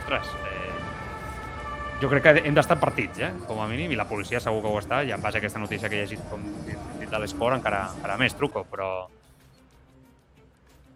ostres, 0.00 0.32
eh, 0.48 0.49
jo 2.00 2.08
crec 2.08 2.22
que 2.24 2.32
hem 2.48 2.54
d'estar 2.56 2.78
partits, 2.80 3.18
eh, 3.20 3.30
com 3.46 3.60
a 3.60 3.68
mínim, 3.68 3.92
i 3.92 3.96
la 3.98 4.06
policia 4.08 4.40
segur 4.40 4.62
que 4.64 4.72
ho 4.72 4.78
està, 4.80 5.02
i 5.06 5.12
en 5.12 5.20
base 5.22 5.38
a 5.38 5.40
aquesta 5.42 5.60
notícia 5.60 5.88
que 5.88 5.98
he 5.98 6.04
llegit 6.06 6.22
com 6.30 6.42
dit 6.64 7.10
de 7.10 7.18
l'esport 7.18 7.56
encara, 7.56 7.90
encara 7.96 8.16
més 8.20 8.34
truco, 8.38 8.64
però 8.70 8.90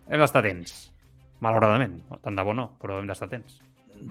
hem 0.09 0.21
d'estar 0.21 0.43
atents, 0.45 0.75
malauradament. 1.45 2.01
Tant 2.25 2.37
de 2.37 2.45
bo 2.47 2.55
no, 2.57 2.71
però 2.81 3.01
hem 3.01 3.09
d'estar 3.11 3.29
atents. 3.31 3.61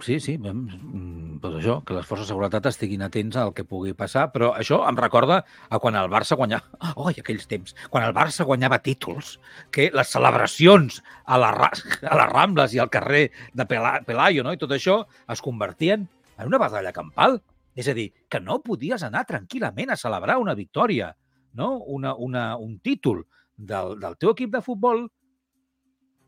sí, 0.01 0.15
sí, 0.19 0.37
mm, 0.37 1.39
doncs 1.43 1.57
això, 1.59 1.83
que 1.85 1.93
les 1.93 2.05
forces 2.07 2.25
de 2.25 2.31
seguretat 2.31 2.65
estiguin 2.65 3.01
atents 3.03 3.35
al 3.37 3.53
que 3.53 3.65
pugui 3.67 3.93
passar, 3.93 4.31
però 4.31 4.53
això 4.57 4.79
em 4.89 4.97
recorda 4.97 5.43
a 5.69 5.79
quan 5.79 5.95
el 5.95 6.09
Barça 6.09 6.37
guanyava... 6.39 6.63
Oh, 6.95 7.09
aquells 7.09 7.45
temps! 7.47 7.75
Quan 7.89 8.03
el 8.07 8.13
Barça 8.15 8.45
guanyava 8.45 8.79
títols, 8.79 9.39
que 9.71 9.89
les 9.93 10.07
celebracions 10.09 11.01
a, 11.25 11.37
la, 11.37 11.51
a 11.51 12.15
les 12.15 12.31
Rambles 12.31 12.73
i 12.73 12.79
al 12.79 12.89
carrer 12.89 13.29
de 13.53 13.65
Pela- 13.65 14.01
Pelayo 14.05 14.43
no? 14.43 14.53
i 14.53 14.57
tot 14.57 14.71
això 14.71 15.03
es 15.29 15.41
convertien 15.41 16.07
en 16.43 16.51
una 16.51 16.61
batalla 16.61 16.93
campal. 16.93 17.39
És 17.73 17.89
a 17.89 17.95
dir, 17.97 18.11
que 18.29 18.39
no 18.43 18.59
podies 18.61 19.01
anar 19.07 19.23
tranquil·lament 19.25 19.93
a 19.93 19.97
celebrar 19.97 20.37
una 20.41 20.53
victòria, 20.53 21.09
no? 21.57 21.77
una, 21.89 22.13
una, 22.15 22.43
un 22.57 22.77
títol 22.85 23.23
del, 23.57 23.97
del 24.01 24.17
teu 24.21 24.33
equip 24.33 24.51
de 24.53 24.61
futbol 24.61 25.07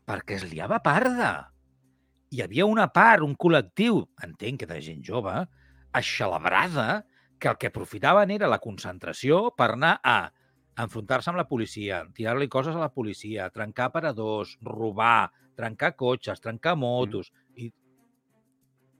perquè 0.06 0.40
es 0.40 0.46
liava 0.50 0.80
parda. 0.82 1.52
Hi 2.34 2.42
havia 2.42 2.66
una 2.66 2.88
part, 2.94 3.22
un 3.22 3.36
col·lectiu, 3.38 4.02
entenc 4.26 4.62
que 4.62 4.70
de 4.70 4.80
gent 4.82 5.04
jove, 5.06 5.34
aixelebrada, 5.94 7.04
que 7.38 7.50
el 7.52 7.58
que 7.60 7.70
aprofitaven 7.70 8.32
era 8.32 8.50
la 8.50 8.58
concentració 8.62 9.50
per 9.54 9.72
anar 9.74 9.96
a 10.02 10.18
enfrontar-se 10.82 11.30
amb 11.30 11.40
la 11.40 11.48
policia, 11.48 12.02
tirar-li 12.16 12.48
coses 12.52 12.76
a 12.76 12.82
la 12.82 12.92
policia, 12.92 13.48
trencar 13.52 13.90
aparadors, 13.90 14.56
robar, 14.64 15.30
trencar 15.56 15.94
cotxes, 15.96 16.42
trencar 16.42 16.76
motos... 16.76 17.32
I... 17.56 17.70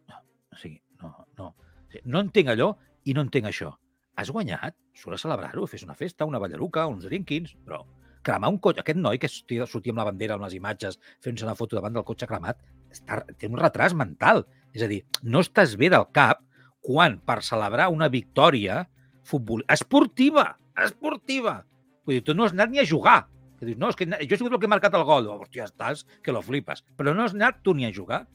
No, 0.09 0.21
o 0.53 0.61
sigui, 0.61 0.81
no, 1.03 1.13
no. 1.39 1.53
Sigui, 1.93 2.05
No 2.13 2.23
entenc 2.25 2.53
allò 2.53 2.73
i 3.05 3.15
no 3.15 3.25
entenc 3.27 3.51
això. 3.51 3.73
Has 4.17 4.33
guanyat, 4.33 4.75
surt 4.97 5.19
a 5.19 5.21
celebrar-ho, 5.21 5.67
fes 5.69 5.85
una 5.85 5.95
festa, 5.95 6.25
una 6.29 6.41
ballaruca, 6.41 6.87
uns 6.89 7.05
drinquins, 7.05 7.53
però 7.67 7.83
cremar 8.27 8.51
un 8.51 8.59
cotxe... 8.63 8.83
Aquest 8.83 8.99
noi 8.99 9.21
que 9.23 9.31
sortia, 9.31 9.93
amb 9.93 10.01
la 10.01 10.09
bandera, 10.09 10.37
amb 10.37 10.47
les 10.47 10.57
imatges, 10.57 10.99
fent-se 11.23 11.47
una 11.47 11.55
foto 11.59 11.79
davant 11.79 11.95
del 11.95 12.07
cotxe 12.07 12.29
cremat, 12.31 12.59
està, 12.91 13.21
té 13.39 13.51
un 13.51 13.61
retras 13.61 13.95
mental. 13.95 14.45
És 14.75 14.83
a 14.83 14.91
dir, 14.91 15.03
no 15.23 15.45
estàs 15.45 15.77
bé 15.79 15.93
del 15.93 16.09
cap 16.17 16.43
quan 16.87 17.21
per 17.27 17.43
celebrar 17.47 17.91
una 17.93 18.11
victòria 18.13 18.85
futbol... 19.27 19.65
esportiva, 19.71 20.53
esportiva. 20.87 21.61
Vull 22.07 22.19
dir, 22.19 22.25
tu 22.27 22.35
no 22.35 22.47
has 22.47 22.55
anat 22.55 22.73
ni 22.73 22.83
a 22.83 22.87
jugar. 22.89 23.25
Que 23.59 23.67
dius, 23.71 23.79
no, 23.81 23.89
és 23.91 23.97
que 23.97 24.07
jo 24.07 24.35
he 24.35 24.39
sigut 24.39 24.53
el 24.53 24.61
que 24.61 24.69
he 24.69 24.71
marcat 24.71 24.95
el 24.95 25.07
gol. 25.09 25.29
Hòstia, 25.33 25.67
estàs 25.71 26.05
que 26.23 26.35
lo 26.35 26.43
flipes. 26.45 26.85
Però 26.99 27.15
no 27.17 27.25
has 27.25 27.35
anat 27.35 27.63
tu 27.65 27.75
ni 27.75 27.89
a 27.89 27.93
jugar. 27.95 28.27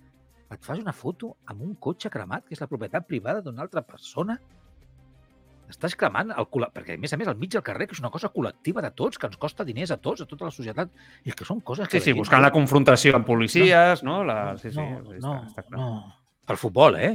Et 0.51 0.65
fas 0.65 0.81
una 0.81 0.91
foto 0.91 1.35
amb 1.51 1.61
un 1.63 1.75
cotxe 1.79 2.09
cremat, 2.11 2.43
que 2.47 2.55
és 2.57 2.61
la 2.61 2.67
propietat 2.67 3.07
privada 3.07 3.41
d'una 3.45 3.63
altra 3.63 3.83
persona? 3.87 4.35
Estàs 5.71 5.95
cremant 5.95 6.33
el 6.35 6.47
col·le... 6.51 6.67
perquè, 6.75 6.97
a 6.97 6.99
més 6.99 7.13
a 7.15 7.17
més, 7.19 7.29
al 7.31 7.37
mig 7.39 7.53
del 7.53 7.63
carrer, 7.63 7.87
que 7.87 7.95
és 7.95 8.01
una 8.03 8.11
cosa 8.11 8.27
col·lectiva 8.33 8.83
de 8.83 8.89
tots, 8.91 9.17
que 9.17 9.29
ens 9.29 9.39
costa 9.39 9.63
diners 9.63 9.93
a 9.95 9.97
tots, 10.03 10.25
a 10.25 10.27
tota 10.27 10.49
la 10.49 10.51
societat, 10.51 10.91
i 11.23 11.31
que 11.31 11.47
són 11.47 11.61
coses 11.63 11.87
que... 11.87 12.01
Sí, 12.01 12.11
sí, 12.11 12.15
buscant 12.17 12.43
no- 12.43 12.49
la 12.49 12.51
confrontació 12.51 13.15
amb 13.15 13.27
policies, 13.29 14.03
no? 14.03 14.17
La... 14.27 14.57
Sí, 14.59 14.73
sí, 14.73 14.81
no, 14.81 14.99
està, 15.15 15.21
no, 15.23 15.35
està 15.47 15.63
clar. 15.69 15.79
no. 15.79 16.17
Pel 16.51 16.59
futbol, 16.59 16.99
eh? 16.99 17.13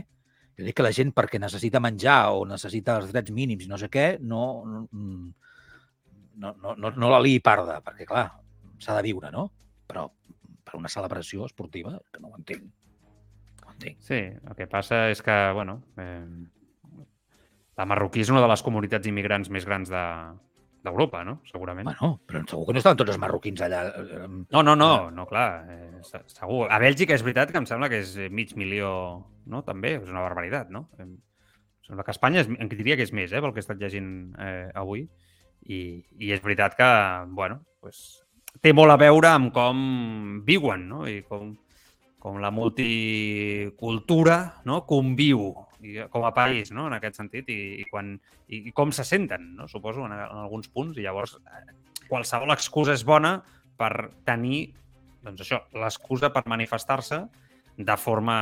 Jo 0.57 0.65
dic 0.65 0.79
que 0.79 0.87
la 0.87 0.95
gent 0.97 1.13
perquè 1.13 1.37
necessita 1.43 1.83
menjar 1.85 2.31
o 2.33 2.47
necessita 2.49 2.97
els 3.03 3.13
drets 3.13 3.35
mínims 3.37 3.67
i 3.67 3.69
no 3.69 3.77
sé 3.77 3.91
què, 3.93 4.07
no, 4.25 4.41
no, 4.65 4.87
no, 6.41 6.55
no, 6.57 6.75
no, 6.81 6.95
no 6.97 7.13
la 7.13 7.21
liï 7.21 7.43
parda, 7.45 7.83
perquè, 7.85 8.09
clar, 8.09 8.31
s'ha 8.81 8.97
de 8.97 9.05
viure, 9.05 9.29
no? 9.35 9.51
Però 9.85 10.09
per 10.65 10.81
una 10.81 10.89
celebració 10.89 11.45
esportiva, 11.45 11.99
que 12.09 12.25
no 12.25 12.33
ho 12.33 12.41
entenc. 12.41 12.65
Entenc. 13.77 14.01
Sí, 14.01 14.19
el 14.33 14.57
que 14.57 14.67
passa 14.73 15.07
és 15.13 15.21
que, 15.23 15.35
bueno, 15.53 15.83
eh, 16.01 16.25
la 17.77 17.85
marroquí 17.85 18.23
és 18.25 18.31
una 18.33 18.41
de 18.41 18.49
les 18.49 18.63
comunitats 18.65 19.09
immigrants 19.11 19.51
més 19.53 19.67
grans 19.69 19.91
de 19.93 20.03
d'Europa, 20.87 21.25
no? 21.27 21.41
Segurament. 21.51 21.89
Bueno, 21.89 22.21
però 22.31 22.45
segur 22.47 22.69
que 22.69 22.75
no 22.77 22.79
estaven 22.79 22.99
tots 23.01 23.11
els 23.11 23.19
marroquins 23.19 23.61
allà. 23.67 23.81
eh, 23.91 24.29
No, 24.55 24.63
no, 24.63 24.77
no, 24.79 25.11
no, 25.11 25.25
clar, 25.27 25.67
eh, 25.69 25.99
se- 26.07 26.23
segur. 26.31 26.69
A 26.71 26.79
Bèlgica 26.79 27.13
és 27.17 27.25
veritat 27.27 27.51
que 27.51 27.59
em 27.59 27.67
sembla 27.67 27.89
que 27.91 27.99
és 28.05 28.13
eh, 28.17 28.29
mig 28.31 28.55
milió, 28.57 29.27
no? 29.47 29.63
També, 29.67 29.97
és 29.97 30.09
una 30.09 30.23
barbaritat, 30.23 30.71
no? 30.71 30.89
Em 31.03 31.17
sembla 31.87 32.05
que 32.07 32.15
Espanya 32.15 32.41
és, 32.45 32.49
em 32.49 32.69
diria 32.71 32.95
que 32.97 33.03
és 33.03 33.13
més, 33.13 33.33
eh, 33.33 33.41
pel 33.43 33.51
que 33.53 33.59
he 33.59 33.65
estat 33.67 33.83
llegint 33.83 34.33
eh, 34.39 34.71
avui. 34.75 35.09
I, 35.67 36.05
I 36.23 36.31
és 36.33 36.41
veritat 36.45 36.77
que, 36.79 36.87
bueno, 37.35 37.65
pues, 37.83 38.23
té 38.63 38.73
molt 38.73 38.93
a 38.95 38.97
veure 38.97 39.27
amb 39.35 39.51
com 39.53 40.41
viuen, 40.47 40.87
no? 40.89 41.09
I 41.11 41.25
com, 41.27 41.57
com 42.27 42.41
la 42.43 42.51
multicultura 42.51 44.37
no? 44.67 44.81
conviu 44.87 45.53
i, 45.79 46.01
com 46.11 46.25
a 46.27 46.33
país, 46.35 46.73
no? 46.75 46.89
en 46.91 46.97
aquest 46.97 47.21
sentit, 47.21 47.47
i, 47.53 47.59
i, 47.83 47.85
quan, 47.87 48.17
i, 48.51 48.65
i 48.67 48.73
com 48.75 48.91
se 48.91 49.05
senten, 49.07 49.53
no? 49.61 49.69
suposo, 49.71 50.03
en, 50.09 50.15
en 50.17 50.41
alguns 50.43 50.67
punts. 50.73 50.97
I 50.99 51.05
llavors, 51.07 51.37
eh, 51.39 51.75
qualsevol 52.11 52.51
excusa 52.57 52.97
és 52.97 53.05
bona 53.07 53.37
per 53.79 54.09
tenir, 54.27 54.73
doncs 55.23 55.45
això, 55.45 55.61
l'excusa 55.79 56.33
per 56.35 56.43
manifestar-se 56.51 57.21
de 57.77 57.97
forma 58.01 58.39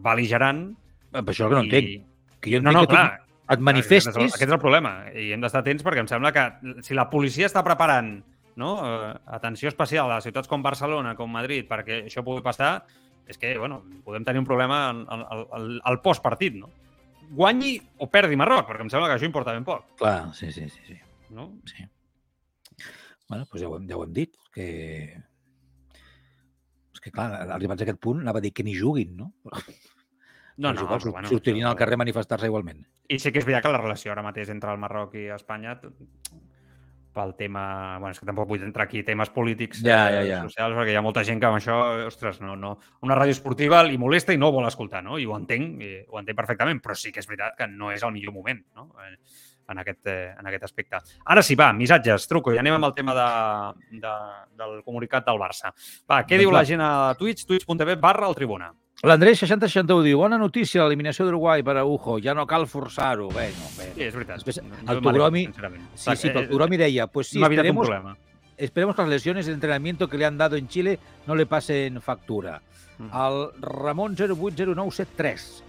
beligerant. 0.00 0.70
Per 1.12 1.26
això 1.26 1.50
que 1.50 1.58
no 1.58 1.64
i- 1.66 1.68
entenc. 1.68 2.06
Que 2.40 2.54
jo 2.54 2.62
No, 2.62 2.70
entenc 2.70 2.78
no, 2.78 2.86
que 2.86 2.94
tu 2.94 2.96
clar, 2.96 3.20
et 3.52 3.66
manifestis... 3.68 4.14
Aquest 4.14 4.16
és, 4.16 4.22
el, 4.30 4.34
aquest 4.38 4.48
és 4.48 4.56
el 4.56 4.62
problema. 4.62 4.94
I 5.12 5.28
hem 5.36 5.42
d'estar 5.44 5.60
atents 5.64 5.84
perquè 5.84 6.00
em 6.06 6.08
sembla 6.08 6.32
que 6.32 6.46
si 6.86 6.96
la 6.96 7.10
policia 7.12 7.50
està 7.50 7.60
preparant 7.66 8.14
no, 8.56 8.70
eh, 8.80 9.10
atenció 9.36 9.68
especial 9.68 10.08
a 10.14 10.22
ciutats 10.24 10.48
com 10.48 10.62
Barcelona, 10.64 11.12
com 11.18 11.28
Madrid, 11.28 11.66
perquè 11.68 12.06
això 12.06 12.22
pugui 12.24 12.40
passar, 12.46 12.78
és 13.26 13.38
que 13.38 13.56
bueno, 13.58 13.82
podem 14.06 14.24
tenir 14.24 14.40
un 14.42 14.48
problema 14.48 14.88
al, 14.90 15.04
al, 15.10 15.46
al, 15.52 15.68
al 15.90 16.00
postpartit. 16.02 16.56
No? 16.60 16.70
Guanyi 17.26 17.74
o 18.02 18.08
perdi 18.10 18.38
Marroc, 18.38 18.68
perquè 18.68 18.86
em 18.86 18.92
sembla 18.92 19.10
que 19.10 19.18
això 19.18 19.28
importa 19.28 19.54
ben 19.56 19.66
poc. 19.66 19.88
Clar, 19.98 20.32
sí, 20.34 20.52
sí, 20.54 20.68
sí. 20.70 20.82
sí. 20.86 20.98
No? 21.34 21.50
sí. 21.66 21.86
Bueno, 23.26 23.44
doncs 23.50 23.60
ja 23.60 23.68
ho 23.68 23.76
hem, 23.78 23.88
ja 23.90 23.98
ho 23.98 24.04
hem 24.06 24.14
dit, 24.14 24.36
que... 24.54 24.68
És 26.94 27.02
que, 27.02 27.10
clar, 27.10 27.28
arribats 27.56 27.82
a 27.82 27.86
aquest 27.88 27.98
punt, 28.02 28.22
anava 28.22 28.38
a 28.38 28.44
dir 28.44 28.54
que 28.54 28.64
ni 28.66 28.76
juguin, 28.78 29.16
no? 29.18 29.32
No, 30.56 30.72
no, 30.72 30.86
però 30.88 31.10
bueno, 31.12 31.28
sortirien 31.28 31.66
al 31.68 31.76
carrer 31.76 31.98
a 31.98 32.00
manifestar-se 32.00 32.48
igualment. 32.48 32.78
I 33.12 33.18
sí 33.20 33.28
que 33.28 33.42
és 33.42 33.44
veritat 33.44 33.66
que 33.66 33.72
la 33.74 33.80
relació 33.82 34.14
ara 34.14 34.22
mateix 34.24 34.48
entre 34.54 34.72
el 34.72 34.80
Marroc 34.80 35.12
i 35.20 35.26
Espanya 35.34 35.74
pel 37.16 37.32
tema... 37.38 37.64
bueno, 37.98 38.12
és 38.12 38.20
que 38.20 38.28
tampoc 38.28 38.50
vull 38.52 38.62
entrar 38.66 38.86
aquí 38.86 39.02
temes 39.06 39.32
polítics 39.32 39.80
Ja, 39.80 40.04
eh, 40.10 40.20
ja, 40.20 40.22
ja. 40.28 40.42
socials, 40.44 40.76
perquè 40.76 40.92
hi 40.94 41.00
ha 41.00 41.04
molta 41.04 41.24
gent 41.26 41.40
que 41.40 41.48
amb 41.48 41.58
això, 41.58 41.80
ostres, 42.06 42.42
no, 42.44 42.54
no, 42.60 42.76
una 43.08 43.16
ràdio 43.18 43.34
esportiva 43.36 43.82
li 43.88 43.98
molesta 44.00 44.36
i 44.36 44.40
no 44.40 44.52
vol 44.54 44.68
escoltar, 44.68 45.02
no? 45.06 45.18
I 45.18 45.26
ho 45.26 45.34
entenc, 45.38 45.82
i 45.82 45.92
ho 46.06 46.20
entenc 46.20 46.38
perfectament, 46.38 46.84
però 46.84 46.96
sí 46.98 47.12
que 47.12 47.24
és 47.24 47.28
veritat 47.30 47.56
que 47.58 47.70
no 47.72 47.90
és 47.94 48.04
el 48.04 48.14
millor 48.14 48.36
moment, 48.36 48.62
no? 48.76 48.90
Eh, 49.02 49.16
en 49.68 49.78
aquest, 49.82 50.06
eh, 50.06 50.34
en 50.38 50.46
aquest 50.46 50.64
aspecte. 50.68 51.00
Ara 51.24 51.42
sí, 51.42 51.56
va, 51.58 51.72
missatges, 51.74 52.28
truco, 52.30 52.54
i 52.54 52.60
anem 52.62 52.78
amb 52.78 52.90
el 52.90 52.94
tema 52.94 53.14
de, 53.16 53.28
de, 54.02 54.16
del 54.60 54.82
comunicat 54.86 55.26
del 55.26 55.40
Barça. 55.42 55.72
Va, 56.06 56.22
què 56.22 56.36
Doncs 56.36 56.44
diu 56.44 56.52
va. 56.52 56.60
la 56.60 56.66
gent 56.68 56.82
a 56.84 56.90
Twitch? 57.18 57.46
twitch.tv 57.48 57.96
barra 58.00 58.28
el 58.30 58.38
Tribuna. 58.38 58.72
L'Andrés 59.04 59.36
6061 59.42 60.02
diu, 60.06 60.18
bona 60.22 60.38
notícia, 60.40 60.80
l'eliminació 60.82 61.26
d'Uruguai 61.26 61.60
per 61.62 61.74
a 61.76 61.82
Ujo, 61.84 62.16
ja 62.24 62.32
no 62.34 62.46
cal 62.48 62.64
forçar-ho. 62.66 63.28
Bé, 63.28 63.50
no, 63.58 63.66
bé. 63.76 63.90
Sí, 63.94 64.02
és 64.06 64.14
veritat. 64.16 64.38
Després, 64.40 64.58
el 64.64 65.02
Togromi- 65.04 65.44
sincerament. 65.50 65.84
Sí, 65.94 66.16
sí, 66.16 66.28
pero 66.30 66.40
Eh, 66.40 66.48
Turomi 66.48 66.76
deia, 66.78 67.06
pues 67.06 67.28
sí, 67.28 67.42
esperemos, 67.42 67.86
problema. 67.86 68.16
esperemos 68.56 68.96
que 68.96 69.02
las 69.02 69.10
lesiones 69.10 69.46
de 69.46 69.52
entrenamiento 69.52 70.08
que 70.08 70.16
le 70.16 70.24
han 70.24 70.38
dado 70.38 70.56
en 70.56 70.66
Chile 70.68 70.98
no 71.26 71.34
le 71.34 71.44
pasen 71.44 72.00
factura. 72.00 72.62
Mm. 72.98 73.08
Al 73.12 73.52
Ramón 73.60 74.16
080973 74.16 75.62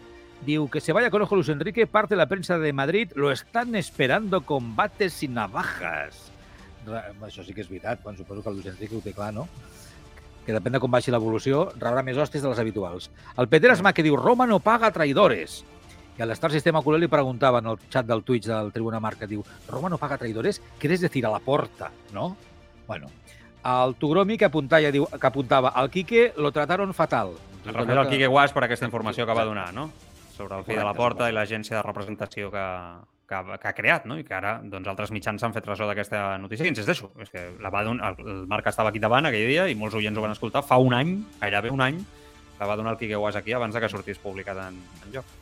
diu 0.46 0.70
que 0.70 0.80
se 0.80 0.94
vaya 0.94 1.10
con 1.10 1.22
ojo 1.22 1.36
Luis 1.36 1.50
Enrique, 1.50 1.86
parte 1.86 2.16
de 2.16 2.20
la 2.20 2.28
prensa 2.28 2.58
de 2.58 2.72
Madrid, 2.72 3.12
lo 3.16 3.32
están 3.32 3.76
esperando 3.76 4.46
combates 4.46 5.22
y 5.24 5.28
navajas. 5.28 6.32
Això 6.88 7.44
sí 7.44 7.54
que 7.54 7.60
és 7.60 7.68
veritat, 7.68 8.00
quan 8.02 8.16
suposo 8.16 8.42
que 8.42 8.48
el 8.50 8.56
Luis 8.56 8.68
Enrique 8.68 8.96
ho 8.96 9.02
té 9.02 9.12
clar, 9.12 9.34
no? 9.34 9.50
Que 10.48 10.56
depèn 10.56 10.78
de 10.78 10.80
com 10.80 10.88
vagi 10.88 11.12
l'evolució, 11.12 11.66
rebrà 11.76 12.00
més 12.08 12.16
hòsties 12.16 12.40
de 12.40 12.48
les 12.48 12.60
habituals. 12.62 13.10
El 13.36 13.50
Peter 13.52 13.74
Esma 13.74 13.92
que 13.92 14.06
diu, 14.06 14.16
Roma 14.16 14.46
no 14.48 14.62
paga 14.64 14.94
traidores. 14.96 15.58
I 16.16 16.24
a 16.24 16.28
l'Star 16.30 16.54
Sistema 16.54 16.80
Culé 16.82 17.02
li 17.02 17.10
preguntava 17.12 17.60
en 17.60 17.68
el 17.74 17.76
xat 17.92 18.08
del 18.08 18.24
Twitch 18.24 18.48
del 18.48 18.72
Tribuna 18.72 19.02
Marca, 19.04 19.28
diu, 19.28 19.44
Roma 19.68 19.92
no 19.92 20.00
paga 20.00 20.18
traidores? 20.18 20.62
¿Quieres 20.80 21.04
decir 21.04 21.26
a 21.28 21.34
la 21.34 21.44
porta, 21.44 21.92
no? 22.16 22.38
Bueno, 22.88 23.12
el 23.68 23.96
Tugromi 24.00 24.38
que 24.40 24.48
apuntava, 24.48 24.90
diu, 24.96 25.10
que 25.12 25.28
apuntava, 25.28 25.76
al 25.76 25.92
Quique 25.92 26.32
lo 26.38 26.54
trataron 26.56 26.96
fatal. 26.96 27.36
Es 27.66 27.74
refereix 27.74 28.00
al 28.00 28.10
Quique 28.10 28.32
Guas 28.32 28.56
per 28.56 28.64
aquesta 28.64 28.88
informació 28.88 29.28
que 29.28 29.36
va 29.36 29.46
donar, 29.46 29.74
no? 29.76 29.90
Sobre 30.38 30.56
el 30.56 30.64
fill 30.64 30.80
de 30.80 30.88
la 30.88 30.96
porta 30.96 31.28
i 31.28 31.36
l'agència 31.36 31.76
de 31.76 31.84
representació 31.84 32.48
que, 32.56 32.66
que, 33.28 33.42
que 33.62 33.68
ha 33.68 33.74
creat, 33.76 34.06
no? 34.10 34.18
I 34.20 34.26
que 34.28 34.36
ara 34.38 34.58
doncs, 34.64 34.88
altres 34.88 35.12
mitjans 35.16 35.42
s'han 35.42 35.56
fet 35.56 35.68
ressò 35.68 35.88
d'aquesta 35.90 36.38
notícia. 36.42 36.66
I 36.66 36.72
insisteixo, 36.74 37.12
és 37.22 37.32
que 37.34 37.44
la 37.64 37.72
va 37.74 37.84
donar, 37.88 38.14
el, 38.16 38.46
Marc 38.50 38.70
estava 38.72 38.94
aquí 38.94 39.02
davant 39.04 39.28
aquell 39.30 39.50
dia 39.50 39.68
i 39.68 39.76
molts 39.76 39.98
oients 40.00 40.18
ho 40.18 40.24
van 40.24 40.36
escoltar 40.36 40.64
fa 40.66 40.80
un 40.82 40.96
any, 40.98 41.18
gairebé 41.42 41.74
un 41.74 41.84
any, 41.84 42.00
la 42.60 42.70
va 42.70 42.78
donar 42.80 42.96
el 42.96 43.02
Quique 43.02 43.20
Guas 43.20 43.36
aquí 43.36 43.54
abans 43.54 43.76
de 43.76 43.84
que 43.84 43.92
sortís 43.92 44.22
publicat 44.24 44.64
en, 44.70 44.80
en 45.06 45.14
lloc. 45.14 45.36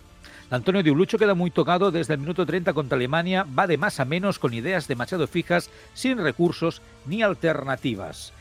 Antonio 0.54 0.84
diu, 0.86 0.94
Lucho 0.94 1.18
queda 1.18 1.34
muy 1.34 1.50
tocado 1.50 1.90
desde 1.90 2.14
el 2.14 2.20
minuto 2.20 2.46
30 2.46 2.74
contra 2.74 2.96
Alemania, 2.96 3.46
va 3.58 3.66
de 3.66 3.80
más 3.80 4.00
a 4.00 4.06
menos 4.06 4.38
con 4.38 4.54
ideas 4.54 4.88
demasiado 4.88 5.26
fijas, 5.26 5.72
sin 5.94 6.20
recursos 6.20 6.84
ni 7.08 7.24
alternativas. 7.24 8.32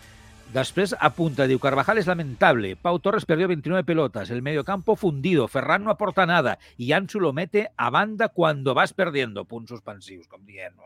Després 0.52 0.94
apunta, 1.00 1.48
diu, 1.50 1.58
Carvajal 1.58 1.98
es 1.98 2.06
lamentable, 2.06 2.76
Pau 2.76 3.00
Torres 3.02 3.24
perdió 3.26 3.48
29 3.48 3.82
pelotas, 3.84 4.30
el 4.30 4.42
mediocampo 4.42 4.94
fundido, 4.94 5.48
Ferran 5.48 5.82
no 5.82 5.90
aporta 5.90 6.26
nada 6.26 6.58
y 6.76 6.92
Ansu 6.92 7.18
lo 7.18 7.32
mete 7.32 7.70
a 7.76 7.90
banda 7.90 8.28
cuando 8.28 8.74
vas 8.74 8.92
perdiendo. 8.92 9.44
Punts 9.46 9.70
suspensius, 9.70 10.28
com 10.28 10.44
dient, 10.46 10.76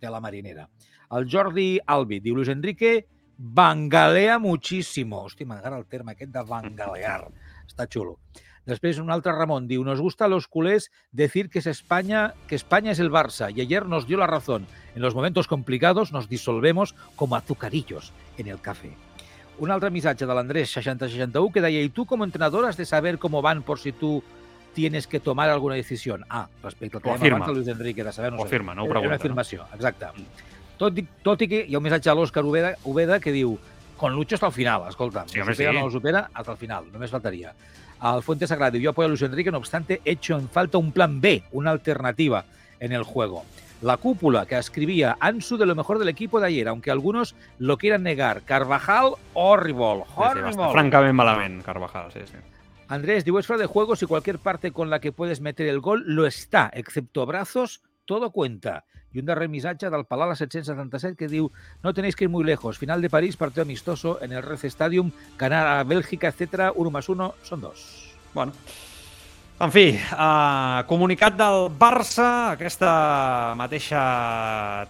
de 0.00 0.10
la 0.10 0.20
marinera. 0.20 0.68
El 1.16 1.28
Jordi 1.30 1.78
Albi 1.86 2.20
diu, 2.20 2.34
Luis 2.34 2.48
Enrique 2.48 3.06
bangalea 3.36 4.38
muchísimo. 4.38 5.22
Hosti, 5.22 5.44
m'agrada 5.44 5.78
el 5.78 5.86
terme 5.86 6.12
aquest 6.12 6.32
de 6.34 6.42
bangalear. 6.42 7.28
Està 7.66 7.86
xulo. 7.88 8.18
Després 8.66 8.98
un 8.98 9.10
altre 9.14 9.30
Ramon 9.32 9.68
diu, 9.70 9.84
nos 9.86 10.00
gusta 10.02 10.24
a 10.26 10.28
los 10.28 10.48
culés 10.50 10.90
decir 11.12 11.48
que 11.48 11.60
es 11.60 11.66
España, 11.70 12.34
que 12.48 12.56
España 12.56 12.90
es 12.90 12.98
el 12.98 13.10
Barça 13.12 13.52
y 13.54 13.60
ayer 13.60 13.86
nos 13.86 14.06
dio 14.08 14.18
la 14.18 14.26
razón. 14.26 14.66
En 14.96 15.02
los 15.02 15.14
momentos 15.14 15.46
complicados 15.46 16.10
nos 16.12 16.28
disolvemos 16.28 16.94
como 17.14 17.36
azucarillos 17.36 18.12
en 18.38 18.48
el 18.48 18.60
café. 18.60 18.90
Un 19.58 19.70
altre 19.70 19.88
missatge 19.90 20.26
de 20.26 20.34
l'Andrés 20.34 20.68
6061 20.74 21.52
que 21.52 21.62
deia, 21.62 21.80
y 21.80 21.88
tú 21.88 22.04
como 22.04 22.24
entrenador 22.24 22.66
has 22.66 22.76
de 22.76 22.84
saber 22.84 23.18
cómo 23.18 23.40
van 23.40 23.62
por 23.62 23.78
si 23.78 23.92
tú 23.92 24.22
tienes 24.74 25.06
que 25.06 25.20
tomar 25.20 25.48
alguna 25.48 25.76
decisión. 25.76 26.26
Ah, 26.28 26.48
respecte 26.62 26.98
al 26.98 27.02
que 27.02 27.08
Ho 27.08 27.16
dèiem 27.16 27.38
abans 27.38 27.46
de 27.48 27.54
Luis 27.54 27.68
Enrique, 27.68 28.04
de 28.04 28.12
saber 28.12 28.32
no 28.34 28.40
Ho 28.40 28.42
sé. 28.42 28.48
afirma, 28.52 28.74
no 28.74 28.82
ho 28.82 28.84
Era 28.84 28.92
pregunta. 28.94 29.08
Una 29.08 29.16
afirmació, 29.16 29.64
exacte. 29.72 30.06
Tot, 30.76 30.98
i- 30.98 31.06
tot 31.22 31.40
i 31.40 31.48
que 31.48 31.62
hi 31.64 31.72
ha 31.74 31.78
un 31.78 31.84
missatge 31.86 32.10
a 32.10 32.14
l'Òscar 32.18 32.44
Ubeda, 32.44 32.74
Ubeda 32.84 33.16
que 33.18 33.32
diu 33.32 33.56
con 33.96 34.12
Lucho 34.12 34.34
hasta 34.36 34.48
el 34.48 34.52
final, 34.52 34.82
escolta. 34.90 35.24
Sí, 35.26 35.40
home, 35.40 35.54
supera 35.54 35.70
sí. 35.72 35.78
no 35.78 35.84
lo 35.86 35.90
supera, 35.90 36.28
hasta 36.34 36.52
el 36.52 36.58
final, 36.58 36.92
només 36.92 37.10
faltaria. 37.10 37.54
Al 38.00 38.22
Fuente 38.22 38.46
Sagrado 38.46 38.72
diu, 38.72 38.82
yo 38.82 38.90
apoyo 38.90 39.06
a 39.06 39.08
Luis 39.08 39.22
Enrique, 39.22 39.50
no 39.50 39.58
obstante, 39.58 40.00
echo 40.04 40.36
en 40.36 40.48
falta 40.48 40.78
un 40.78 40.92
plan 40.92 41.20
B, 41.20 41.42
una 41.52 41.70
alternativa 41.70 42.44
en 42.80 42.92
el 42.92 43.02
juego. 43.04 43.44
La 43.82 43.96
cúpula 43.96 44.46
que 44.46 44.56
escribía 44.56 45.16
Ansu 45.20 45.56
de 45.56 45.66
lo 45.66 45.74
mejor 45.74 45.98
del 45.98 46.08
equipo 46.08 46.40
de 46.40 46.46
ayer, 46.46 46.68
aunque 46.68 46.90
algunos 46.90 47.34
lo 47.58 47.76
quieran 47.76 48.02
negar. 48.02 48.42
Carvajal, 48.42 49.12
horrible, 49.34 50.04
Sí, 50.04 50.10
sí, 50.14 50.16
va 50.16 50.28
estar 50.28 50.44
horrible. 50.46 50.72
francament 50.72 51.14
malament, 51.14 51.62
Carvajal, 51.64 52.10
sí, 52.12 52.20
sí. 52.24 52.36
Andrés, 52.88 53.24
digo, 53.24 53.38
es 53.38 53.46
fuera 53.46 53.60
de 53.60 53.66
juego 53.66 53.96
si 53.96 54.06
cualquier 54.06 54.38
parte 54.38 54.70
con 54.72 54.90
la 54.90 55.00
que 55.00 55.12
puedes 55.12 55.40
meter 55.40 55.66
el 55.66 55.80
gol 55.80 56.04
lo 56.06 56.26
está, 56.26 56.70
excepto 56.72 57.26
brazos, 57.26 57.80
todo 58.06 58.30
cuenta. 58.30 58.84
Y 59.12 59.18
un 59.18 59.26
darrer 59.26 59.48
missatge 59.48 59.90
del 59.90 60.04
Palau 60.04 60.26
a 60.26 60.28
la 60.30 60.36
777 60.36 61.16
que 61.16 61.28
diu 61.28 61.50
no 61.82 61.92
tenéis 61.94 62.16
que 62.16 62.24
ir 62.24 62.30
muy 62.30 62.44
lejos, 62.44 62.78
final 62.78 63.02
de 63.02 63.10
París, 63.10 63.36
partido 63.36 63.62
amistoso 63.62 64.20
en 64.22 64.32
el 64.32 64.42
Red 64.42 64.64
Stadium, 64.64 65.10
ganar 65.38 65.66
a 65.66 65.84
Bélgica, 65.84 66.28
etcétera, 66.28 66.72
uno 66.74 66.90
más 66.90 67.08
uno 67.08 67.34
son 67.42 67.60
dos. 67.60 68.14
Bueno. 68.34 68.52
En 69.56 69.70
fi, 69.72 69.94
uh, 69.96 70.82
comunicat 70.84 71.32
del 71.32 71.70
Barça 71.80 72.26
aquesta 72.52 72.90
mateixa 73.56 74.02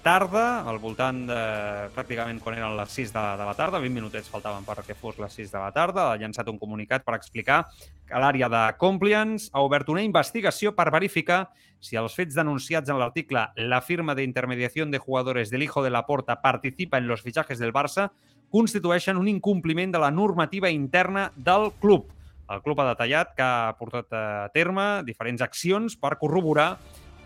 tarda, 0.02 0.64
al 0.66 0.80
voltant 0.82 1.20
de 1.28 1.36
pràcticament 1.94 2.40
quan 2.42 2.56
eren 2.58 2.74
les 2.74 2.96
6 2.98 3.12
de, 3.14 3.22
de 3.38 3.46
la 3.46 3.54
tarda, 3.54 3.78
20 3.78 3.94
minutets 3.94 4.26
faltaven 4.26 4.66
perquè 4.66 4.96
fos 4.98 5.20
les 5.22 5.38
6 5.38 5.52
de 5.52 5.60
la 5.62 5.70
tarda, 5.70 6.08
ha 6.10 6.18
llançat 6.18 6.50
un 6.50 6.58
comunicat 6.58 7.06
per 7.06 7.14
explicar 7.14 7.60
que 8.10 8.18
l'àrea 8.18 8.50
de 8.50 8.64
compliance 8.82 9.52
ha 9.52 9.62
obert 9.62 9.94
una 9.94 10.02
investigació 10.02 10.74
per 10.74 10.88
verificar 10.90 11.44
si 11.78 11.94
els 11.94 12.18
fets 12.18 12.34
denunciats 12.34 12.90
en 12.90 12.98
l'article 12.98 13.46
La 13.70 13.78
firma 13.86 14.18
de 14.18 14.26
intermediación 14.26 14.90
de 14.90 14.98
jugadores 14.98 15.54
del 15.54 15.62
hijo 15.62 15.84
de 15.84 15.94
la 15.94 16.06
Porta 16.10 16.42
participa 16.42 16.98
en 16.98 17.06
los 17.06 17.22
fichajes 17.22 17.62
del 17.62 17.72
Barça 17.72 18.10
constitueixen 18.50 19.16
un 19.16 19.30
incompliment 19.30 19.94
de 19.94 20.02
la 20.02 20.10
normativa 20.10 20.70
interna 20.70 21.30
del 21.36 21.70
club. 21.78 22.15
El 22.46 22.62
club 22.62 22.78
ha 22.78 22.92
detallat 22.92 23.32
que 23.34 23.42
ha 23.42 23.74
portat 23.78 24.12
a 24.14 24.48
terme 24.54 25.02
diferents 25.06 25.42
accions 25.42 25.96
per 25.98 26.14
corroborar 26.20 26.76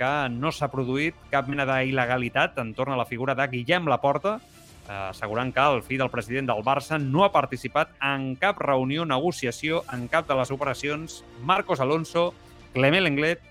que 0.00 0.12
no 0.32 0.48
s'ha 0.48 0.70
produït 0.72 1.16
cap 1.28 1.50
mena 1.52 1.66
d'il·legalitat 1.68 2.56
entorn 2.62 2.94
a 2.94 3.00
la 3.00 3.04
figura 3.04 3.34
de 3.36 3.44
Guillem 3.52 3.90
Laporta, 3.92 4.38
eh, 4.88 5.10
assegurant 5.10 5.52
que 5.52 5.60
el 5.60 5.82
fill 5.84 6.00
del 6.00 6.12
president 6.12 6.48
del 6.48 6.64
Barça 6.64 6.96
no 6.96 7.26
ha 7.26 7.32
participat 7.34 7.92
en 8.00 8.32
cap 8.40 8.64
reunió, 8.64 9.04
negociació, 9.04 9.84
en 9.92 10.08
cap 10.08 10.26
de 10.26 10.40
les 10.40 10.50
operacions 10.50 11.20
Marcos 11.44 11.84
Alonso, 11.84 12.32
Clement 12.72 13.04
Lenglet, 13.04 13.44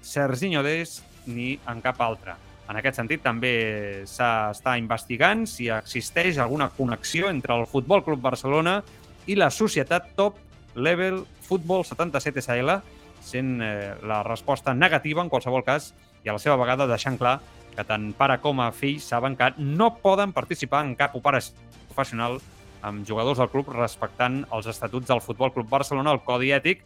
Serginho 0.00 0.62
Des 0.62 1.02
ni 1.26 1.58
en 1.66 1.82
cap 1.82 2.00
altre. 2.00 2.38
En 2.70 2.78
aquest 2.78 2.98
sentit, 2.98 3.22
també 3.22 4.06
s'està 4.06 4.78
investigant 4.78 5.44
si 5.46 5.68
existeix 5.70 6.38
alguna 6.38 6.70
connexió 6.70 7.30
entre 7.30 7.54
el 7.54 7.66
Futbol 7.66 8.02
Club 8.06 8.22
Barcelona 8.22 8.80
i 9.26 9.34
la 9.34 9.50
societat 9.50 10.14
Top 10.14 10.45
Level 10.76 11.24
Futbol 11.42 11.84
77 11.84 12.44
SL, 12.44 12.78
sent 13.26 13.60
eh, 13.64 13.94
la 14.06 14.22
resposta 14.22 14.74
negativa 14.74 15.24
en 15.24 15.32
qualsevol 15.32 15.64
cas 15.66 15.92
i 16.22 16.30
a 16.30 16.36
la 16.36 16.42
seva 16.42 16.58
vegada 16.60 16.86
deixant 16.86 17.18
clar 17.18 17.40
que 17.76 17.84
tant 17.84 18.12
pare 18.16 18.38
com 18.40 18.60
a 18.62 18.70
fill 18.72 19.00
saben 19.02 19.36
que 19.36 19.50
no 19.58 19.96
poden 20.02 20.32
participar 20.36 20.84
en 20.86 20.94
cap 20.98 21.16
operació 21.18 21.56
professional 21.88 22.38
amb 22.86 23.06
jugadors 23.08 23.40
del 23.40 23.50
club 23.50 23.72
respectant 23.74 24.44
els 24.54 24.68
estatuts 24.70 25.08
del 25.08 25.24
Futbol 25.24 25.52
Club 25.52 25.68
Barcelona, 25.68 26.12
el 26.12 26.22
codi 26.22 26.52
ètic, 26.54 26.84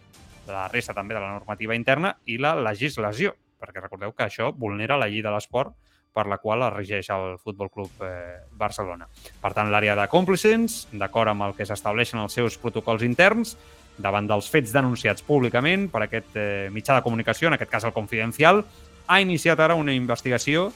la 0.49 0.66
resta 0.72 0.95
també 0.97 1.14
de 1.14 1.20
la 1.20 1.34
normativa 1.34 1.76
interna 1.76 2.14
i 2.26 2.38
la 2.41 2.55
legislació, 2.57 3.34
perquè 3.61 3.82
recordeu 3.82 4.14
que 4.16 4.26
això 4.26 4.51
vulnera 4.57 4.99
la 4.99 5.11
llei 5.11 5.22
de 5.22 5.32
l'esport 5.34 5.74
per 6.14 6.26
la 6.26 6.41
qual 6.43 6.64
es 6.66 6.72
regeix 6.74 7.11
el 7.14 7.36
Futbol 7.38 7.70
Club 7.70 8.03
eh, 8.03 8.41
Barcelona. 8.59 9.07
Per 9.43 9.53
tant, 9.55 9.70
l'àrea 9.70 9.95
de 9.99 10.09
còmplicens, 10.11 10.88
d'acord 10.93 11.30
amb 11.30 11.47
el 11.47 11.55
que 11.59 11.66
s'estableixen 11.68 12.22
els 12.22 12.34
seus 12.34 12.57
protocols 12.59 13.05
interns, 13.07 13.55
davant 14.03 14.28
dels 14.28 14.48
fets 14.51 14.72
denunciats 14.74 15.24
públicament 15.26 15.88
per 15.92 16.05
aquest 16.07 16.36
eh, 16.36 16.68
mitjà 16.72 16.96
de 16.96 17.05
comunicació, 17.05 17.48
en 17.48 17.57
aquest 17.57 17.70
cas 17.70 17.86
el 17.86 17.94
Confidencial, 17.96 18.64
ha 19.07 19.20
iniciat 19.20 19.61
ara 19.61 19.78
una 19.78 19.94
investigació, 19.94 20.70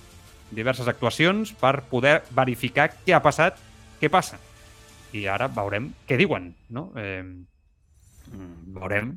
diverses 0.54 0.88
actuacions, 0.90 1.54
per 1.58 1.80
poder 1.90 2.20
verificar 2.34 2.90
què 3.04 3.14
ha 3.14 3.22
passat, 3.24 3.58
què 4.00 4.10
passa. 4.12 4.40
I 5.14 5.28
ara 5.30 5.48
veurem 5.48 5.92
què 6.08 6.18
diuen, 6.18 6.50
no? 6.74 6.90
Eh, 6.98 7.22
mm, 7.22 8.74
veurem 8.74 9.14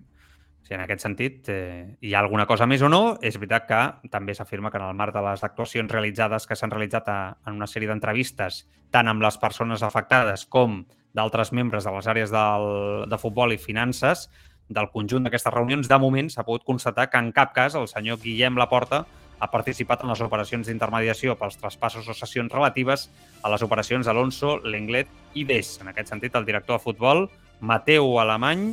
Si 0.67 0.73
en 0.75 0.81
aquest 0.83 0.99
sentit 0.99 1.47
eh, 1.47 1.95
hi 2.03 2.09
ha 2.11 2.19
alguna 2.19 2.43
cosa 2.45 2.65
més 2.67 2.81
o 2.83 2.89
no, 2.91 3.15
és 3.23 3.37
veritat 3.39 3.67
que 3.69 4.09
també 4.11 4.33
s'afirma 4.35 4.67
que 4.67 4.75
en 4.75 4.83
el 4.83 4.97
marc 4.99 5.13
de 5.15 5.21
les 5.23 5.43
actuacions 5.47 5.93
realitzades 5.93 6.43
que 6.43 6.57
s'han 6.59 6.73
realitzat 6.73 7.07
a, 7.07 7.37
en 7.47 7.55
una 7.55 7.69
sèrie 7.71 7.87
d'entrevistes, 7.87 8.65
tant 8.91 9.07
amb 9.07 9.23
les 9.23 9.39
persones 9.39 9.85
afectades 9.87 10.43
com 10.51 10.81
d'altres 11.15 11.53
membres 11.53 11.87
de 11.87 11.93
les 11.95 12.07
àrees 12.07 12.33
del, 12.33 12.67
de 13.09 13.19
futbol 13.21 13.53
i 13.53 13.61
finances, 13.61 14.27
del 14.67 14.89
conjunt 14.91 15.23
d'aquestes 15.23 15.53
reunions, 15.53 15.87
de 15.87 15.99
moment 15.99 16.29
s'ha 16.29 16.43
pogut 16.43 16.65
constatar 16.67 17.07
que 17.09 17.21
en 17.21 17.31
cap 17.31 17.53
cas 17.55 17.75
el 17.79 17.87
senyor 17.87 18.19
Guillem 18.23 18.57
Laporta 18.59 19.05
ha 19.39 19.51
participat 19.51 20.03
en 20.03 20.11
les 20.11 20.21
operacions 20.25 20.67
d'intermediació 20.67 21.37
pels 21.37 21.59
traspassos 21.61 22.07
o 22.09 22.15
sessions 22.17 22.51
relatives 22.51 23.07
a 23.43 23.51
les 23.53 23.63
operacions 23.63 24.07
Alonso, 24.07 24.57
Lenglet 24.65 25.07
i 25.37 25.45
Des. 25.45 25.77
En 25.81 25.91
aquest 25.91 26.09
sentit, 26.09 26.35
el 26.35 26.45
director 26.45 26.79
de 26.79 26.83
futbol, 26.83 27.27
Mateu 27.61 28.17
Alemany, 28.19 28.71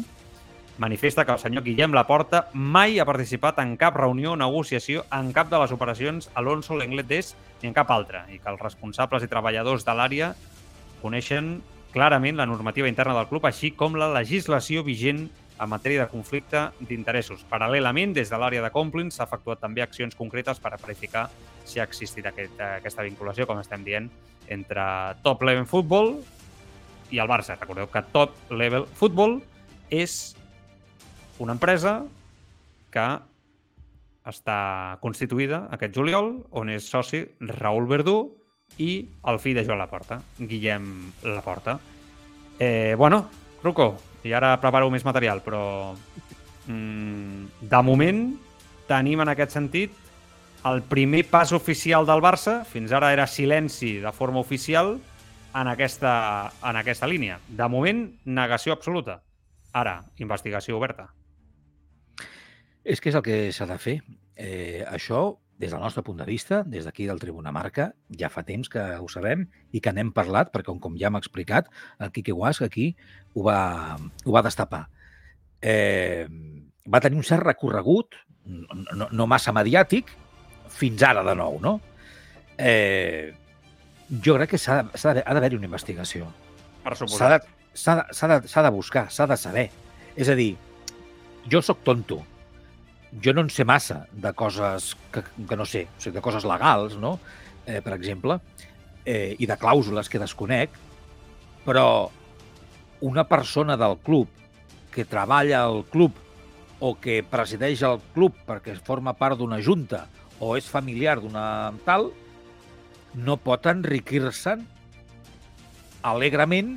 manifesta 0.78 1.24
que 1.24 1.32
el 1.32 1.38
senyor 1.38 1.62
Guillem 1.62 1.94
Laporta 1.94 2.48
mai 2.54 2.98
ha 2.98 3.06
participat 3.06 3.60
en 3.62 3.76
cap 3.78 3.94
reunió 3.96 4.32
o 4.32 4.40
negociació 4.40 5.04
en 5.12 5.30
cap 5.32 5.52
de 5.52 5.60
les 5.60 5.72
operacions 5.72 6.30
Alonso, 6.34 6.74
Lenglet 6.76 7.06
d'Es 7.06 7.34
ni 7.62 7.70
en 7.70 7.76
cap 7.76 7.92
altra 7.94 8.24
i 8.32 8.40
que 8.40 8.50
els 8.50 8.62
responsables 8.62 9.22
i 9.22 9.30
treballadors 9.30 9.86
de 9.86 9.94
l'àrea 9.94 10.32
coneixen 11.04 11.60
clarament 11.94 12.36
la 12.36 12.46
normativa 12.50 12.90
interna 12.90 13.14
del 13.14 13.28
club, 13.30 13.46
així 13.46 13.70
com 13.78 13.94
la 13.94 14.10
legislació 14.10 14.82
vigent 14.82 15.28
en 15.54 15.70
matèria 15.70 16.02
de 16.02 16.10
conflicte 16.10 16.64
d'interessos. 16.82 17.44
Paral·lelament, 17.46 18.12
des 18.16 18.32
de 18.32 18.38
l'àrea 18.40 18.64
de 18.64 18.72
Complins 18.74 19.14
s'ha 19.14 19.28
efectuat 19.28 19.62
també 19.62 19.84
accions 19.84 20.16
concretes 20.18 20.58
per 20.58 20.74
verificar 20.74 21.28
si 21.64 21.78
ha 21.78 21.86
existit 21.86 22.26
aquest, 22.26 22.58
aquesta 22.58 23.06
vinculació, 23.06 23.46
com 23.46 23.62
estem 23.62 23.86
dient, 23.86 24.10
entre 24.50 24.84
Top 25.22 25.46
Level 25.46 25.68
Football 25.70 26.16
i 27.14 27.22
el 27.22 27.30
Barça. 27.30 27.54
Recordeu 27.60 27.86
que 27.86 28.02
Top 28.12 28.34
Level 28.50 28.88
Football 28.98 29.38
és 29.94 30.34
una 31.38 31.54
empresa 31.54 32.00
que 32.90 33.06
està 34.26 34.98
constituïda 35.02 35.68
aquest 35.74 35.94
juliol, 35.94 36.40
on 36.50 36.74
és 36.74 36.90
soci 36.90 37.22
Raül 37.60 37.86
Verdú 37.86 38.18
i 38.78 39.04
el 39.30 39.40
fill 39.42 39.58
de 39.58 39.64
Joan 39.66 39.80
Laporta, 39.82 40.20
Guillem 40.38 41.12
Laporta. 41.24 41.78
Eh, 42.58 42.94
bueno, 42.98 43.24
Ruco, 43.62 43.94
i 44.24 44.32
ara 44.32 44.56
preparo 44.60 44.90
més 44.92 45.04
material, 45.06 45.42
però 45.44 45.94
mm, 46.66 47.66
de 47.70 47.82
moment 47.86 48.24
tenim 48.88 49.22
en 49.24 49.32
aquest 49.32 49.56
sentit 49.56 49.94
el 50.68 50.82
primer 50.88 51.24
pas 51.28 51.52
oficial 51.52 52.06
del 52.08 52.22
Barça, 52.24 52.62
fins 52.64 52.92
ara 52.92 53.12
era 53.12 53.26
silenci 53.28 53.98
de 54.00 54.12
forma 54.16 54.40
oficial, 54.40 54.96
en 55.54 55.68
aquesta, 55.68 56.52
en 56.66 56.76
aquesta 56.76 57.06
línia. 57.06 57.38
De 57.48 57.68
moment, 57.70 58.08
negació 58.24 58.74
absoluta. 58.74 59.20
Ara, 59.74 60.00
investigació 60.22 60.78
oberta. 60.78 61.08
És 62.84 63.00
que 63.00 63.10
és 63.12 63.18
el 63.18 63.22
que 63.24 63.38
s'ha 63.54 63.68
de 63.70 63.78
fer. 63.80 63.98
Eh, 64.34 64.82
això, 64.90 65.36
des 65.58 65.70
del 65.70 65.80
nostre 65.80 66.02
punt 66.02 66.18
de 66.18 66.26
vista, 66.26 66.62
des 66.66 66.84
d'aquí 66.84 67.06
del 67.06 67.20
Tribuna 67.22 67.52
Marca, 67.54 67.92
ja 68.10 68.30
fa 68.30 68.42
temps 68.42 68.68
que 68.68 68.82
ho 68.98 69.06
sabem 69.08 69.46
i 69.72 69.80
que 69.80 69.92
n'hem 69.94 70.10
parlat, 70.12 70.50
perquè 70.52 70.72
com, 70.72 70.80
com 70.82 70.98
ja 70.98 71.08
hem 71.10 71.18
explicat, 71.20 71.70
el 72.02 72.10
Quique 72.12 72.34
Guas 72.34 72.60
aquí 72.64 72.90
ho 73.34 73.46
va, 73.46 73.96
ho 74.24 74.34
va 74.34 74.42
destapar. 74.42 74.88
Eh, 75.62 76.26
va 76.90 77.00
tenir 77.00 77.20
un 77.20 77.26
cert 77.26 77.46
recorregut, 77.46 78.18
no, 78.44 79.08
no 79.10 79.30
massa 79.30 79.54
mediàtic, 79.56 80.10
fins 80.74 81.06
ara 81.06 81.22
de 81.24 81.36
nou, 81.38 81.60
no? 81.62 81.78
Eh, 82.58 83.32
jo 84.24 84.36
crec 84.36 84.54
que 84.54 84.60
s'ha 84.60 84.82
d'haver-hi 84.92 85.58
una 85.58 85.70
investigació. 85.70 86.28
Per 86.84 86.98
suposat. 86.98 87.46
S'ha 87.74 87.96
de, 87.96 88.04
de, 88.12 88.40
de, 88.44 88.62
de 88.66 88.70
buscar, 88.74 89.08
s'ha 89.10 89.26
de 89.30 89.38
saber. 89.40 89.68
És 90.18 90.28
a 90.30 90.36
dir, 90.38 90.52
jo 91.50 91.62
sóc 91.62 91.80
tonto, 91.86 92.20
jo 93.22 93.34
no 93.34 93.44
en 93.44 93.50
sé 93.50 93.64
massa 93.64 94.04
de 94.12 94.32
coses 94.34 94.94
que, 95.12 95.22
que 95.22 95.56
no 95.56 95.66
sé, 95.66 95.86
o 95.86 96.00
sigui, 96.00 96.16
de 96.16 96.24
coses 96.24 96.46
legals, 96.48 96.96
no? 96.98 97.18
Eh, 97.66 97.80
per 97.84 97.94
exemple, 97.94 98.38
eh, 99.04 99.36
i 99.38 99.46
de 99.46 99.56
clàusules 99.60 100.10
que 100.10 100.20
desconec, 100.20 100.74
però 101.64 102.10
una 103.04 103.24
persona 103.28 103.76
del 103.80 103.96
club 104.04 104.28
que 104.94 105.04
treballa 105.04 105.64
al 105.64 105.84
club 105.90 106.16
o 106.84 106.94
que 107.00 107.22
presideix 107.24 107.82
el 107.86 108.00
club 108.14 108.36
perquè 108.46 108.74
forma 108.84 109.14
part 109.16 109.38
d'una 109.40 109.60
junta 109.62 110.04
o 110.40 110.54
és 110.58 110.68
familiar 110.68 111.18
d'una 111.20 111.72
tal, 111.86 112.10
no 113.14 113.36
pot 113.38 113.66
enriquir-se'n 113.70 114.64
alegrement 116.04 116.74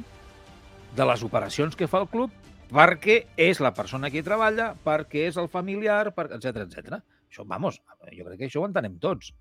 de 0.95 1.07
les 1.09 1.23
operacions 1.25 1.75
que 1.75 1.89
fa 1.89 2.03
el 2.05 2.11
club 2.11 2.31
perquè 2.71 3.21
és 3.39 3.61
la 3.63 3.73
persona 3.75 4.11
que 4.11 4.19
hi 4.19 4.25
treballa, 4.25 4.73
perquè 4.83 5.27
és 5.29 5.37
el 5.39 5.49
familiar, 5.51 6.11
per... 6.15 6.29
etc 6.37 6.65
etc. 6.65 6.99
Això, 7.27 7.45
vamos, 7.47 7.79
jo 8.11 8.25
crec 8.27 8.39
que 8.39 8.49
això 8.49 8.63
ho 8.63 8.67
entenem 8.67 8.97
tots. 9.03 9.33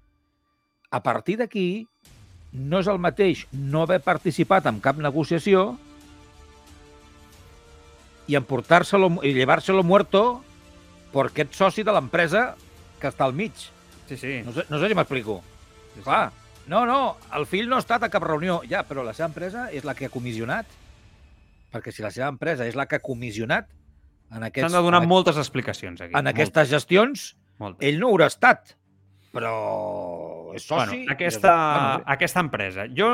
A 0.90 1.02
partir 1.02 1.36
d'aquí, 1.40 1.86
no 2.52 2.80
és 2.80 2.88
el 2.88 3.00
mateix 3.02 3.44
no 3.52 3.82
haver 3.84 4.00
participat 4.04 4.68
en 4.70 4.78
cap 4.80 4.98
negociació 5.02 5.74
i 8.26 8.36
emportar-se-lo 8.38 9.10
i 9.26 9.34
llevar-se-lo 9.36 9.84
muerto 9.86 10.22
per 11.12 11.28
aquest 11.28 11.54
soci 11.58 11.84
de 11.86 11.94
l'empresa 11.94 12.48
que 13.00 13.10
està 13.10 13.26
al 13.26 13.36
mig. 13.36 13.54
Sí, 14.08 14.16
sí. 14.16 14.40
No 14.46 14.54
sé, 14.54 14.66
no 14.70 14.80
sé 14.80 14.88
si 14.88 14.96
m'explico. 14.98 15.40
Sí, 15.92 16.00
sí. 16.00 16.06
Clar, 16.06 16.30
no, 16.66 16.84
no, 16.86 17.16
el 17.36 17.46
fill 17.46 17.68
no 17.70 17.78
ha 17.78 17.84
estat 17.84 18.06
a 18.06 18.10
cap 18.10 18.24
reunió. 18.26 18.60
Ja, 18.70 18.82
però 18.86 19.04
la 19.06 19.14
seva 19.14 19.30
empresa 19.30 19.68
és 19.74 19.86
la 19.86 19.94
que 19.94 20.08
ha 20.08 20.14
comissionat 20.14 20.70
perquè 21.76 21.94
si 21.94 22.04
la 22.04 22.12
seva 22.14 22.32
empresa 22.32 22.66
és 22.66 22.78
la 22.78 22.88
que 22.88 22.98
ha 22.98 23.04
comissionat 23.04 23.70
en 24.34 24.48
aquests... 24.48 24.66
S'han 24.66 24.80
de 24.80 24.84
donar 24.88 25.04
en, 25.04 25.10
moltes 25.10 25.38
explicacions 25.38 26.00
aquí. 26.02 26.16
En 26.18 26.32
aquestes 26.32 26.66
moltes. 26.66 26.72
gestions, 26.74 27.28
moltes. 27.62 27.86
ell 27.86 28.00
no 28.02 28.10
haurà 28.10 28.28
estat, 28.32 28.74
però 29.36 29.52
és 30.56 30.64
soci... 30.64 31.02
Bueno, 31.02 31.12
aquesta, 31.12 31.52
bueno, 31.52 32.02
aquesta 32.16 32.42
empresa, 32.42 32.86
jo, 32.96 33.10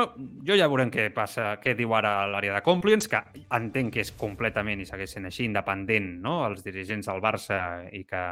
jo 0.47 0.57
ja 0.59 0.69
veurem 0.71 0.91
què 0.93 1.09
passa, 1.15 1.57
què 1.61 1.75
diu 1.77 1.93
ara 1.97 2.15
l'àrea 2.31 2.55
de 2.57 2.63
compliance, 2.65 3.09
que 3.11 3.19
entenc 3.57 3.93
que 3.97 4.03
és 4.05 4.13
completament 4.17 4.81
i 4.81 4.87
segueix 4.89 5.17
sent 5.17 5.27
així, 5.29 5.45
independent, 5.49 6.09
no?, 6.23 6.39
els 6.47 6.63
dirigents 6.65 7.11
del 7.11 7.21
Barça 7.23 7.59
i 7.91 8.05
que... 8.07 8.23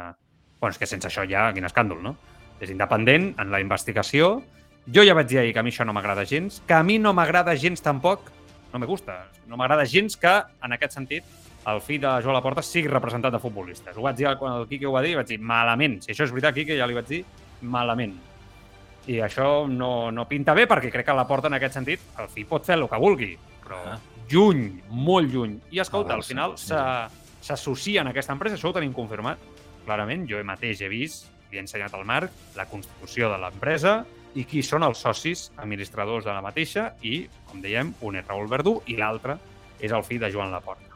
Bueno, 0.62 0.72
és 0.72 0.78
que 0.78 0.86
sense 0.86 1.10
això 1.10 1.26
ja, 1.26 1.48
quin 1.54 1.66
escàndol, 1.66 2.02
no? 2.02 2.16
És 2.62 2.70
independent 2.70 3.32
en 3.42 3.50
la 3.50 3.58
investigació. 3.60 4.36
Jo 4.94 5.02
ja 5.02 5.14
vaig 5.18 5.26
dir 5.30 5.40
ahir 5.40 5.54
que 5.54 5.58
a 5.58 5.64
mi 5.66 5.72
això 5.74 5.84
no 5.86 5.94
m'agrada 5.94 6.22
gens, 6.26 6.60
que 6.66 6.76
a 6.76 6.84
mi 6.86 7.00
no 7.02 7.10
m'agrada 7.14 7.56
gens 7.58 7.82
tampoc 7.82 8.30
no 8.72 8.80
me 8.80 8.88
gusta. 8.88 9.26
No 9.46 9.58
m'agrada 9.60 9.86
gens 9.88 10.16
que, 10.16 10.32
en 10.64 10.74
aquest 10.76 10.96
sentit, 10.96 11.26
el 11.70 11.80
fill 11.84 12.00
de 12.02 12.10
Joan 12.24 12.34
Laporta 12.34 12.64
sigui 12.66 12.90
representat 12.90 13.34
de 13.34 13.40
futbolistes. 13.42 13.96
Ho 13.96 14.04
vaig 14.06 14.18
dir 14.18 14.32
quan 14.40 14.58
el 14.58 14.68
Quique 14.70 14.88
ho 14.88 14.94
va 14.94 15.02
dir, 15.04 15.14
vaig 15.18 15.28
dir, 15.28 15.38
malament. 15.38 16.00
Si 16.02 16.12
això 16.14 16.26
és 16.26 16.34
veritat, 16.34 16.56
Quique, 16.56 16.76
ja 16.78 16.88
li 16.88 16.96
vaig 16.96 17.08
dir, 17.10 17.22
malament. 17.62 18.16
I 19.10 19.18
això 19.22 19.66
no, 19.66 20.10
no 20.14 20.26
pinta 20.30 20.54
bé 20.54 20.68
perquè 20.70 20.92
crec 20.94 21.08
que 21.08 21.16
la 21.18 21.26
porta 21.26 21.50
en 21.50 21.58
aquest 21.58 21.74
sentit 21.74 22.02
el 22.22 22.28
fill 22.30 22.46
pot 22.50 22.66
fer 22.66 22.76
el 22.78 22.86
que 22.90 23.00
vulgui, 23.02 23.32
però 23.64 23.80
ah. 23.94 23.98
lluny, 24.30 24.66
molt 24.90 25.30
lluny. 25.32 25.56
I 25.74 25.82
escolta, 25.82 26.14
al 26.14 26.22
final 26.26 26.54
s'associa 26.58 28.02
en 28.02 28.12
aquesta 28.12 28.34
empresa, 28.34 28.58
això 28.58 28.70
ho 28.70 28.76
tenim 28.76 28.94
confirmat. 28.94 29.42
Clarament, 29.82 30.28
jo 30.30 30.38
mateix 30.46 30.82
he 30.82 30.90
vist, 30.90 31.26
li 31.50 31.58
he 31.58 31.62
ensenyat 31.64 31.94
al 31.98 32.06
Marc, 32.06 32.34
la 32.54 32.68
constitució 32.70 33.30
de 33.32 33.38
l'empresa, 33.42 34.00
i 34.34 34.46
qui 34.48 34.62
són 34.64 34.86
els 34.86 35.02
socis 35.04 35.50
administradors 35.56 36.24
de 36.24 36.32
la 36.32 36.44
mateixa 36.44 36.92
i, 37.02 37.26
com 37.50 37.60
dèiem, 37.62 37.92
un 38.00 38.16
és 38.16 38.26
Raül 38.28 38.48
Verdú 38.50 38.80
i 38.86 38.96
l'altre 39.00 39.38
és 39.80 39.92
el 39.92 40.04
fill 40.06 40.22
de 40.22 40.32
Joan 40.32 40.52
Laporta. 40.54 40.92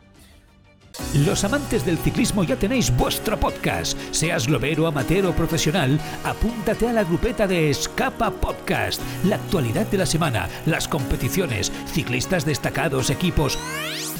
Los 1.26 1.44
amantes 1.44 1.84
del 1.84 1.98
ciclismo 1.98 2.42
ya 2.44 2.56
tenéis 2.56 2.94
vuestro 2.96 3.38
podcast. 3.38 3.98
Seas 4.12 4.46
globero, 4.46 4.86
amateur 4.86 5.26
o 5.26 5.32
profesional, 5.32 6.00
apúntate 6.24 6.88
a 6.88 6.92
la 6.92 7.04
grupeta 7.04 7.46
de 7.46 7.70
Escapa 7.70 8.30
Podcast. 8.30 9.02
La 9.24 9.36
actualidad 9.36 9.86
de 9.86 9.98
la 9.98 10.06
semana, 10.06 10.48
las 10.64 10.88
competiciones, 10.88 11.70
ciclistas 11.92 12.46
destacados, 12.46 13.10
equipos 13.10 13.58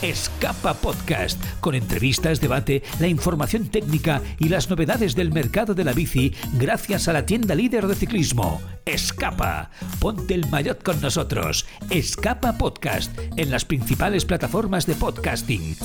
Escapa 0.03 0.75
Podcast, 0.75 1.43
con 1.61 1.75
entrevistas, 1.75 2.39
debate, 2.41 2.83
la 3.01 3.07
información 3.07 3.69
técnica 3.69 4.21
y 4.39 4.51
las 4.51 4.69
novedades 4.69 5.15
del 5.15 5.33
mercado 5.33 5.75
de 5.75 5.85
la 5.85 5.95
bici 5.95 6.35
gracias 6.53 7.09
a 7.09 7.15
la 7.15 7.25
tienda 7.25 7.55
líder 7.55 7.87
de 7.87 7.95
ciclismo. 7.95 8.61
Escapa. 8.85 9.71
Ponte 9.99 10.35
el 10.35 10.47
maillot 10.51 10.83
con 10.83 11.01
nosotros. 11.01 11.67
Escapa 11.89 12.59
Podcast 12.59 13.19
en 13.37 13.51
las 13.51 13.65
principales 13.65 14.27
plataformas 14.27 14.87
de 14.87 14.95
podcasting. 14.97 15.77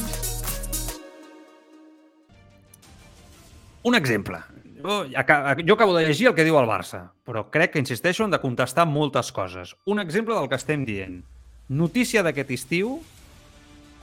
Un 3.84 3.96
exemple. 3.96 4.40
Jo, 4.84 5.06
jo 5.06 5.74
acabo 5.74 5.96
de 5.96 6.06
llegir 6.06 6.28
el 6.28 6.36
que 6.36 6.44
diu 6.44 6.58
el 6.60 6.68
Barça, 6.68 7.14
però 7.24 7.48
crec 7.54 7.74
que, 7.74 7.80
insisteixo, 7.80 8.26
hem 8.26 8.34
de 8.34 8.42
contestar 8.42 8.88
moltes 8.90 9.32
coses. 9.32 9.76
Un 9.86 10.04
exemple 10.04 10.36
del 10.36 10.50
que 10.50 10.58
estem 10.60 10.84
dient. 10.86 11.22
Notícia 11.70 12.20
d'aquest 12.26 12.52
estiu 12.52 12.98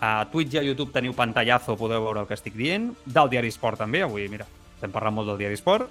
a 0.01 0.29
Twitch 0.31 0.55
i 0.55 0.61
a 0.61 0.65
YouTube 0.65 0.93
teniu 0.95 1.15
pantallazo, 1.17 1.77
podeu 1.79 2.05
veure 2.05 2.23
el 2.23 2.29
que 2.29 2.37
estic 2.39 2.55
dient. 2.59 2.93
Del 3.05 3.31
Diari 3.33 3.51
Esport 3.51 3.81
també, 3.81 4.03
avui, 4.07 4.29
mira, 4.31 4.47
estem 4.77 4.93
parlant 4.95 5.17
molt 5.17 5.33
del 5.33 5.41
Diari 5.41 5.59
Esport. 5.59 5.91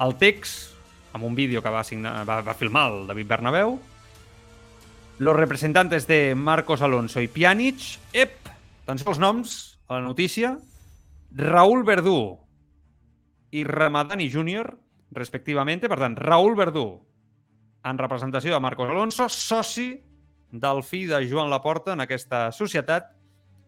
El 0.00 0.16
text, 0.20 0.72
amb 1.12 1.28
un 1.28 1.36
vídeo 1.36 1.62
que 1.62 1.72
va, 1.72 1.84
signar, 1.84 2.22
va, 2.28 2.40
va 2.44 2.56
filmar 2.56 2.88
el 2.90 3.06
David 3.10 3.28
Bernabéu. 3.28 3.78
Los 5.18 5.36
representantes 5.36 6.06
de 6.08 6.34
Marcos 6.34 6.82
Alonso 6.82 7.20
i 7.20 7.28
Pjanic. 7.28 7.84
Ep, 8.12 8.48
atenció 8.84 9.12
als 9.12 9.20
noms, 9.22 9.56
a 9.88 10.00
la 10.00 10.06
notícia. 10.06 10.56
Raúl 11.36 11.84
Verdú 11.84 12.38
i 13.52 13.64
Ramadani 13.64 14.30
Júnior, 14.32 14.78
respectivamente. 15.12 15.88
Per 15.92 16.00
tant, 16.00 16.16
Raúl 16.16 16.56
Verdú, 16.56 16.86
en 17.84 18.00
representació 18.00 18.54
de 18.54 18.60
Marcos 18.64 18.88
Alonso, 18.88 19.28
soci 19.28 19.92
del 20.52 20.84
fill 20.84 21.08
de 21.08 21.26
Joan 21.28 21.50
Laporta 21.50 21.96
en 21.96 22.04
aquesta 22.04 22.52
societat, 22.52 23.10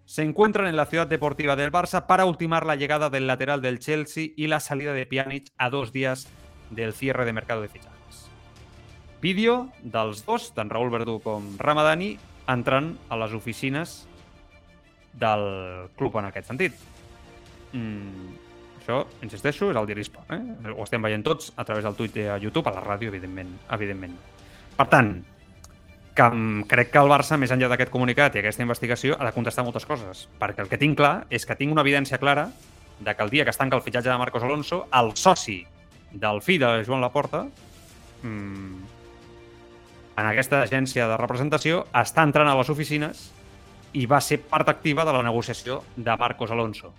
se 0.05 0.23
encuentran 0.23 0.67
en 0.67 0.77
la 0.77 0.85
ciudad 0.87 1.07
deportiva 1.07 1.57
del 1.57 1.73
Barça 1.73 2.07
para 2.07 2.27
ultimar 2.27 2.67
la 2.67 2.77
llegada 2.77 3.09
del 3.09 3.27
lateral 3.27 3.63
del 3.63 3.79
Chelsea 3.79 4.29
y 4.37 4.47
la 4.47 4.61
salida 4.61 4.93
de 4.93 5.07
Pjanic 5.07 5.51
a 5.57 5.71
dos 5.71 5.93
días 5.93 6.29
del 6.71 6.93
cierre 6.93 7.25
de 7.25 7.33
mercado 7.33 7.63
de 7.63 7.69
fichajes. 7.69 8.29
Vídeo 9.23 9.71
dels 9.83 10.27
dos, 10.27 10.53
tant 10.53 10.69
Raúl 10.69 10.93
Verdú 10.93 11.17
com 11.25 11.57
Ramadani, 11.57 12.19
entrant 12.47 12.99
a 13.09 13.17
les 13.17 13.33
oficines 13.33 14.03
del 15.17 15.89
club 15.97 16.19
en 16.21 16.29
aquest 16.29 16.51
sentit. 16.53 16.77
Mm, 17.73 18.35
això, 18.83 19.07
insisteixo, 19.25 19.71
és 19.73 19.79
el 19.81 19.89
Diari 19.89 20.05
Sport. 20.05 20.35
Eh? 20.37 20.73
Ho 20.77 20.85
estem 20.85 21.01
veient 21.01 21.25
tots 21.25 21.55
a 21.57 21.65
través 21.65 21.87
del 21.89 21.97
Twitter 21.97 22.29
a 22.35 22.39
YouTube, 22.39 22.69
a 22.69 22.77
la 22.77 22.85
ràdio, 22.85 23.09
evidentment. 23.09 23.57
evidentment. 23.73 24.19
Per 24.77 24.87
tant, 24.93 25.17
que 26.15 26.65
crec 26.71 26.93
que 26.95 27.03
el 27.03 27.11
Barça, 27.11 27.37
més 27.41 27.51
enllà 27.51 27.69
d'aquest 27.73 27.91
comunicat 27.91 28.37
i 28.37 28.41
aquesta 28.41 28.63
investigació, 28.63 29.19
ha 29.19 29.27
de 29.27 29.35
contestar 29.35 29.65
moltes 29.67 29.87
coses. 29.87 30.29
Perquè 30.39 30.63
el 30.63 30.71
que 30.71 30.79
tinc 30.79 30.97
clar 30.99 31.27
és 31.31 31.47
que 31.47 31.57
tinc 31.59 31.75
una 31.75 31.83
evidència 31.83 32.21
clara 32.23 32.49
de 33.01 33.15
que 33.15 33.23
el 33.27 33.31
dia 33.31 33.45
que 33.45 33.51
es 33.51 33.59
tanca 33.59 33.77
el 33.77 33.83
fitxatge 33.83 34.13
de 34.13 34.19
Marcos 34.19 34.45
Alonso, 34.47 34.85
el 34.95 35.15
soci 35.19 35.65
del 36.13 36.41
fill 36.43 36.63
de 36.63 36.85
Joan 36.87 37.03
Laporta, 37.03 37.43
mmm, 38.23 38.85
en 40.15 40.29
aquesta 40.31 40.63
agència 40.63 41.09
de 41.11 41.17
representació, 41.19 41.83
està 41.91 42.23
entrant 42.23 42.47
a 42.47 42.55
les 42.55 42.71
oficines 42.71 43.27
i 43.95 44.07
va 44.07 44.21
ser 44.23 44.39
part 44.47 44.71
activa 44.71 45.05
de 45.07 45.15
la 45.15 45.23
negociació 45.27 45.83
de 45.97 46.15
Marcos 46.19 46.55
Alonso. 46.55 46.93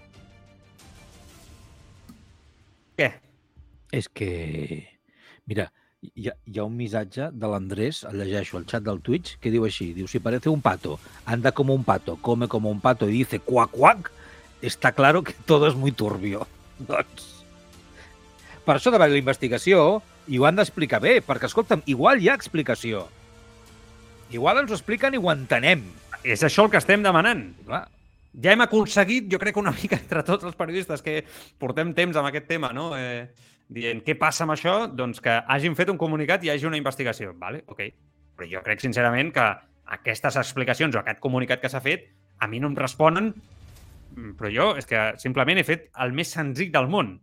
Què? 2.99 3.09
És 3.95 4.11
que... 4.11 4.29
Mira, 5.47 5.69
hi 6.15 6.29
ha, 6.29 6.35
hi 6.45 6.59
ha 6.59 6.65
un 6.67 6.75
missatge 6.77 7.29
de 7.33 7.49
l'Andrés, 7.49 8.03
el 8.09 8.21
llegeixo 8.21 8.59
al 8.59 8.67
xat 8.69 8.85
del 8.85 9.01
Twitch, 9.05 9.37
que 9.41 9.51
diu 9.53 9.65
així, 9.67 9.91
diu, 9.97 10.07
si 10.11 10.21
parece 10.23 10.51
un 10.51 10.61
pato, 10.61 10.99
anda 11.25 11.51
como 11.51 11.73
un 11.73 11.83
pato, 11.83 12.17
come 12.21 12.47
como 12.47 12.69
un 12.69 12.81
pato 12.81 13.09
y 13.09 13.13
dice 13.23 13.39
cuac, 13.39 13.71
cuac, 13.71 14.11
está 14.61 14.91
claro 14.91 15.23
que 15.23 15.33
todo 15.45 15.67
es 15.67 15.75
muy 15.75 15.91
turbio. 15.91 16.47
Doncs, 16.79 17.31
per 18.65 18.77
això 18.77 18.91
d'haver 18.91 19.11
la 19.13 19.21
investigació, 19.21 20.01
i 20.27 20.39
ho 20.39 20.47
han 20.49 20.57
d'explicar 20.57 20.99
bé, 21.03 21.19
perquè, 21.25 21.49
escolta'm, 21.49 21.83
igual 21.91 22.21
hi 22.21 22.31
ha 22.31 22.37
explicació. 22.37 23.05
Igual 24.33 24.63
ens 24.63 24.71
ho 24.73 24.77
expliquen 24.79 25.13
i 25.13 25.21
ho 25.21 25.29
entenem. 25.31 25.85
És 26.25 26.41
això 26.43 26.65
el 26.65 26.71
que 26.73 26.81
estem 26.81 27.03
demanant. 27.05 27.43
Clar, 27.67 27.83
ja 28.41 28.55
hem 28.55 28.63
aconseguit, 28.65 29.29
jo 29.31 29.39
crec 29.39 29.55
que 29.55 29.61
una 29.61 29.73
mica 29.75 29.99
entre 29.99 30.23
tots 30.25 30.47
els 30.49 30.57
periodistes 30.57 31.03
que 31.05 31.19
portem 31.61 31.93
temps 31.95 32.17
amb 32.17 32.31
aquest 32.31 32.49
tema, 32.49 32.73
no? 32.73 32.89
Eh, 32.97 33.27
dient 33.71 34.01
què 34.05 34.15
passa 34.19 34.45
amb 34.45 34.53
això, 34.55 34.75
doncs 34.87 35.21
que 35.23 35.33
hagin 35.47 35.75
fet 35.77 35.89
un 35.89 35.99
comunicat 36.01 36.43
i 36.43 36.49
hi 36.49 36.55
hagi 36.55 36.67
una 36.69 36.79
investigació. 36.79 37.33
Vale, 37.39 37.63
ok. 37.67 37.81
Però 38.35 38.49
jo 38.51 38.61
crec 38.65 38.83
sincerament 38.83 39.31
que 39.35 39.45
aquestes 39.97 40.37
explicacions 40.41 40.95
o 40.95 41.01
aquest 41.01 41.21
comunicat 41.23 41.61
que 41.61 41.71
s'ha 41.71 41.81
fet 41.81 42.09
a 42.39 42.49
mi 42.51 42.59
no 42.59 42.67
em 42.71 42.75
responen, 42.77 43.31
però 44.39 44.51
jo 44.51 44.67
és 44.79 44.87
que 44.89 45.01
simplement 45.21 45.59
he 45.59 45.67
fet 45.67 45.89
el 46.03 46.13
més 46.15 46.33
senzill 46.35 46.71
del 46.71 46.89
món. 46.91 47.15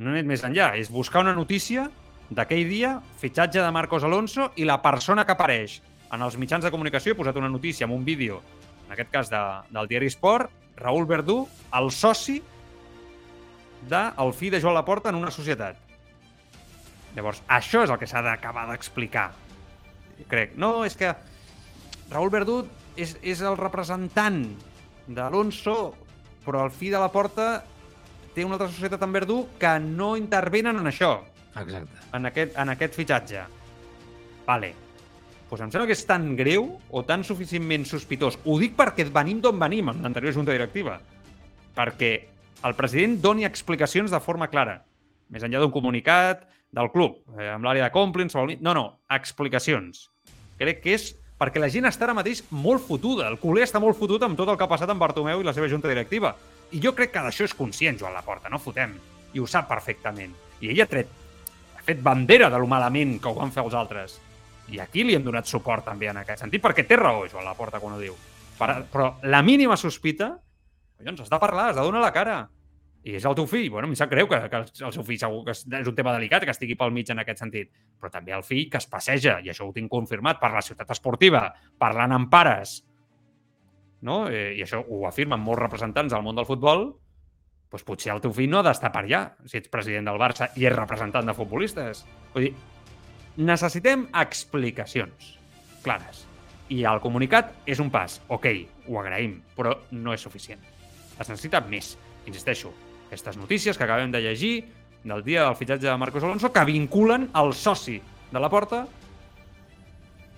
No 0.00 0.10
he 0.10 0.20
anat 0.20 0.28
més 0.28 0.44
enllà. 0.46 0.72
És 0.80 0.92
buscar 0.92 1.24
una 1.24 1.36
notícia 1.36 1.88
d'aquell 2.30 2.68
dia, 2.70 2.94
fitxatge 3.20 3.60
de 3.60 3.72
Marcos 3.74 4.04
Alonso 4.06 4.52
i 4.56 4.68
la 4.68 4.80
persona 4.82 5.26
que 5.26 5.34
apareix 5.34 5.80
en 6.14 6.22
els 6.22 6.36
mitjans 6.38 6.64
de 6.64 6.70
comunicació 6.70 7.12
he 7.12 7.18
posat 7.18 7.36
una 7.38 7.50
notícia 7.50 7.86
amb 7.86 7.94
un 7.94 8.04
vídeo 8.06 8.40
en 8.86 8.94
aquest 8.94 9.10
cas 9.10 9.28
de, 9.30 9.40
del 9.70 9.86
diari 9.86 10.08
Sport, 10.10 10.50
Raúl 10.80 11.06
Verdú, 11.06 11.44
el 11.78 11.90
soci 11.94 12.40
del 13.88 14.34
fill 14.36 14.52
de 14.52 14.60
Joan 14.60 14.76
Laporta 14.76 15.10
en 15.10 15.18
una 15.18 15.30
societat. 15.30 15.78
Llavors, 17.16 17.42
això 17.48 17.82
és 17.84 17.90
el 17.90 17.98
que 17.98 18.06
s'ha 18.06 18.22
d'acabar 18.22 18.68
d'explicar, 18.70 19.30
crec. 20.30 20.54
No, 20.60 20.84
és 20.86 20.94
que 20.98 21.10
Raúl 22.10 22.30
Verdú 22.30 22.60
és, 22.96 23.16
és 23.22 23.40
el 23.42 23.56
representant 23.58 24.44
d'Alonso, 25.10 25.94
però 26.44 26.66
el 26.66 26.74
fill 26.74 26.94
de 26.94 27.00
la 27.02 27.10
porta 27.10 27.48
té 28.34 28.44
una 28.46 28.58
altra 28.58 28.70
societat 28.70 29.02
en 29.02 29.16
Verdú 29.16 29.40
que 29.58 29.72
no 29.82 30.12
intervenen 30.18 30.78
en 30.78 30.86
això, 30.90 31.16
exacte. 31.56 32.04
en 32.14 32.30
aquest, 32.30 32.54
en 32.58 32.74
aquest 32.76 33.00
fitxatge. 33.00 33.42
Vale, 34.46 34.70
doncs 35.50 35.64
em 35.64 35.70
sembla 35.72 35.88
que 35.90 35.96
és 35.98 36.06
tan 36.06 36.28
greu 36.38 36.68
o 36.94 37.02
tan 37.06 37.24
suficientment 37.26 37.82
sospitós. 37.88 38.38
Ho 38.46 38.54
dic 38.60 38.76
perquè 38.78 39.08
venim 39.10 39.40
d'on 39.42 39.58
venim 39.58 39.90
en 39.90 40.04
l'anterior 40.04 40.36
junta 40.36 40.54
directiva. 40.54 41.00
Perquè 41.74 42.12
el 42.64 42.76
president 42.76 43.20
doni 43.22 43.46
explicacions 43.48 44.12
de 44.12 44.20
forma 44.20 44.50
clara. 44.52 44.80
Més 45.30 45.44
enllà 45.46 45.62
d'un 45.62 45.72
comunicat 45.72 46.44
del 46.74 46.90
club, 46.92 47.20
eh, 47.38 47.48
amb 47.54 47.64
l'àrea 47.66 47.86
de 47.86 47.94
compliance... 47.94 48.38
No, 48.60 48.74
no, 48.74 48.84
explicacions. 49.10 50.08
Crec 50.60 50.82
que 50.84 50.94
és 50.98 51.10
perquè 51.40 51.62
la 51.62 51.70
gent 51.72 51.88
està 51.88 52.04
ara 52.06 52.16
mateix 52.16 52.42
molt 52.52 52.84
fotuda. 52.84 53.30
El 53.30 53.38
culer 53.40 53.64
està 53.64 53.80
molt 53.80 53.96
fotut 53.98 54.22
amb 54.26 54.36
tot 54.38 54.50
el 54.50 54.58
que 54.60 54.66
ha 54.66 54.70
passat 54.70 54.90
amb 54.92 55.00
Bartomeu 55.00 55.40
i 55.40 55.46
la 55.46 55.54
seva 55.56 55.70
junta 55.72 55.88
directiva. 55.88 56.34
I 56.76 56.82
jo 56.84 56.92
crec 56.94 57.14
que 57.14 57.22
d'això 57.24 57.46
és 57.48 57.56
conscient, 57.56 57.98
Joan 57.98 58.14
Laporta, 58.14 58.52
no 58.52 58.60
fotem. 58.60 58.92
I 59.32 59.40
ho 59.40 59.46
sap 59.48 59.70
perfectament. 59.70 60.34
I 60.60 60.74
ell 60.74 60.82
ha 60.84 60.88
tret, 60.90 61.08
ha 61.78 61.86
fet 61.86 62.02
bandera 62.04 62.50
de 62.52 62.60
lo 62.60 62.68
malament 62.68 63.16
que 63.22 63.30
ho 63.30 63.38
van 63.38 63.54
fer 63.54 63.64
els 63.64 63.74
altres. 63.78 64.18
I 64.70 64.78
aquí 64.84 65.02
li 65.02 65.16
hem 65.16 65.24
donat 65.24 65.48
suport 65.48 65.88
també 65.88 66.10
en 66.10 66.20
aquest 66.20 66.44
sentit, 66.44 66.62
perquè 66.62 66.84
té 66.86 66.98
raó, 67.00 67.24
Joan 67.30 67.48
Laporta, 67.48 67.80
quan 67.80 67.96
ho 67.96 68.02
diu. 68.02 68.14
Però 68.60 69.14
la 69.24 69.40
mínima 69.42 69.78
sospita, 69.80 70.34
collons, 71.00 71.24
has 71.24 71.32
de 71.32 71.40
parlar, 71.42 71.70
has 71.70 71.78
de 71.78 71.84
donar 71.86 72.02
la 72.04 72.12
cara. 72.14 72.40
I 73.00 73.14
és 73.16 73.24
el 73.24 73.34
teu 73.36 73.46
fill. 73.48 73.70
Bueno, 73.72 73.88
em 73.88 73.96
sap 73.96 74.10
greu 74.12 74.28
que, 74.28 74.38
que 74.52 74.58
el 74.60 74.92
seu 74.92 75.04
fill 75.06 75.18
segur 75.20 75.40
que 75.46 75.54
és 75.56 75.88
un 75.88 75.96
tema 75.96 76.12
delicat, 76.12 76.44
que 76.44 76.52
estigui 76.52 76.76
pel 76.76 76.92
mig 76.92 77.08
en 77.12 77.22
aquest 77.22 77.40
sentit. 77.40 77.70
Però 78.00 78.12
també 78.12 78.34
el 78.36 78.44
fill 78.44 78.66
que 78.72 78.80
es 78.80 78.88
passeja, 78.90 79.38
i 79.40 79.48
això 79.52 79.64
ho 79.66 79.72
tinc 79.76 79.88
confirmat, 79.92 80.40
per 80.42 80.52
la 80.52 80.62
ciutat 80.64 80.92
esportiva, 80.92 81.46
parlant 81.80 82.12
amb 82.12 82.28
pares, 82.32 82.80
no? 84.04 84.26
Eh, 84.28 84.58
i 84.58 84.64
això 84.64 84.82
ho 84.84 85.06
afirmen 85.08 85.40
molts 85.40 85.62
representants 85.62 86.12
del 86.12 86.24
món 86.24 86.36
del 86.36 86.48
futbol, 86.48 86.90
doncs 87.70 87.86
potser 87.86 88.12
el 88.12 88.20
teu 88.24 88.32
fill 88.34 88.50
no 88.50 88.60
ha 88.60 88.66
d'estar 88.66 88.90
per 88.92 89.04
allà, 89.04 89.22
si 89.46 89.60
ets 89.60 89.70
president 89.72 90.10
del 90.10 90.18
Barça 90.20 90.50
i 90.58 90.66
és 90.66 90.74
representant 90.74 91.28
de 91.28 91.36
futbolistes. 91.36 92.02
Vull 92.34 92.48
dir, 92.48 92.54
necessitem 93.38 94.08
explicacions 94.24 95.36
clares. 95.84 96.26
I 96.70 96.84
el 96.86 97.00
comunicat 97.02 97.54
és 97.66 97.80
un 97.82 97.88
pas. 97.90 98.20
Ok, 98.28 98.46
ho 98.88 99.00
agraïm, 99.00 99.40
però 99.56 99.74
no 99.90 100.14
és 100.14 100.26
suficient. 100.26 100.60
Es 101.20 101.28
necessita 101.28 101.60
més. 101.68 101.94
Insisteixo, 102.28 102.72
aquestes 103.08 103.36
notícies 103.36 103.76
que 103.76 103.84
acabem 103.84 104.12
de 104.12 104.22
llegir 104.24 104.54
del 105.04 105.24
dia 105.24 105.44
del 105.44 105.56
fitxatge 105.56 105.88
de 105.88 105.96
Marcos 106.00 106.24
Alonso 106.24 106.52
que 106.52 106.64
vinculen 106.68 107.30
el 107.36 107.54
soci 107.56 107.98
de 108.30 108.40
la 108.40 108.50
porta 108.52 108.84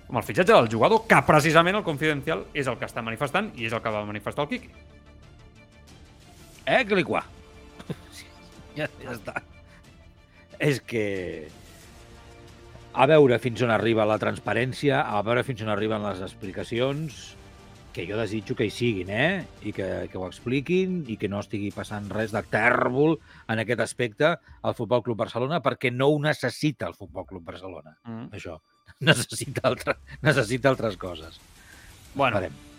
amb 0.09 0.19
el 0.21 0.27
fitxatge 0.27 0.53
del 0.53 0.69
jugador 0.71 1.07
que 1.09 1.19
precisament 1.27 1.79
el 1.79 1.87
confidencial 1.87 2.45
és 2.53 2.69
el 2.69 2.77
que 2.79 2.85
està 2.85 3.03
manifestant 3.05 3.51
i 3.57 3.65
és 3.69 3.73
el 3.73 3.81
que 3.81 3.93
va 3.95 4.05
manifestar 4.05 4.45
el 4.45 4.51
Quiqui. 4.51 4.69
Eh, 6.69 6.83
cliquà. 6.87 7.23
ja, 8.79 8.91
ja 9.01 9.15
està. 9.15 9.41
És 10.63 10.83
que 10.85 11.07
a 12.93 13.07
veure 13.09 13.39
fins 13.41 13.63
on 13.65 13.73
arriba 13.73 14.05
la 14.05 14.21
transparència, 14.21 15.01
a 15.01 15.23
veure 15.25 15.47
fins 15.49 15.65
on 15.65 15.73
arriben 15.73 16.05
les 16.05 16.21
explicacions, 16.21 17.23
que 17.93 18.07
jo 18.09 18.17
desitjo 18.19 18.57
que 18.57 18.67
hi 18.67 18.73
siguin, 18.73 19.13
eh? 19.13 19.45
I 19.69 19.75
que, 19.77 19.89
que 20.11 20.19
ho 20.19 20.27
expliquin 20.27 21.03
i 21.13 21.19
que 21.21 21.31
no 21.31 21.43
estigui 21.45 21.71
passant 21.75 22.09
res 22.13 22.33
de 22.35 22.43
tèrbol 22.53 23.19
en 23.53 23.63
aquest 23.63 23.85
aspecte 23.85 24.33
al 24.33 24.77
Futbol 24.79 25.05
Club 25.05 25.21
Barcelona 25.25 25.61
perquè 25.65 25.93
no 25.93 26.09
ho 26.11 26.19
necessita 26.23 26.89
el 26.89 26.99
Futbol 26.99 27.29
Club 27.29 27.47
Barcelona, 27.53 27.97
mm. 28.09 28.29
això. 28.33 28.59
Necessita, 29.09 29.65
altre, 29.67 29.97
necessita 30.23 30.71
altres 30.71 30.99
coses. 31.01 31.41
Bueno, 32.15 32.37
Farem. 32.39 32.72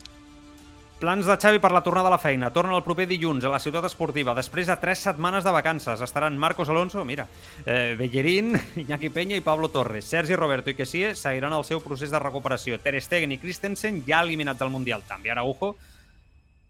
Plans 1.04 1.28
de 1.28 1.36
Xavi 1.36 1.60
per 1.60 1.74
la 1.76 1.82
tornada 1.84 2.08
a 2.08 2.14
la 2.14 2.18
feina. 2.18 2.48
Torna 2.56 2.78
el 2.78 2.84
proper 2.86 3.04
dilluns 3.10 3.44
a 3.44 3.50
la 3.52 3.58
ciutat 3.60 3.84
esportiva. 3.90 4.32
Després 4.38 4.70
de 4.72 4.78
tres 4.80 5.02
setmanes 5.04 5.44
de 5.44 5.52
vacances 5.52 6.00
estaran 6.00 6.38
Marcos 6.40 6.70
Alonso, 6.72 7.04
mira, 7.04 7.26
eh, 7.66 7.98
Bellerín, 8.00 8.54
Iñaki 8.80 9.10
Peña 9.12 9.36
i 9.36 9.44
Pablo 9.44 9.68
Torres. 9.68 10.06
Sergi 10.08 10.38
Roberto 10.40 10.72
i 10.72 10.78
Kessie 10.78 11.12
seguiran 11.20 11.52
el 11.58 11.66
seu 11.68 11.82
procés 11.84 12.08
de 12.14 12.22
recuperació. 12.24 12.80
Ter 12.80 12.96
Stegen 13.04 13.36
i 13.36 13.40
Christensen 13.42 14.00
ja 14.08 14.22
eliminats 14.24 14.64
del 14.64 14.72
Mundial. 14.72 15.04
També 15.04 15.34
Araujo 15.34 15.74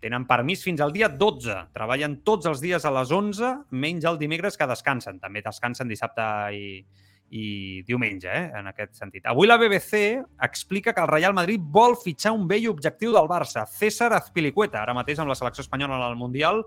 tenen 0.02 0.26
permís 0.26 0.66
fins 0.66 0.82
al 0.82 0.98
dia 0.98 1.12
12. 1.14 1.60
Treballen 1.78 2.24
tots 2.26 2.50
els 2.50 2.64
dies 2.64 2.90
a 2.90 2.96
les 2.98 3.14
11, 3.14 3.54
menys 3.70 4.10
el 4.10 4.18
dimecres 4.18 4.58
que 4.58 4.66
descansen. 4.66 5.22
També 5.22 5.46
descansen 5.46 5.94
dissabte 5.94 6.26
i, 6.58 6.80
i 7.34 7.82
diumenge, 7.88 8.30
eh, 8.30 8.52
en 8.60 8.70
aquest 8.70 8.94
sentit. 9.00 9.26
Avui 9.26 9.50
la 9.50 9.58
BBC 9.58 10.22
explica 10.46 10.94
que 10.94 11.02
el 11.02 11.10
Real 11.10 11.34
Madrid 11.34 11.62
vol 11.64 11.98
fitxar 11.98 12.34
un 12.36 12.48
vell 12.48 12.70
objectiu 12.70 13.14
del 13.16 13.30
Barça, 13.30 13.66
César 13.66 14.12
Azpilicueta, 14.14 14.84
ara 14.84 14.94
mateix 14.94 15.20
amb 15.20 15.34
la 15.34 15.38
selecció 15.40 15.66
espanyola 15.66 15.98
al 16.06 16.20
Mundial, 16.20 16.62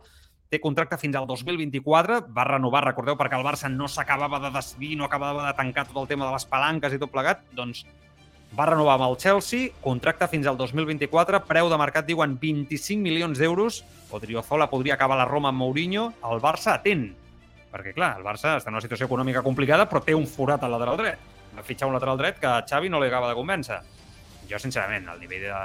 té 0.51 0.59
contracte 0.62 0.99
fins 0.99 1.14
al 1.19 1.27
2024, 1.27 2.19
va 2.35 2.49
renovar, 2.51 2.83
recordeu, 2.85 3.14
perquè 3.19 3.39
el 3.39 3.47
Barça 3.47 3.71
no 3.71 3.87
s'acabava 3.87 4.41
de 4.43 4.51
decidir, 4.55 4.97
no 4.99 5.07
acabava 5.07 5.47
de 5.47 5.55
tancar 5.59 5.87
tot 5.87 6.03
el 6.03 6.11
tema 6.11 6.27
de 6.27 6.35
les 6.35 6.47
palanques 6.51 6.93
i 6.93 7.01
tot 7.03 7.14
plegat, 7.14 7.47
doncs 7.55 7.87
Va 8.57 8.64
renovar 8.64 8.95
amb 8.95 9.05
el 9.09 9.17
Chelsea, 9.21 9.73
contracte 9.83 10.29
fins 10.31 10.47
al 10.47 10.57
2024, 10.57 11.43
preu 11.49 11.69
de 11.69 11.77
mercat 11.77 12.07
diuen 12.07 12.39
25 12.41 13.03
milions 13.03 13.41
d'euros. 13.43 13.83
Odriozola 14.14 14.71
podria 14.71 14.95
acabar 14.95 15.19
la 15.19 15.27
Roma 15.29 15.51
amb 15.51 15.61
Mourinho. 15.61 16.07
El 16.25 16.41
Barça 16.41 16.77
atén, 16.79 17.11
perquè 17.77 17.93
clar, 17.97 18.14
el 18.16 18.24
Barça 18.24 18.57
està 18.57 18.72
en 18.72 18.79
una 18.79 18.85
situació 18.85 19.09
econòmica 19.11 19.45
complicada, 19.45 19.85
però 19.91 20.01
té 20.05 20.14
un 20.16 20.27
forat 20.31 20.64
al 20.64 20.72
lateral 20.72 20.97
dret. 21.01 21.35
Va 21.57 21.64
fitxar 21.64 21.89
un 21.91 21.97
lateral 21.97 22.16
dret 22.20 22.41
que 22.41 22.49
a 22.49 22.62
Xavi 22.68 22.89
no 22.93 23.01
li 23.01 23.11
acaba 23.11 23.29
de 23.31 23.37
convèncer. 23.37 23.79
Jo, 24.49 24.61
sincerament, 24.62 25.09
el 25.12 25.20
nivell 25.20 25.45
de, 25.49 25.61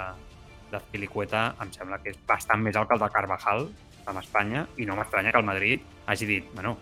de 0.74 0.82
Pilicueta 0.92 1.52
em 1.64 1.72
sembla 1.72 2.02
que 2.04 2.12
és 2.14 2.20
bastant 2.28 2.64
més 2.64 2.76
alt 2.76 2.90
que 2.90 2.98
el 2.98 3.04
de 3.04 3.12
Carvajal 3.14 3.68
amb 4.12 4.20
Espanya 4.20 4.66
i 4.82 4.88
no 4.90 4.98
m'estranya 4.98 5.32
que 5.32 5.40
el 5.40 5.48
Madrid 5.48 5.84
hagi 6.10 6.28
dit, 6.28 6.48
bueno, 6.56 6.76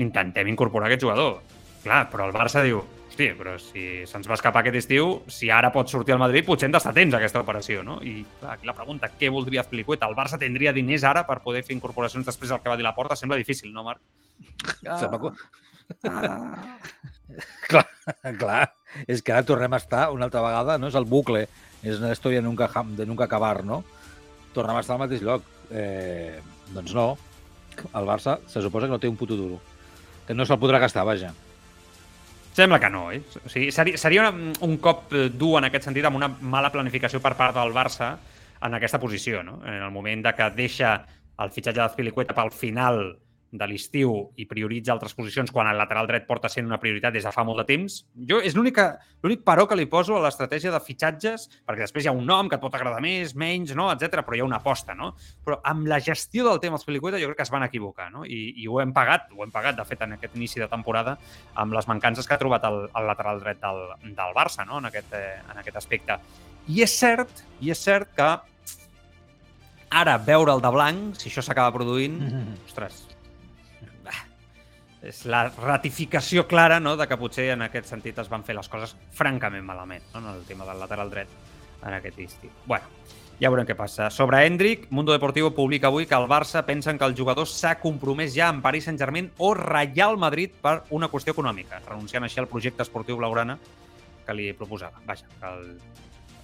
intentem 0.00 0.48
incorporar 0.48 0.88
aquest 0.88 1.04
jugador. 1.04 1.40
Clar, 1.84 2.04
però 2.12 2.28
el 2.28 2.36
Barça 2.36 2.62
diu, 2.64 2.82
hosti, 3.20 3.36
però 3.36 3.56
si 3.60 4.06
se'ns 4.08 4.28
va 4.28 4.36
escapar 4.36 4.62
aquest 4.62 4.78
estiu, 4.80 5.20
si 5.28 5.50
ara 5.50 5.70
pot 5.72 5.88
sortir 5.90 6.14
al 6.14 6.20
Madrid, 6.20 6.44
potser 6.46 6.68
hem 6.68 6.72
d'estar 6.72 6.92
atents 6.92 7.14
a 7.14 7.18
aquesta 7.18 7.42
operació, 7.42 7.82
no? 7.84 8.00
I 8.02 8.24
clar, 8.40 8.56
aquí 8.56 8.66
la 8.66 8.74
pregunta, 8.74 9.10
què 9.18 9.30
voldria 9.30 9.64
Filicueta? 9.64 10.08
El 10.08 10.16
Barça 10.16 10.38
tindria 10.40 10.72
diners 10.72 11.04
ara 11.04 11.24
per 11.28 11.40
poder 11.44 11.62
fer 11.66 11.76
incorporacions 11.76 12.26
després 12.26 12.50
del 12.50 12.60
que 12.60 12.70
va 12.70 12.76
dir 12.76 12.86
la 12.86 12.94
porta? 12.94 13.16
Sembla 13.16 13.36
difícil, 13.36 13.72
no, 13.72 13.84
Marc? 13.84 14.00
Ah. 14.86 15.00
Ah. 16.06 16.78
clar, 17.68 17.86
clar, 18.38 18.62
és 19.06 19.22
que 19.22 19.34
ara 19.34 19.46
tornem 19.46 19.74
a 19.74 19.80
estar 19.82 20.08
una 20.14 20.28
altra 20.28 20.42
vegada, 20.44 20.78
no? 20.78 20.88
És 20.88 20.98
el 20.98 21.08
bucle, 21.08 21.46
és 21.82 22.00
una 22.00 22.12
història 22.14 22.40
de 22.40 22.46
nunca, 22.48 22.70
de 22.96 23.06
nunca 23.06 23.26
acabar, 23.28 23.64
no? 23.64 23.82
Tornem 24.54 24.78
a 24.78 24.84
estar 24.84 24.96
al 24.96 25.04
mateix 25.04 25.22
lloc. 25.22 25.44
Eh, 25.70 26.40
doncs 26.74 26.94
no, 26.96 27.12
el 27.84 28.08
Barça 28.08 28.40
se 28.50 28.62
suposa 28.62 28.88
que 28.88 28.96
no 28.96 29.02
té 29.02 29.10
un 29.10 29.20
puto 29.20 29.36
duro. 29.36 29.60
Que 30.26 30.34
no 30.34 30.46
se'l 30.46 30.58
podrà 30.62 30.80
gastar, 30.82 31.04
vaja. 31.06 31.34
Sembla 32.52 32.80
que 32.82 32.90
no, 32.90 33.04
eh? 33.14 33.22
O 33.44 33.48
sigui, 33.48 33.70
seria, 33.72 33.98
seria 33.98 34.26
una, 34.26 34.52
un 34.66 34.76
cop 34.82 35.12
dur 35.38 35.56
en 35.60 35.68
aquest 35.68 35.86
sentit 35.86 36.06
amb 36.08 36.18
una 36.18 36.28
mala 36.28 36.72
planificació 36.74 37.22
per 37.22 37.36
part 37.38 37.54
del 37.56 37.72
Barça 37.76 38.16
en 38.66 38.76
aquesta 38.76 39.00
posició, 39.00 39.44
no? 39.46 39.60
En 39.64 39.82
el 39.84 39.90
moment 39.94 40.24
de 40.26 40.34
que 40.36 40.50
deixa 40.56 40.96
el 41.40 41.52
fitxatge 41.54 41.80
d'Azpilicueta 41.80 42.36
pel 42.36 42.50
final 42.52 43.04
de 43.50 43.66
l'estiu 43.66 44.12
i 44.38 44.46
prioritza 44.46 44.92
altres 44.94 45.14
posicions 45.18 45.50
quan 45.50 45.68
el 45.70 45.78
lateral 45.78 46.06
dret 46.06 46.26
porta 46.28 46.48
sent 46.48 46.68
una 46.68 46.78
prioritat 46.78 47.14
des 47.14 47.26
de 47.26 47.32
fa 47.34 47.42
molt 47.46 47.58
de 47.62 47.66
temps. 47.66 47.96
Jo 48.28 48.38
és 48.44 48.54
l'únic 48.54 48.78
paró 49.44 49.66
que 49.66 49.78
li 49.78 49.88
poso 49.90 50.16
a 50.16 50.22
l'estratègia 50.22 50.70
de 50.70 50.80
fitxatges, 50.84 51.48
perquè 51.66 51.84
després 51.84 52.06
hi 52.06 52.10
ha 52.10 52.14
un 52.16 52.26
nom 52.26 52.48
que 52.48 52.58
et 52.58 52.62
pot 52.62 52.74
agradar 52.78 53.00
més, 53.02 53.34
menys, 53.34 53.74
no, 53.76 53.90
etc, 53.92 54.22
però 54.26 54.38
hi 54.38 54.44
ha 54.44 54.46
una 54.46 54.60
aposta, 54.62 54.94
no? 54.94 55.12
Però 55.44 55.58
amb 55.66 55.88
la 55.90 55.98
gestió 56.00 56.46
del 56.46 56.60
tema 56.62 56.78
dels 56.78 56.86
Pelicueta 56.86 57.18
jo 57.18 57.30
crec 57.30 57.40
que 57.42 57.48
es 57.48 57.52
van 57.52 57.66
equivocar, 57.66 58.10
no? 58.14 58.24
I, 58.24 58.40
I 58.62 58.68
ho 58.70 58.80
hem 58.82 58.94
pagat, 58.94 59.30
ho 59.34 59.42
hem 59.44 59.54
pagat, 59.54 59.78
de 59.80 59.88
fet, 59.88 60.06
en 60.06 60.14
aquest 60.18 60.38
inici 60.38 60.62
de 60.62 60.70
temporada, 60.70 61.16
amb 61.58 61.74
les 61.74 61.88
mancances 61.90 62.26
que 62.26 62.36
ha 62.36 62.40
trobat 62.40 62.64
el, 62.70 62.84
el 62.94 63.10
lateral 63.10 63.42
dret 63.42 63.60
del, 63.62 63.82
del 64.14 64.36
Barça, 64.36 64.66
no?, 64.66 64.78
en 64.78 64.90
aquest, 64.92 65.12
eh, 65.18 65.40
en 65.50 65.58
aquest 65.58 65.82
aspecte. 65.82 66.20
I 66.70 66.84
és 66.86 66.94
cert, 66.94 67.42
i 67.60 67.72
és 67.74 67.82
cert 67.82 68.14
que 68.14 68.30
ara 69.90 70.18
veure 70.22 70.54
el 70.54 70.62
de 70.62 70.70
blanc, 70.70 71.16
si 71.18 71.30
això 71.30 71.42
s'acaba 71.42 71.72
produint, 71.74 72.20
mm 72.20 72.28
-hmm. 72.30 72.66
ostres, 72.66 73.08
és 75.02 75.22
la 75.24 75.46
ratificació 75.48 76.46
clara 76.48 76.80
no, 76.80 76.96
de 76.96 77.06
que 77.08 77.18
potser 77.20 77.50
en 77.54 77.64
aquest 77.64 77.88
sentit 77.88 78.18
es 78.20 78.28
van 78.28 78.44
fer 78.44 78.56
les 78.56 78.68
coses 78.68 78.92
francament 79.16 79.64
malament, 79.64 80.04
no, 80.14 80.20
en 80.20 80.34
el 80.34 80.44
tema 80.48 80.66
del 80.68 80.80
lateral 80.80 81.10
dret 81.12 81.28
en 81.80 81.94
aquest 81.96 82.18
estiu. 82.20 82.50
bueno, 82.66 82.84
ja 83.40 83.48
veurem 83.48 83.64
què 83.64 83.76
passa. 83.76 84.10
Sobre 84.12 84.42
Hendrik, 84.44 84.90
Mundo 84.90 85.12
Deportivo 85.16 85.54
publica 85.56 85.88
avui 85.88 86.06
que 86.06 86.14
el 86.14 86.28
Barça 86.28 86.62
pensen 86.66 86.98
que 86.98 87.08
el 87.08 87.16
jugador 87.16 87.48
s'ha 87.48 87.78
compromès 87.80 88.34
ja 88.34 88.50
amb 88.52 88.62
Paris 88.62 88.84
Saint-Germain 88.84 89.30
o 89.38 89.54
Real 89.56 90.18
Madrid 90.20 90.52
per 90.60 90.82
una 90.90 91.08
qüestió 91.08 91.32
econòmica, 91.32 91.80
renunciant 91.88 92.28
així 92.28 92.40
al 92.40 92.50
projecte 92.52 92.84
esportiu 92.84 93.16
blaugrana 93.16 93.56
que 94.26 94.36
li 94.36 94.52
proposava. 94.52 95.00
Vaja, 95.08 95.24
que 95.40 95.54
el, 95.54 95.68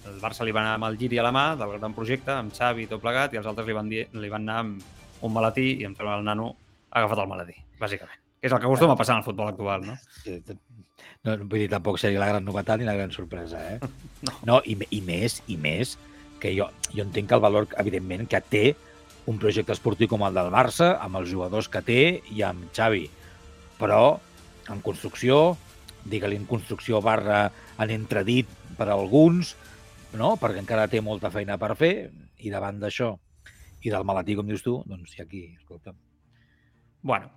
el 0.09 0.21
Barça 0.23 0.45
li 0.47 0.55
va 0.55 0.65
anar 0.65 0.77
amb 0.79 0.89
el 0.89 0.97
giri 0.97 1.21
a 1.21 1.29
la 1.29 1.35
mà 1.35 1.51
del 1.59 1.77
gran 1.77 1.93
projecte, 1.93 2.33
amb 2.33 2.55
Xavi 2.57 2.87
i 2.87 2.89
tot 2.89 3.03
plegat, 3.03 3.35
i 3.35 3.43
els 3.43 3.49
altres 3.49 3.69
li 3.69 3.77
van, 3.77 3.93
dir, 3.93 4.07
li 4.17 4.33
van 4.33 4.49
anar 4.49 4.63
amb 4.65 5.27
un 5.27 5.33
malatí 5.33 5.75
i 5.77 5.85
em 5.85 5.93
sembla 5.93 6.17
el 6.17 6.25
nano 6.25 6.55
ha 6.89 7.03
agafat 7.03 7.21
el 7.21 7.29
malatí, 7.29 7.61
bàsicament. 7.77 8.26
És 8.41 8.51
el 8.51 8.59
que 8.59 8.67
acostuma 8.67 8.93
a 8.93 8.99
passar 8.99 9.15
en 9.17 9.23
el 9.23 9.27
futbol 9.27 9.49
actual, 9.49 9.85
no? 9.85 9.95
No, 11.25 11.33
vull 11.43 11.63
dir, 11.63 11.69
tampoc 11.71 11.97
seria 11.99 12.21
la 12.21 12.29
gran 12.29 12.45
novetat 12.45 12.79
ni 12.79 12.87
la 12.87 12.95
gran 12.97 13.11
sorpresa, 13.11 13.61
eh? 13.73 13.79
No, 14.27 14.33
no 14.49 14.59
i, 14.65 14.77
i 14.93 15.01
més, 15.05 15.41
i 15.49 15.57
més, 15.61 15.95
que 16.41 16.53
jo, 16.55 16.69
jo 16.93 17.05
entenc 17.05 17.29
que 17.29 17.37
el 17.37 17.43
valor, 17.43 17.67
evidentment, 17.81 18.27
que 18.29 18.41
té 18.41 18.65
un 19.27 19.39
projecte 19.41 19.73
esportiu 19.75 20.09
com 20.11 20.23
el 20.23 20.37
del 20.37 20.51
Barça, 20.53 20.93
amb 21.03 21.19
els 21.19 21.29
jugadors 21.31 21.67
que 21.71 21.83
té 21.83 22.01
i 22.33 22.43
amb 22.45 22.69
Xavi. 22.75 23.07
Però, 23.81 24.17
en 24.71 24.81
construcció, 24.85 25.57
digue-li 26.07 26.39
en 26.39 26.47
construcció 26.47 27.01
barra 27.03 27.47
en 27.81 27.91
entredit 27.93 28.49
per 28.77 28.87
a 28.87 28.95
alguns, 28.95 29.55
no? 30.15 30.35
perquè 30.39 30.63
encara 30.63 30.87
té 30.91 31.01
molta 31.03 31.33
feina 31.33 31.59
per 31.59 31.73
fer, 31.79 31.93
i 32.39 32.53
davant 32.53 32.79
d'això 32.79 33.11
i 33.83 33.91
del 33.93 34.05
malatí, 34.07 34.35
com 34.37 34.47
dius 34.47 34.63
tu, 34.65 34.79
doncs 34.87 35.15
hi 35.15 35.21
ha 35.21 35.25
aquí, 35.27 35.43
escolta'm. 35.59 35.97
Bueno, 37.07 37.29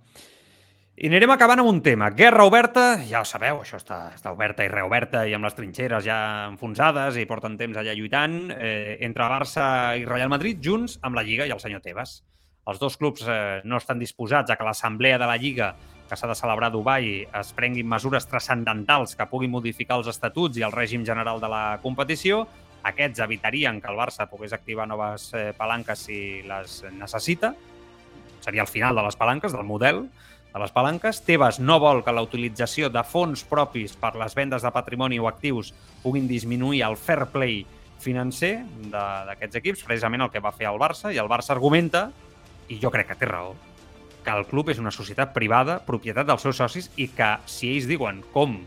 i 0.99 1.07
anirem 1.07 1.31
acabant 1.31 1.61
amb 1.61 1.69
un 1.71 1.79
tema. 1.81 2.09
Guerra 2.11 2.43
oberta, 2.45 2.83
ja 3.07 3.21
ho 3.23 3.27
sabeu, 3.27 3.61
això 3.63 3.79
està, 3.79 4.11
està 4.13 4.33
oberta 4.35 4.65
i 4.65 4.69
reoberta 4.69 5.23
i 5.25 5.33
amb 5.33 5.47
les 5.47 5.55
trinxeres 5.55 6.03
ja 6.05 6.17
enfonsades 6.49 7.15
i 7.17 7.25
porten 7.29 7.55
temps 7.57 7.79
allà 7.79 7.95
lluitant, 7.95 8.51
eh, 8.51 8.97
entre 9.07 9.29
Barça 9.31 9.65
i 9.97 10.03
Real 10.05 10.29
Madrid, 10.29 10.59
junts 10.61 10.99
amb 11.01 11.15
la 11.15 11.23
Lliga 11.23 11.47
i 11.47 11.55
el 11.55 11.63
senyor 11.63 11.81
Tebas. 11.81 12.19
Els 12.67 12.77
dos 12.77 12.99
clubs 12.99 13.23
eh, 13.25 13.61
no 13.63 13.79
estan 13.79 14.03
disposats 14.03 14.51
a 14.51 14.59
que 14.59 14.67
l'assemblea 14.67 15.17
de 15.17 15.29
la 15.31 15.39
Lliga 15.39 15.73
que 16.09 16.17
s'ha 16.19 16.27
de 16.27 16.35
celebrar 16.35 16.67
a 16.67 16.75
Dubai 16.75 17.21
es 17.23 17.53
prenguin 17.55 17.87
mesures 17.87 18.27
transcendentals 18.27 19.15
que 19.15 19.29
puguin 19.31 19.53
modificar 19.53 19.95
els 20.01 20.11
estatuts 20.11 20.59
i 20.59 20.65
el 20.67 20.75
règim 20.75 21.05
general 21.07 21.39
de 21.39 21.47
la 21.49 21.79
competició. 21.81 22.43
Aquests 22.83 23.23
evitarien 23.23 23.79
que 23.79 23.87
el 23.87 23.97
Barça 23.97 24.27
pogués 24.27 24.51
activar 24.53 24.89
noves 24.91 25.31
eh, 25.33 25.53
palanques 25.57 26.03
si 26.09 26.41
les 26.43 26.81
necessita. 26.91 27.55
Seria 28.41 28.65
el 28.65 28.69
final 28.69 28.97
de 28.97 29.05
les 29.07 29.15
palanques, 29.15 29.55
del 29.55 29.63
model 29.63 30.09
de 30.53 30.59
les 30.59 30.73
palanques. 30.75 31.21
Tebas 31.25 31.59
no 31.59 31.79
vol 31.79 32.03
que 32.03 32.13
la 32.13 32.23
utilització 32.25 32.89
de 32.91 33.03
fons 33.07 33.43
propis 33.47 33.95
per 33.99 34.13
les 34.19 34.35
vendes 34.37 34.63
de 34.65 34.71
patrimoni 34.73 35.19
o 35.19 35.29
actius 35.29 35.73
puguin 36.03 36.27
disminuir 36.27 36.83
el 36.87 36.97
fair 36.99 37.27
play 37.31 37.63
financer 38.01 38.55
d'aquests 38.91 39.59
equips, 39.61 39.83
precisament 39.85 40.25
el 40.25 40.31
que 40.33 40.41
va 40.41 40.53
fer 40.55 40.67
el 40.71 40.79
Barça, 40.81 41.11
i 41.13 41.19
el 41.21 41.29
Barça 41.29 41.53
argumenta, 41.53 42.09
i 42.67 42.79
jo 42.81 42.89
crec 42.93 43.11
que 43.11 43.19
té 43.19 43.29
raó, 43.29 43.53
que 44.25 44.33
el 44.33 44.47
club 44.49 44.71
és 44.73 44.81
una 44.81 44.93
societat 44.93 45.33
privada, 45.35 45.79
propietat 45.85 46.27
dels 46.27 46.41
seus 46.41 46.57
socis, 46.57 46.89
i 46.97 47.07
que 47.13 47.35
si 47.45 47.69
ells 47.75 47.87
diuen 47.89 48.23
com 48.33 48.57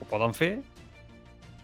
ho 0.00 0.08
poden 0.08 0.32
fer, 0.36 0.54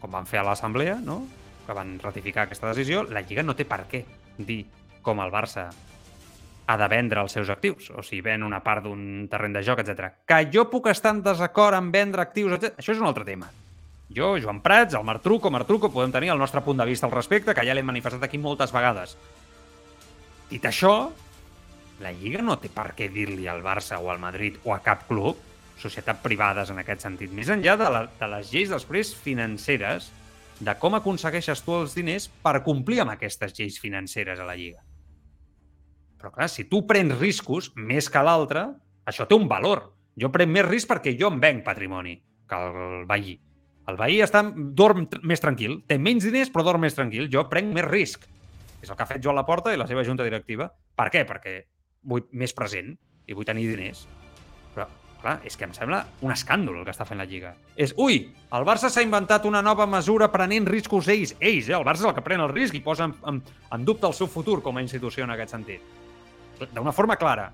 com 0.02 0.12
van 0.12 0.28
fer 0.28 0.42
a 0.42 0.46
l'assemblea, 0.50 1.00
no? 1.00 1.22
que 1.66 1.74
van 1.74 1.96
ratificar 1.98 2.44
aquesta 2.44 2.68
decisió, 2.70 3.02
la 3.10 3.24
Lliga 3.26 3.42
no 3.42 3.56
té 3.58 3.64
per 3.66 3.82
què 3.90 4.04
dir 4.38 4.62
com 5.02 5.18
el 5.24 5.32
Barça 5.34 5.70
ha 6.66 6.76
de 6.76 6.88
vendre 6.90 7.22
els 7.22 7.32
seus 7.32 7.50
actius, 7.52 7.90
o 7.94 8.02
si 8.02 8.20
ven 8.20 8.42
una 8.42 8.62
part 8.64 8.84
d'un 8.84 9.28
terreny 9.30 9.54
de 9.54 9.62
joc, 9.66 9.82
etc. 9.82 10.10
Que 10.26 10.42
jo 10.52 10.66
puc 10.70 10.90
estar 10.90 11.14
en 11.14 11.22
desacord 11.22 11.78
en 11.78 11.92
vendre 11.94 12.24
actius, 12.24 12.56
etc. 12.58 12.74
Això 12.82 12.94
és 12.94 13.02
un 13.02 13.06
altre 13.06 13.24
tema. 13.28 13.50
Jo, 14.16 14.36
Joan 14.38 14.60
Prats, 14.62 14.94
el 14.94 15.04
Martruco, 15.04 15.50
Martruco, 15.50 15.90
podem 15.90 16.12
tenir 16.14 16.30
el 16.34 16.38
nostre 16.38 16.62
punt 16.62 16.78
de 16.78 16.86
vista 16.86 17.06
al 17.06 17.14
respecte, 17.14 17.54
que 17.54 17.64
ja 17.66 17.74
l'hem 17.74 17.86
manifestat 17.86 18.22
aquí 18.22 18.38
moltes 18.38 18.74
vegades. 18.74 19.16
Dit 20.50 20.66
això, 20.66 21.10
la 22.02 22.12
Lliga 22.14 22.42
no 22.44 22.58
té 22.62 22.70
per 22.70 22.92
què 22.94 23.08
dir-li 23.10 23.48
al 23.50 23.64
Barça 23.64 23.98
o 23.98 24.10
al 24.12 24.22
Madrid 24.22 24.60
o 24.64 24.74
a 24.74 24.82
cap 24.84 25.06
club, 25.08 25.40
societat 25.80 26.22
privades 26.22 26.70
en 26.72 26.78
aquest 26.80 27.02
sentit, 27.04 27.32
més 27.34 27.50
enllà 27.52 27.74
de, 27.76 27.88
la, 27.92 28.04
de 28.20 28.30
les 28.32 28.52
lleis 28.52 28.70
després 28.72 29.12
financeres, 29.26 30.10
de 30.60 30.72
com 30.80 30.96
aconsegueixes 30.96 31.60
tu 31.66 31.74
els 31.76 31.96
diners 31.98 32.30
per 32.42 32.62
complir 32.64 33.02
amb 33.02 33.12
aquestes 33.12 33.58
lleis 33.58 33.80
financeres 33.82 34.40
a 34.40 34.46
la 34.48 34.56
Lliga. 34.56 34.85
Però 36.26 36.34
clar, 36.34 36.48
si 36.50 36.64
tu 36.66 36.80
prens 36.90 37.12
riscos 37.20 37.68
més 37.78 38.08
que 38.10 38.18
l'altre, 38.18 38.64
això 39.06 39.28
té 39.30 39.36
un 39.38 39.44
valor. 39.46 39.84
Jo 40.18 40.26
prenc 40.34 40.50
més 40.50 40.64
risc 40.66 40.88
perquè 40.90 41.12
jo 41.14 41.28
em 41.30 41.36
venc 41.38 41.62
patrimoni 41.62 42.16
que 42.50 42.56
el 42.58 43.04
veí. 43.06 43.36
El 43.86 43.98
veí 44.00 44.16
està, 44.24 44.40
dorm 44.74 45.04
més 45.22 45.38
tranquil, 45.44 45.76
té 45.86 46.00
menys 46.02 46.24
diners 46.26 46.48
però 46.50 46.64
dorm 46.66 46.82
més 46.82 46.96
tranquil. 46.98 47.28
Jo 47.30 47.44
prenc 47.46 47.70
més 47.76 47.86
risc. 47.86 48.24
És 48.82 48.90
el 48.90 48.96
que 48.98 49.04
ha 49.04 49.06
fet 49.06 49.22
Joan 49.22 49.38
Laporta 49.38 49.70
i 49.70 49.78
la 49.78 49.86
seva 49.86 50.02
junta 50.02 50.26
directiva. 50.26 50.66
Per 50.98 51.06
què? 51.14 51.22
Perquè 51.28 51.52
vull 52.02 52.24
més 52.32 52.54
present 52.58 52.88
i 53.30 53.36
vull 53.36 53.46
tenir 53.46 53.68
diners. 53.70 54.00
Però, 54.74 54.88
clar, 55.20 55.36
és 55.46 55.54
que 55.54 55.68
em 55.68 55.76
sembla 55.78 56.00
un 56.26 56.34
escàndol 56.34 56.80
el 56.80 56.88
que 56.88 56.94
està 56.96 57.06
fent 57.06 57.22
la 57.22 57.28
Lliga. 57.30 57.52
És, 57.76 57.94
ui, 58.02 58.18
el 58.50 58.66
Barça 58.66 58.90
s'ha 58.90 59.04
inventat 59.06 59.46
una 59.46 59.62
nova 59.62 59.86
mesura 59.86 60.26
prenent 60.34 60.66
riscos 60.66 61.06
ells. 61.06 61.36
Ells, 61.38 61.70
eh? 61.70 61.78
El 61.78 61.86
Barça 61.86 62.02
és 62.02 62.10
el 62.10 62.18
que 62.18 62.26
pren 62.26 62.42
el 62.42 62.50
risc 62.50 62.74
i 62.74 62.82
posa 62.82 63.06
en, 63.06 63.14
en, 63.30 63.40
en 63.78 63.86
dubte 63.86 64.10
el 64.10 64.18
seu 64.18 64.26
futur 64.26 64.58
com 64.66 64.74
a 64.74 64.84
institució 64.88 65.22
en 65.22 65.36
aquest 65.36 65.54
sentit 65.54 66.02
d'una 66.72 66.94
forma 66.96 67.16
clara. 67.20 67.50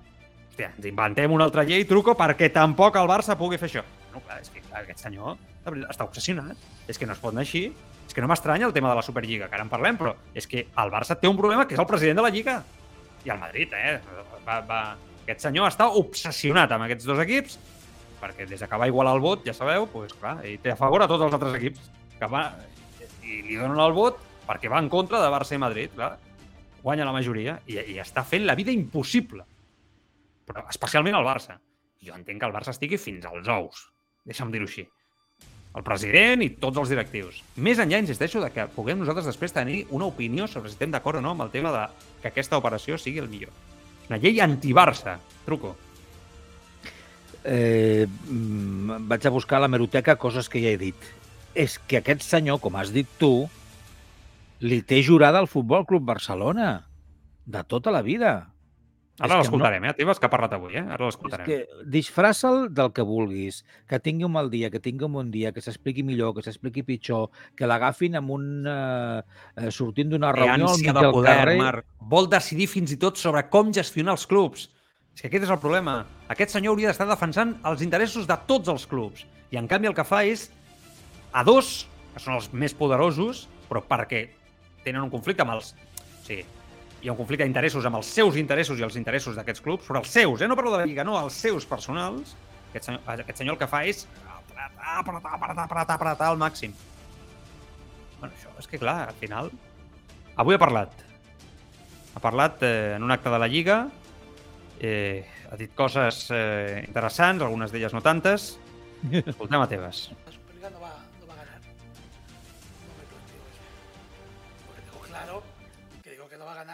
Hòstia, 0.53 0.69
ens 0.77 0.85
inventem 0.85 1.31
una 1.33 1.47
altra 1.47 1.63
llei, 1.65 1.85
truco, 1.89 2.13
perquè 2.17 2.51
tampoc 2.53 2.99
el 2.99 3.09
Barça 3.09 3.37
pugui 3.39 3.57
fer 3.57 3.69
això. 3.71 3.83
No, 4.13 4.21
clar, 4.21 4.37
és 4.43 4.51
que 4.53 4.61
clar, 4.61 4.83
aquest 4.83 5.01
senyor 5.05 5.39
està 5.89 6.05
obsessionat. 6.05 6.59
És 6.87 6.99
que 6.99 7.07
no 7.09 7.15
es 7.15 7.21
pot 7.21 7.33
anar 7.33 7.45
així. 7.45 7.65
És 8.05 8.13
que 8.13 8.21
no 8.21 8.29
m'estranya 8.29 8.67
el 8.67 8.73
tema 8.75 8.91
de 8.91 8.99
la 8.99 9.05
Superliga, 9.05 9.47
que 9.49 9.57
ara 9.57 9.65
en 9.65 9.71
parlem, 9.71 9.97
però 9.97 10.13
és 10.37 10.45
que 10.49 10.67
el 10.67 10.91
Barça 10.93 11.17
té 11.19 11.29
un 11.31 11.39
problema 11.39 11.65
que 11.65 11.73
és 11.73 11.81
el 11.81 11.89
president 11.89 12.19
de 12.19 12.25
la 12.27 12.31
Lliga. 12.33 12.59
I 13.25 13.31
el 13.33 13.39
Madrid, 13.41 13.73
eh? 13.73 13.99
Va, 14.45 14.59
va... 14.67 14.81
Aquest 15.23 15.45
senyor 15.45 15.69
està 15.71 15.87
obsessionat 15.87 16.71
amb 16.75 16.83
aquests 16.85 17.07
dos 17.07 17.21
equips, 17.23 17.55
perquè 18.19 18.45
des 18.47 18.59
que 18.59 18.79
va 18.79 18.89
igualar 18.91 19.15
el 19.15 19.23
vot, 19.23 19.41
ja 19.47 19.55
sabeu, 19.55 19.87
doncs, 19.93 20.13
clar, 20.19 20.35
ell 20.43 20.59
té 20.61 20.73
a 20.73 20.79
favor 20.79 21.01
a 21.01 21.07
tots 21.07 21.23
els 21.23 21.35
altres 21.35 21.55
equips 21.61 21.89
que 22.19 22.27
va, 22.29 22.43
i 23.23 23.39
li 23.47 23.55
donen 23.55 23.79
el 23.79 23.95
vot 23.95 24.19
perquè 24.47 24.71
va 24.71 24.81
en 24.83 24.89
contra 24.91 25.21
de 25.23 25.31
Barça 25.31 25.55
i 25.55 25.61
Madrid, 25.63 25.93
clar. 25.95 26.17
Guanya 26.83 27.07
la 27.07 27.15
majoria 27.15 27.57
i, 27.67 27.77
i 27.95 27.99
està 28.03 28.25
fent 28.27 28.43
la 28.45 28.57
vida 28.59 28.73
impossible. 28.75 29.45
Però 30.47 30.65
especialment 30.69 31.15
el 31.15 31.27
Barça. 31.27 31.55
Jo 32.03 32.17
entenc 32.17 32.41
que 32.41 32.49
el 32.49 32.55
Barça 32.55 32.73
estigui 32.75 32.99
fins 32.99 33.25
als 33.29 33.47
ous. 33.47 33.87
Deixa'm 34.27 34.51
dir-ho 34.51 34.67
així. 34.67 34.83
El 35.73 35.81
president 35.81 36.43
i 36.45 36.51
tots 36.61 36.77
els 36.77 36.91
directius. 36.91 37.39
Més 37.65 37.79
enllà, 37.81 37.97
insisteixo, 38.03 38.41
de 38.43 38.51
que 38.53 38.67
puguem 38.75 38.99
nosaltres 39.01 39.31
després 39.31 39.55
tenir 39.55 39.79
una 39.95 40.05
opinió 40.11 40.45
sobre 40.45 40.69
si 40.69 40.77
estem 40.77 40.91
d'acord 40.93 41.17
o 41.17 41.23
no 41.23 41.31
amb 41.33 41.47
el 41.47 41.53
tema 41.55 41.71
de 41.73 41.87
que 42.21 42.29
aquesta 42.29 42.59
operació 42.59 42.99
sigui 43.01 43.23
el 43.23 43.31
millor. 43.31 43.55
Una 44.09 44.19
llei 44.21 44.43
anti-Barça. 44.43 45.15
Truco. 45.47 45.73
Eh, 47.43 48.05
mm, 48.05 49.07
vaig 49.09 49.25
a 49.25 49.33
buscar 49.33 49.57
a 49.57 49.65
la 49.65 49.71
meroteca 49.71 50.19
coses 50.19 50.51
que 50.51 50.61
ja 50.61 50.75
he 50.75 50.77
dit. 50.77 51.09
És 51.55 51.79
que 51.79 52.03
aquest 52.03 52.21
senyor, 52.27 52.59
com 52.61 52.75
has 52.77 52.93
dit 52.93 53.09
tu, 53.17 53.47
li 54.63 54.81
té 54.87 55.03
jurada 55.03 55.41
al 55.43 55.51
Futbol 55.51 55.85
Club 55.85 56.07
Barcelona. 56.07 56.73
De 57.45 57.63
tota 57.67 57.91
la 57.91 58.01
vida. 58.01 58.53
Ara 59.21 59.37
l'escoltarem, 59.37 59.83
no... 59.83 59.91
eh? 59.91 59.93
Tebas, 59.93 60.17
que 60.17 60.25
ha 60.25 60.31
parlat 60.31 60.55
avui, 60.55 60.73
eh? 60.79 60.81
Ara 60.95 61.05
l'escoltarem. 61.05 61.45
que 61.45 61.83
disfraça'l 61.85 62.63
del 62.73 62.89
que 62.95 63.03
vulguis, 63.05 63.59
que 63.89 63.99
tingui 64.01 64.25
un 64.25 64.33
mal 64.33 64.49
dia, 64.49 64.71
que 64.73 64.81
tingui 64.81 65.05
un 65.05 65.19
bon 65.19 65.29
dia, 65.29 65.51
que 65.53 65.61
s'expliqui 65.61 66.01
millor, 66.07 66.31
que 66.33 66.41
s'expliqui 66.41 66.81
pitjor, 66.87 67.27
que 67.59 67.69
l'agafin 67.69 68.17
amb 68.17 68.33
un... 68.33 68.47
Eh, 68.65 69.21
eh, 69.61 69.69
sortint 69.75 70.09
d'una 70.15 70.33
reunió 70.33 70.71
al 70.71 70.73
ànsia 70.73 70.89
mig 70.89 70.97
de 70.97 71.05
del 71.05 71.13
poder, 71.19 71.37
carrer. 71.43 71.57
Marc. 71.61 71.89
Vol 72.15 72.31
decidir 72.31 72.71
fins 72.71 72.95
i 72.95 72.97
tot 73.03 73.21
sobre 73.21 73.45
com 73.53 73.69
gestionar 73.75 74.17
els 74.17 74.25
clubs. 74.25 74.65
És 75.13 75.21
que 75.21 75.29
aquest 75.29 75.45
és 75.45 75.53
el 75.53 75.61
problema. 75.61 75.99
Aquest 76.33 76.55
senyor 76.55 76.73
hauria 76.73 76.89
d'estar 76.89 77.05
defensant 77.11 77.53
els 77.69 77.85
interessos 77.85 78.25
de 78.25 78.39
tots 78.49 78.71
els 78.73 78.87
clubs. 78.89 79.27
I 79.53 79.61
en 79.61 79.69
canvi 79.69 79.91
el 79.91 79.97
que 79.99 80.07
fa 80.07 80.23
és 80.25 80.47
a 81.37 81.45
dos, 81.45 81.83
que 82.15 82.23
són 82.23 82.39
els 82.39 82.49
més 82.49 82.73
poderosos, 82.73 83.45
però 83.69 83.83
perquè 83.85 84.25
tenen 84.83 85.03
un 85.03 85.11
conflicte 85.13 85.45
amb 85.45 85.55
els... 85.55 85.73
O 85.73 86.25
sigui, 86.25 86.45
hi 87.03 87.09
ha 87.09 87.11
un 87.11 87.19
conflicte 87.19 87.43
d'interessos 87.43 87.85
amb 87.85 87.99
els 87.99 88.09
seus 88.15 88.37
interessos 88.39 88.79
i 88.79 88.85
els 88.87 88.95
interessos 88.95 89.35
d'aquests 89.35 89.63
clubs, 89.63 89.83
però 89.87 89.99
els 89.99 90.11
seus, 90.13 90.41
eh? 90.41 90.47
no 90.47 90.55
parlo 90.55 90.71
de 90.71 90.79
la 90.79 90.87
Lliga, 90.87 91.03
no, 91.03 91.17
els 91.19 91.35
seus 91.35 91.67
personals. 91.67 92.35
Aquest 92.69 92.87
senyor, 92.87 93.03
aquest 93.11 93.41
senyor 93.41 93.57
el 93.57 93.59
que 93.59 93.69
fa 93.69 93.83
és 93.85 94.05
apretar, 94.15 95.01
apretar, 95.01 95.33
apretar, 95.35 95.65
apretar, 95.65 95.97
apretar 95.99 96.29
al 96.31 96.39
màxim. 96.39 96.73
Bueno, 98.21 98.31
això 98.31 98.55
és 98.61 98.71
que 98.71 98.79
clar, 98.79 99.09
al 99.09 99.19
final... 99.19 99.51
Avui 100.39 100.55
ha 100.55 100.61
parlat. 100.61 101.03
Ha 102.15 102.21
parlat 102.23 102.63
eh, 102.65 102.95
en 102.95 103.03
un 103.05 103.11
acte 103.13 103.29
de 103.29 103.41
la 103.41 103.49
Lliga, 103.51 103.83
eh, 104.79 105.27
ha 105.51 105.59
dit 105.59 105.75
coses 105.75 106.25
eh, 106.31 106.81
interessants, 106.87 107.43
algunes 107.43 107.75
d'elles 107.75 107.93
no 107.93 108.01
tantes. 108.01 108.53
Escoltem 109.11 109.59
a 109.59 109.67
Superliga 109.67 110.71
no 110.71 110.79
va, 110.81 110.95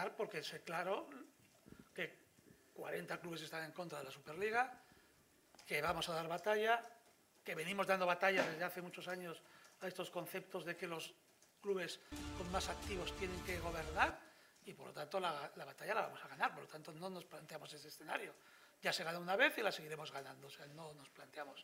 ganar 0.00 0.16
porque 0.16 0.42
sé 0.42 0.62
claro 0.62 1.08
que 1.94 2.16
40 2.74 3.20
clubes 3.20 3.42
están 3.42 3.64
en 3.64 3.72
contra 3.72 3.98
de 3.98 4.04
la 4.04 4.10
Superliga, 4.10 4.72
que 5.66 5.82
vamos 5.82 6.08
a 6.08 6.14
dar 6.14 6.26
batalla, 6.26 6.80
que 7.44 7.54
venimos 7.54 7.86
dando 7.86 8.06
batalla 8.06 8.42
desde 8.46 8.64
hace 8.64 8.80
muchos 8.80 9.08
años 9.08 9.42
a 9.80 9.88
estos 9.88 10.10
conceptos 10.10 10.64
de 10.64 10.76
que 10.76 10.86
los 10.86 11.12
clubes 11.60 12.00
con 12.38 12.50
más 12.50 12.68
activos 12.68 13.14
tienen 13.16 13.42
que 13.44 13.58
gobernar 13.60 14.18
y 14.64 14.72
por 14.72 14.88
lo 14.88 14.92
tanto 14.92 15.20
la, 15.20 15.50
la 15.56 15.64
batalla 15.64 15.94
la 15.94 16.02
vamos 16.02 16.24
a 16.24 16.28
ganar. 16.28 16.54
Por 16.54 16.62
lo 16.64 16.68
tanto 16.68 16.92
no 16.92 17.10
nos 17.10 17.24
planteamos 17.24 17.72
ese 17.72 17.88
escenario. 17.88 18.34
Ya 18.82 18.92
se 18.92 19.04
ganó 19.04 19.20
una 19.20 19.36
vez 19.36 19.56
y 19.58 19.62
la 19.62 19.72
seguiremos 19.72 20.10
ganando. 20.12 20.46
O 20.46 20.50
sea, 20.50 20.66
no 20.68 20.94
nos 20.94 21.08
planteamos. 21.10 21.62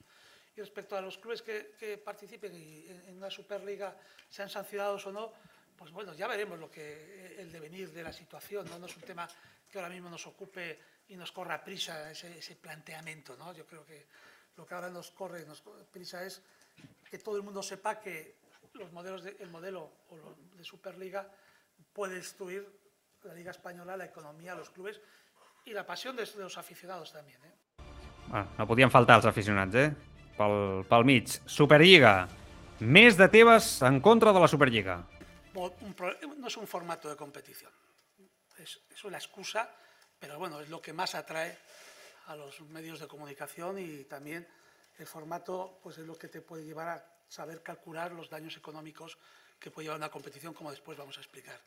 Y 0.55 0.61
respecto 0.61 0.97
a 0.97 1.01
los 1.01 1.19
clubes 1.19 1.43
que, 1.43 1.75
que 1.79 1.99
participen 1.99 2.55
y 2.55 2.87
en, 2.89 3.09
en 3.09 3.17
una 3.17 3.31
Superliga, 3.31 3.97
sean 4.29 4.49
sancionados 4.49 5.07
o 5.07 5.13
no, 5.13 5.33
pues 5.77 5.91
bueno, 5.93 6.15
ya 6.15 6.27
veremos 6.27 6.59
lo 6.59 6.71
que 6.71 7.37
el 7.39 7.53
devenir 7.53 7.93
de 7.93 8.03
la 8.03 8.13
situación. 8.13 8.67
No, 8.69 8.85
es 8.87 8.97
un 8.97 9.03
tema 9.03 9.29
que 9.71 9.79
ahora 9.79 9.91
mismo 9.91 10.09
nos 10.09 10.27
ocupe 10.27 10.79
y 11.09 11.17
nos 11.17 11.33
corra 11.33 11.63
prisa 11.63 12.11
ese, 12.11 12.39
ese 12.39 12.57
planteamiento. 12.57 13.37
¿no? 13.37 13.53
Yo 13.53 13.67
creo 13.67 13.85
que 13.85 14.07
lo 14.57 14.67
que 14.67 14.75
ahora 14.75 14.91
nos 14.91 15.11
corre 15.11 15.45
nos 15.45 15.63
prisa 15.93 16.25
es 16.25 16.43
que 17.11 17.19
todo 17.19 17.37
el 17.37 17.43
mundo 17.43 17.63
sepa 17.63 18.01
que 18.01 18.37
el 18.79 19.51
modelo 19.51 19.93
de 20.57 20.65
Superliga 20.65 21.31
puede 21.93 22.17
destruir 22.17 22.67
la 23.23 23.35
Liga 23.35 23.51
Española, 23.51 23.97
la 23.97 24.05
economía, 24.05 24.55
los 24.55 24.71
clubes 24.71 25.01
y 25.65 25.73
la 25.73 25.87
pasión 25.87 26.17
de, 26.17 26.29
los 26.39 26.59
aficionados 26.59 27.13
también. 27.13 27.41
¿eh? 27.45 28.45
No 28.59 28.67
podien 28.67 28.91
faltar 28.91 29.21
els 29.21 29.27
aficionats, 29.31 29.77
eh? 29.79 29.91
Pel, 30.37 30.83
pel. 30.91 31.11
Superliga. 31.47 32.27
Més 32.81 33.17
de 33.17 33.29
Tebas 33.33 33.81
en 33.87 34.01
contra 34.05 34.35
de 34.35 34.43
la 34.43 34.49
Superliga. 34.51 34.99
No 35.57 36.47
es 36.47 36.57
un 36.57 36.67
formato 36.67 37.09
de 37.09 37.17
competición. 37.17 37.73
Es, 38.59 38.81
es 38.91 39.05
una 39.05 39.19
excusa, 39.19 39.71
pero 40.19 40.39
bueno, 40.39 40.61
es 40.61 40.69
lo 40.69 40.81
que 40.81 40.93
más 40.93 41.15
atrae 41.15 41.59
a 42.27 42.37
los 42.37 42.61
medios 42.63 43.01
de 43.01 43.07
comunicación 43.07 43.79
y 43.79 44.05
también 44.05 44.47
el 44.99 45.07
formato 45.07 45.79
pues 45.83 45.99
es 45.99 46.07
lo 46.07 46.19
que 46.19 46.29
te 46.29 46.41
puede 46.41 46.65
llevar 46.65 46.89
a 46.89 47.17
saber 47.29 47.63
calcular 47.63 48.13
los 48.13 48.31
daños 48.31 48.57
económicos 48.57 49.19
que 49.59 49.71
puede 49.71 49.87
llevar 49.87 49.99
una 49.99 50.11
competición, 50.11 50.55
como 50.55 50.71
después 50.71 50.97
vamos 50.99 51.17
a 51.19 51.21
explicar. 51.21 51.59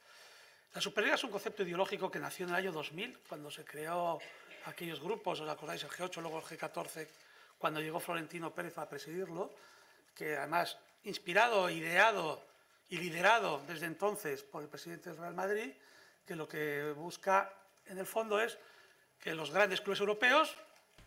La 0.73 0.81
Superliga 0.81 1.15
es 1.15 1.23
un 1.23 1.31
concepto 1.31 1.63
ideológico 1.63 2.11
que 2.11 2.19
nació 2.19 2.45
en 2.45 2.51
el 2.51 2.55
año 2.55 2.71
2000, 2.71 3.19
cuando 3.27 3.49
se 3.49 3.65
creó 3.65 4.19
aquellos 4.65 4.99
grupos, 4.99 5.39
¿os 5.39 5.49
acordáis? 5.49 5.83
El 5.83 5.89
G8, 5.89 6.21
luego 6.21 6.39
el 6.39 6.45
G14, 6.45 7.07
cuando 7.57 7.81
llegó 7.81 7.99
Florentino 7.99 8.53
Pérez 8.53 8.77
a 8.77 8.87
presidirlo, 8.87 9.53
que 10.13 10.37
además 10.37 10.77
inspirado, 11.03 11.69
ideado 11.69 12.43
y 12.89 12.97
liderado 12.97 13.61
desde 13.67 13.85
entonces 13.85 14.43
por 14.43 14.63
el 14.63 14.69
presidente 14.69 15.09
del 15.09 15.19
Real 15.19 15.35
Madrid, 15.35 15.71
que 16.25 16.35
lo 16.35 16.47
que 16.47 16.91
busca 16.95 17.53
en 17.85 17.97
el 17.97 18.05
fondo 18.05 18.39
es 18.39 18.57
que 19.19 19.33
los 19.33 19.51
grandes 19.51 19.81
clubes 19.81 19.99
europeos, 19.99 20.55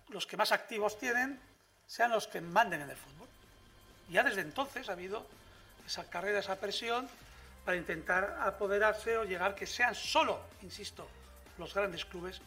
los 0.09 0.27
que 0.27 0.37
más 0.37 0.53
activos 0.53 0.99
tienen, 0.99 1.41
sean 1.87 2.11
los 2.11 2.27
que 2.27 2.41
manden 2.41 2.83
en 2.83 2.91
el 2.91 2.97
fútbol. 2.97 3.29
Ya 4.09 4.23
desde 4.23 4.43
entonces 4.43 4.89
ha 4.89 4.93
habido 4.93 5.27
esa 5.87 6.09
carrera, 6.09 6.39
esa 6.39 6.57
presión 6.57 7.09
para 7.65 7.77
intentar 7.77 8.39
apoderarse 8.41 9.17
o 9.17 9.25
llegar 9.25 9.55
que 9.55 9.67
sean 9.67 9.95
solo, 9.95 10.41
insisto, 10.63 11.09
los 11.59 11.75
grandes 11.75 12.05
clubes 12.05 12.41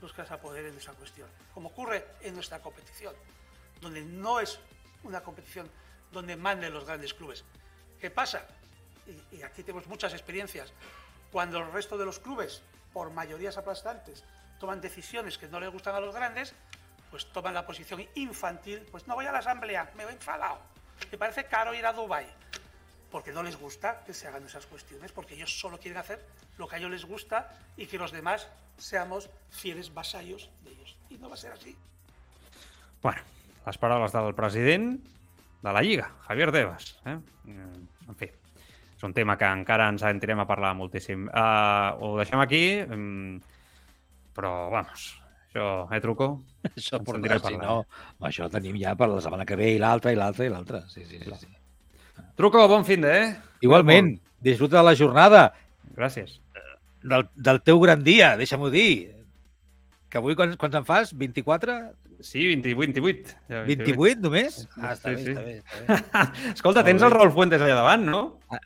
los 0.00 0.12
que 0.12 0.26
se 0.26 0.34
apoderen 0.34 0.72
de 0.72 0.80
esa 0.80 0.92
cuestión. 0.92 1.28
Como 1.54 1.68
ocurre 1.68 2.04
en 2.22 2.34
nuestra 2.34 2.58
competición, 2.58 3.14
donde 3.80 4.02
no 4.02 4.40
es 4.40 4.58
una 5.04 5.22
competición 5.22 5.70
donde 6.10 6.36
manden 6.36 6.74
los 6.74 6.84
grandes 6.84 7.14
clubes. 7.14 7.44
¿Qué 8.00 8.10
pasa? 8.10 8.46
Y, 9.32 9.36
y 9.36 9.42
aquí 9.42 9.62
tenemos 9.62 9.86
muchas 9.86 10.12
experiencias. 10.12 10.72
Cuando 11.30 11.58
el 11.58 11.72
resto 11.72 11.96
de 11.98 12.04
los 12.04 12.18
clubes, 12.18 12.62
por 12.92 13.10
mayorías 13.10 13.56
aplastantes, 13.56 14.24
toman 14.58 14.80
decisiones 14.80 15.38
que 15.38 15.48
no 15.48 15.60
les 15.60 15.70
gustan 15.70 15.94
a 15.94 16.00
los 16.00 16.14
grandes, 16.14 16.54
pues 17.10 17.26
toman 17.32 17.54
la 17.54 17.66
posición 17.66 18.06
infantil, 18.14 18.86
pues 18.90 19.06
no 19.06 19.14
voy 19.14 19.26
a 19.26 19.32
la 19.32 19.38
asamblea, 19.38 19.90
me 19.96 20.04
voy 20.04 20.14
enfadado. 20.14 20.58
Me 21.10 21.18
parece 21.18 21.44
caro 21.46 21.74
ir 21.74 21.84
a 21.84 21.92
Dubái 21.92 22.26
porque 23.10 23.30
no 23.32 23.42
les 23.42 23.56
gusta 23.56 24.02
que 24.06 24.14
se 24.14 24.26
hagan 24.26 24.44
esas 24.46 24.64
cuestiones, 24.64 25.12
porque 25.12 25.34
ellos 25.34 25.60
solo 25.60 25.78
quieren 25.78 25.98
hacer 25.98 26.24
lo 26.56 26.66
que 26.66 26.76
a 26.76 26.78
ellos 26.78 26.90
les 26.90 27.04
gusta 27.04 27.54
y 27.76 27.86
que 27.86 27.98
los 27.98 28.10
demás 28.10 28.48
seamos 28.78 29.28
fieles 29.50 29.92
vasallos 29.92 30.48
de 30.64 30.70
ellos. 30.70 30.96
Y 31.10 31.18
no 31.18 31.28
va 31.28 31.34
a 31.34 31.36
ser 31.36 31.52
así. 31.52 31.76
Bueno, 33.02 33.20
les 33.66 33.76
paraules 33.76 34.12
del 34.12 34.34
president 34.34 35.04
de 35.60 35.72
la 35.72 35.82
Lliga, 35.82 36.10
Javier 36.26 36.50
Tebas. 36.52 36.98
Eh? 37.04 37.18
Eh, 37.48 37.66
En 38.08 38.16
fi, 38.16 38.30
és 39.02 39.08
un 39.08 39.14
tema 39.16 39.34
que 39.34 39.48
encara 39.50 39.88
ens 39.90 40.04
sentirem 40.04 40.38
a 40.38 40.46
parlar 40.46 40.76
moltíssim. 40.78 41.24
Uh, 41.26 41.90
ho 41.98 42.10
deixem 42.20 42.38
aquí, 42.38 42.62
um, 42.86 43.40
però, 44.36 44.52
vamos, 44.70 45.08
això, 45.48 45.64
eh, 45.90 45.98
truco? 46.04 46.28
Això 46.70 47.00
Ens 47.00 47.08
per 47.08 47.16
sentirem 47.16 47.40
si 47.48 47.56
no, 47.58 47.80
això 48.22 48.46
tenim 48.52 48.76
ja 48.78 48.94
per 48.94 49.08
la 49.10 49.18
setmana 49.24 49.46
que 49.48 49.58
ve 49.58 49.72
i 49.74 49.80
l'altra 49.82 50.12
i 50.14 50.18
l'altra 50.20 50.46
i 50.46 50.52
l'altra. 50.52 50.84
Sí, 50.92 51.02
sí, 51.08 51.18
sí, 51.18 51.34
sí. 51.40 51.50
Truco, 52.38 52.62
bon 52.70 52.86
fin 52.86 53.02
de, 53.02 53.16
eh? 53.24 53.32
Igualment, 53.66 54.14
disfruta 54.38 54.78
de 54.78 54.84
la 54.86 54.94
jornada, 54.94 55.42
Gràcies. 55.98 56.38
del, 57.02 57.26
del 57.34 57.60
teu 57.66 57.82
gran 57.82 58.06
dia, 58.06 58.36
deixa-m'ho 58.38 58.70
dir. 58.70 59.16
Que 60.12 60.22
avui 60.22 60.38
quants, 60.38 60.54
quants 60.60 60.78
en 60.78 60.86
fas? 60.86 61.10
24? 61.18 61.80
Sí, 62.22 62.46
28, 62.46 62.76
28. 62.78 63.34
Ja, 63.50 63.62
28 63.66 64.20
només? 64.22 64.68
Ah, 64.80 64.92
està 64.94 65.12
Sí, 65.12 65.16
bé, 65.16 65.22
sí. 65.22 65.30
està 65.32 65.42
bé. 65.44 65.56
Està 65.96 66.22
bé. 66.22 66.52
Escolta, 66.54 66.84
tens 66.86 67.02
el 67.02 67.10
bé. 67.10 67.16
Raül 67.18 67.32
Fuentes 67.34 67.60
allà 67.62 67.74
davant, 67.80 68.04
no? 68.06 68.22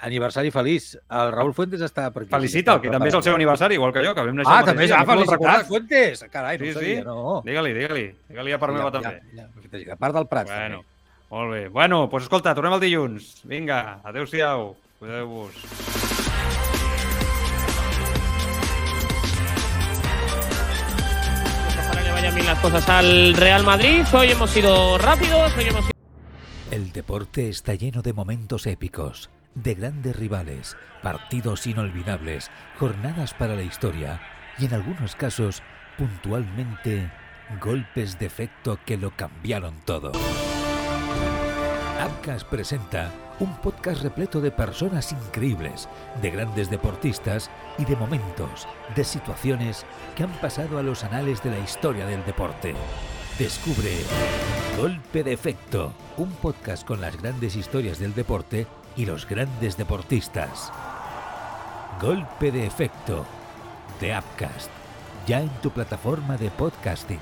Aniversari 0.06 0.50
feliç. 0.54 0.90
El 1.08 1.32
Raül 1.32 1.54
Fuentes 1.56 1.80
està 1.86 2.08
per 2.14 2.24
aquí. 2.24 2.32
Felicita'l, 2.34 2.80
que 2.82 2.90
també 2.92 3.08
és 3.12 3.18
el 3.18 3.22
seu 3.26 3.34
aniversari, 3.38 3.78
igual 3.80 3.92
que 3.94 4.04
jo, 4.06 4.14
que 4.14 4.24
vam 4.26 4.36
néixer 4.36 4.52
Ah, 4.52 4.60
el 4.60 4.66
mateix 4.66 4.92
també 4.96 5.22
és... 5.24 5.36
Ah? 5.46 5.62
Fuentes! 5.68 6.24
Carai, 6.32 6.58
no 6.58 6.64
Sí, 6.64 6.70
ho 6.70 6.74
sí. 6.74 6.78
sabia, 6.80 7.04
no. 7.04 7.40
Digue-li, 7.46 7.72
digue-li. 7.80 8.06
Digue-li 8.28 8.52
a 8.52 8.58
part 8.62 8.74
meva 8.76 8.90
també. 8.94 9.14
Ja, 9.34 9.46
ja, 9.48 9.78
ja. 9.86 9.92
A 9.94 9.96
part 9.96 10.14
del 10.20 10.26
Prat, 10.28 10.46
Bueno, 10.52 10.82
també. 10.82 11.30
molt 11.30 11.52
bé. 11.52 11.62
Bueno, 11.68 12.00
doncs 12.04 12.10
pues 12.10 12.28
escolta, 12.28 12.54
tornem 12.54 12.76
el 12.76 12.80
dilluns. 12.88 13.32
Vinga, 13.44 14.00
adeu-siau. 14.04 14.74
Cuideu-vos. 14.98 16.15
Las 22.44 22.58
cosas 22.60 22.88
al 22.88 23.34
Real 23.34 23.64
Madrid. 23.64 24.04
Hoy 24.12 24.30
hemos 24.30 24.50
sido 24.50 24.98
rápidos. 24.98 25.52
El 26.70 26.92
deporte 26.92 27.48
está 27.48 27.74
lleno 27.74 28.02
de 28.02 28.12
momentos 28.12 28.66
épicos. 28.66 29.30
de 29.56 29.74
grandes 29.74 30.14
rivales, 30.14 30.76
partidos 31.02 31.66
inolvidables, 31.66 32.50
jornadas 32.78 33.32
para 33.34 33.56
la 33.56 33.62
historia 33.62 34.20
y 34.58 34.66
en 34.66 34.74
algunos 34.74 35.16
casos, 35.16 35.62
puntualmente, 35.96 37.10
golpes 37.60 38.18
de 38.18 38.26
efecto 38.26 38.78
que 38.84 38.98
lo 38.98 39.16
cambiaron 39.16 39.80
todo. 39.84 40.12
Upcast 42.06 42.46
presenta 42.48 43.10
un 43.40 43.54
podcast 43.56 44.02
repleto 44.02 44.40
de 44.40 44.50
personas 44.50 45.12
increíbles, 45.12 45.88
de 46.22 46.30
grandes 46.30 46.70
deportistas 46.70 47.50
y 47.78 47.84
de 47.84 47.96
momentos, 47.96 48.66
de 48.94 49.04
situaciones 49.04 49.84
que 50.14 50.24
han 50.24 50.32
pasado 50.40 50.78
a 50.78 50.82
los 50.82 51.04
anales 51.04 51.42
de 51.42 51.50
la 51.50 51.58
historia 51.58 52.06
del 52.06 52.24
deporte. 52.24 52.74
Descubre 53.38 53.92
Golpe 54.78 55.22
de 55.22 55.32
Efecto, 55.32 55.92
un 56.16 56.30
podcast 56.30 56.86
con 56.86 57.00
las 57.00 57.20
grandes 57.20 57.56
historias 57.56 57.98
del 57.98 58.14
deporte 58.14 58.66
y 58.96 59.04
los 59.04 59.28
grandes 59.28 59.76
deportistas. 59.76 60.72
Golpe 62.00 62.50
de 62.50 62.66
Efecto, 62.66 63.26
de 64.00 64.16
Upcast, 64.16 64.70
ya 65.26 65.40
en 65.40 65.50
tu 65.60 65.70
plataforma 65.70 66.36
de 66.36 66.50
podcasting. 66.50 67.20